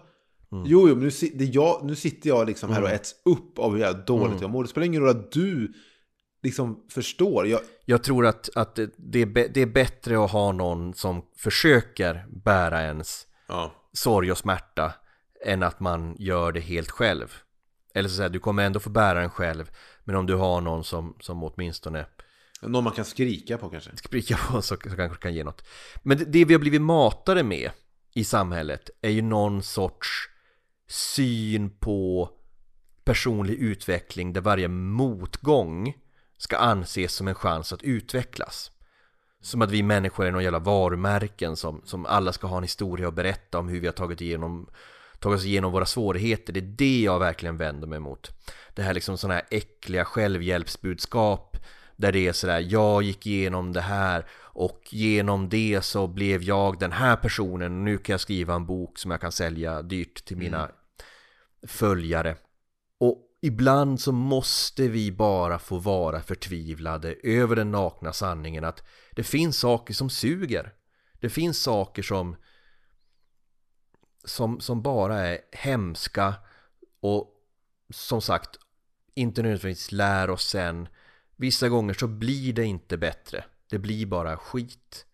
[0.51, 0.63] Mm.
[0.67, 3.71] Jo, jo, men nu, det jag, nu sitter jag liksom här och äts upp av
[3.71, 4.41] hur jävla dåligt Mm.
[4.41, 4.63] jag mår.
[4.63, 5.73] Det spelar ingen roll att du
[6.43, 7.47] liksom förstår.
[7.47, 11.21] Jag, Jag tror att, att det, är be, det är bättre att ha någon som
[11.37, 13.71] försöker bära ens ja.
[13.93, 14.93] sorg och smärta
[15.45, 17.33] än att man gör det helt själv.
[17.93, 19.71] Eller så säga, du kommer ändå få bära den själv,
[20.09, 22.05] men om du har någon som, som åtminstone
[22.61, 23.97] Någon man kan skrika på kanske.
[23.97, 25.67] spricka på så, så kanske kan ge något.
[26.03, 27.71] Men det, det vi har blivit matade med
[28.13, 30.09] i samhället är ju någon sorts
[30.87, 32.29] syn på
[33.03, 35.93] personlig utveckling där varje motgång
[36.37, 38.71] ska anses som en chans att utvecklas.
[39.41, 43.07] Som att vi människor är någon jävla varumärken som, som alla ska ha en historia
[43.07, 44.69] att berätta om hur vi har tagit igenom
[45.19, 46.53] tagit oss igenom våra svårigheter.
[46.53, 48.31] Det är det jag verkligen vänder mig mot.
[48.75, 51.57] Det här liksom sådana här äckliga självhjälpsbudskap
[51.95, 56.79] där det är sådär, jag gick igenom det här och genom det så blev jag
[56.79, 57.85] den här personen.
[57.85, 60.71] Nu kan jag skriva en bok som jag kan sälja dyrt till mina
[61.67, 62.35] följare.
[62.99, 68.83] Och ibland så måste vi bara få vara förtvivlade över den nakna sanningen att
[69.15, 70.73] det finns saker som suger.
[71.19, 72.35] Det finns saker som
[74.23, 76.33] som, som bara är hemska
[76.99, 77.35] och
[77.89, 78.59] som sagt
[79.13, 80.87] inte nödvändigtvis lär oss sen.
[81.35, 83.43] Vissa gånger så blir det inte bättre.
[83.69, 85.05] Det blir bara skit.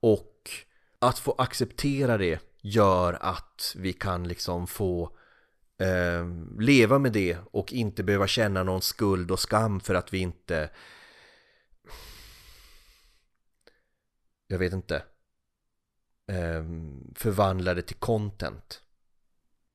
[0.00, 0.50] Och
[0.98, 5.16] att få acceptera det gör att vi kan liksom få
[5.78, 6.26] eh,
[6.58, 10.70] leva med det och inte behöva känna någon skuld och skam för att vi inte
[14.46, 15.02] jag vet inte
[17.14, 18.82] förvandla det till content.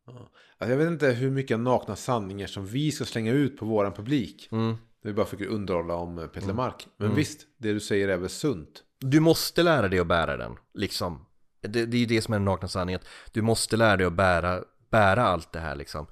[0.08, 3.94] Alltså, jag vet inte hur mycket nakna sanningar som vi ska slänga ut på våran
[3.94, 4.50] publik.
[4.52, 4.78] Mm.
[5.04, 6.88] Vi bara försöker underhålla om eh, Peter Mark.
[6.98, 8.84] Men visst, det du säger är väl sunt.
[9.00, 11.26] Du måste lära dig att bära den, liksom.
[11.62, 13.02] Det, det är ju det som är den nakna sanningen.
[13.32, 16.08] Du måste lära dig att bära, bära allt det här liksom.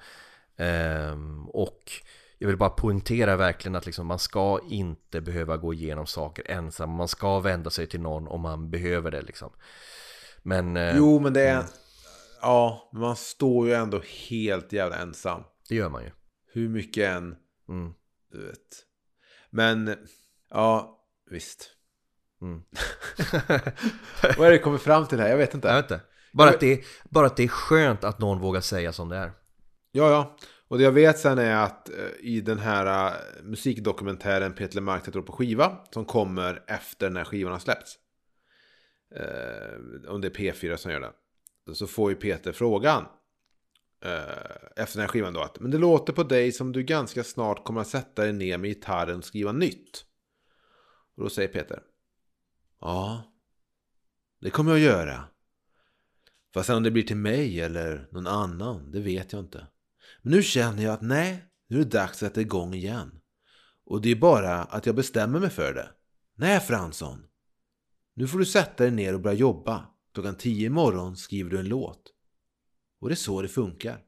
[0.57, 1.91] Ehm, och
[2.37, 6.89] jag vill bara poängtera verkligen att liksom, man ska inte behöva gå igenom saker ensam.
[6.89, 9.49] Man ska vända sig till någon om man behöver det liksom.
[10.43, 11.63] Men eh, Jo, men det är...
[12.41, 15.43] Ja, men man står ju ändå helt jävla ensam.
[15.69, 16.11] det gör man ju.
[16.53, 17.35] Hur mycket än...
[17.69, 17.93] Mm.
[18.31, 18.85] Du vet.
[19.49, 19.95] Men,
[20.49, 20.99] ja,
[21.29, 21.69] visst.
[22.41, 22.61] Mm.
[24.37, 25.29] Vad är det kommer fram till här?
[25.29, 25.67] Jag vet inte.
[25.67, 26.01] Jag vet inte.
[26.33, 29.17] Bara att, det är, bara att det är skönt att någon vågar säga som det
[29.17, 29.31] är.
[29.91, 30.37] Ja, ja.
[30.67, 33.13] Och det jag vet sen är att eh, i den här eh,
[33.43, 37.97] musikdokumentären Peter sätter upp på skiva som kommer efter när skivan har släppts.
[39.15, 41.75] Eh, om det är P4 som gör det.
[41.75, 43.05] Så får ju Peter frågan
[44.03, 47.23] eh, efter den här skivan då att men det låter på dig som du ganska
[47.23, 50.05] snart kommer att sätta dig ner med gitarren och skriva nytt.
[51.15, 51.83] Och då säger Peter
[52.79, 53.23] Ja,
[54.39, 55.23] det kommer jag att göra.
[56.53, 59.67] Fast sen om det blir till mig eller någon annan, det vet jag inte.
[60.21, 63.21] Men nu känner jag att nej, nu är det dags att sätta igång igen.
[63.85, 65.89] Och det är bara att jag bestämmer mig för det.
[66.35, 67.25] Nej Fransson,
[68.21, 69.85] nu får du sätta dig ner och börja jobba.
[70.13, 72.01] Klockan tio imorgon skriver du en låt.
[72.99, 74.01] Och det är så det funkar.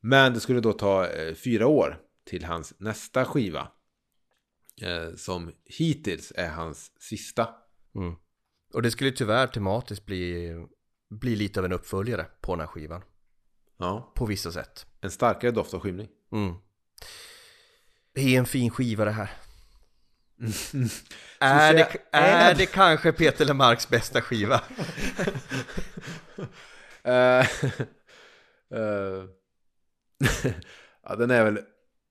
[0.00, 3.72] Men det skulle då ta eh, fyra år till hans nästa skiva.
[4.82, 7.48] Eh, som hittills är hans sista.
[7.94, 8.14] Mm.
[8.74, 10.54] Och det skulle tyvärr tematiskt bli,
[11.10, 13.02] bli lite av en uppföljare på den här skivan.
[13.76, 14.86] Ja, På vissa sätt.
[15.00, 16.08] en starkare doft av skymning.
[16.32, 16.54] Mm.
[18.12, 19.30] Det är en fin skiva det här.
[21.38, 24.60] Är, det, är det kanske Peter Lemarks bästa skiva?
[27.06, 27.38] Eh,
[28.74, 29.24] eh,
[31.02, 31.60] ja, den är väl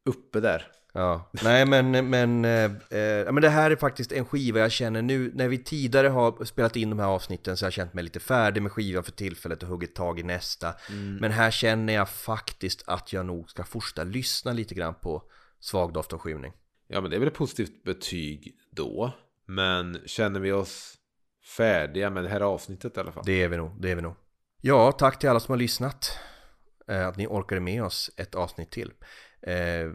[0.05, 0.67] uppe där.
[0.93, 5.01] Ja, nej men, men, eh, eh, men det här är faktiskt en skiva jag känner
[5.01, 8.03] nu När vi tidigare har spelat in de här avsnitten så har jag känt mig
[8.03, 10.73] lite färdig med skivan för tillfället och huggit tag i nästa
[11.19, 15.23] Men här känner jag faktiskt att jag nog ska fortsätta lyssna lite grann på
[15.59, 16.53] Svag doft och skymning
[16.87, 19.11] Ja, men det är väl ett positivt betyg då.
[19.45, 20.97] Men känner vi oss
[21.57, 23.23] färdiga med det här avsnittet i alla fall?
[23.25, 24.15] Det är vi nog, det är vi nog
[24.61, 26.19] Ja, tack till alla som har lyssnat
[26.87, 28.93] eh, Att ni orkade med oss ett avsnitt till
[29.41, 29.91] eh,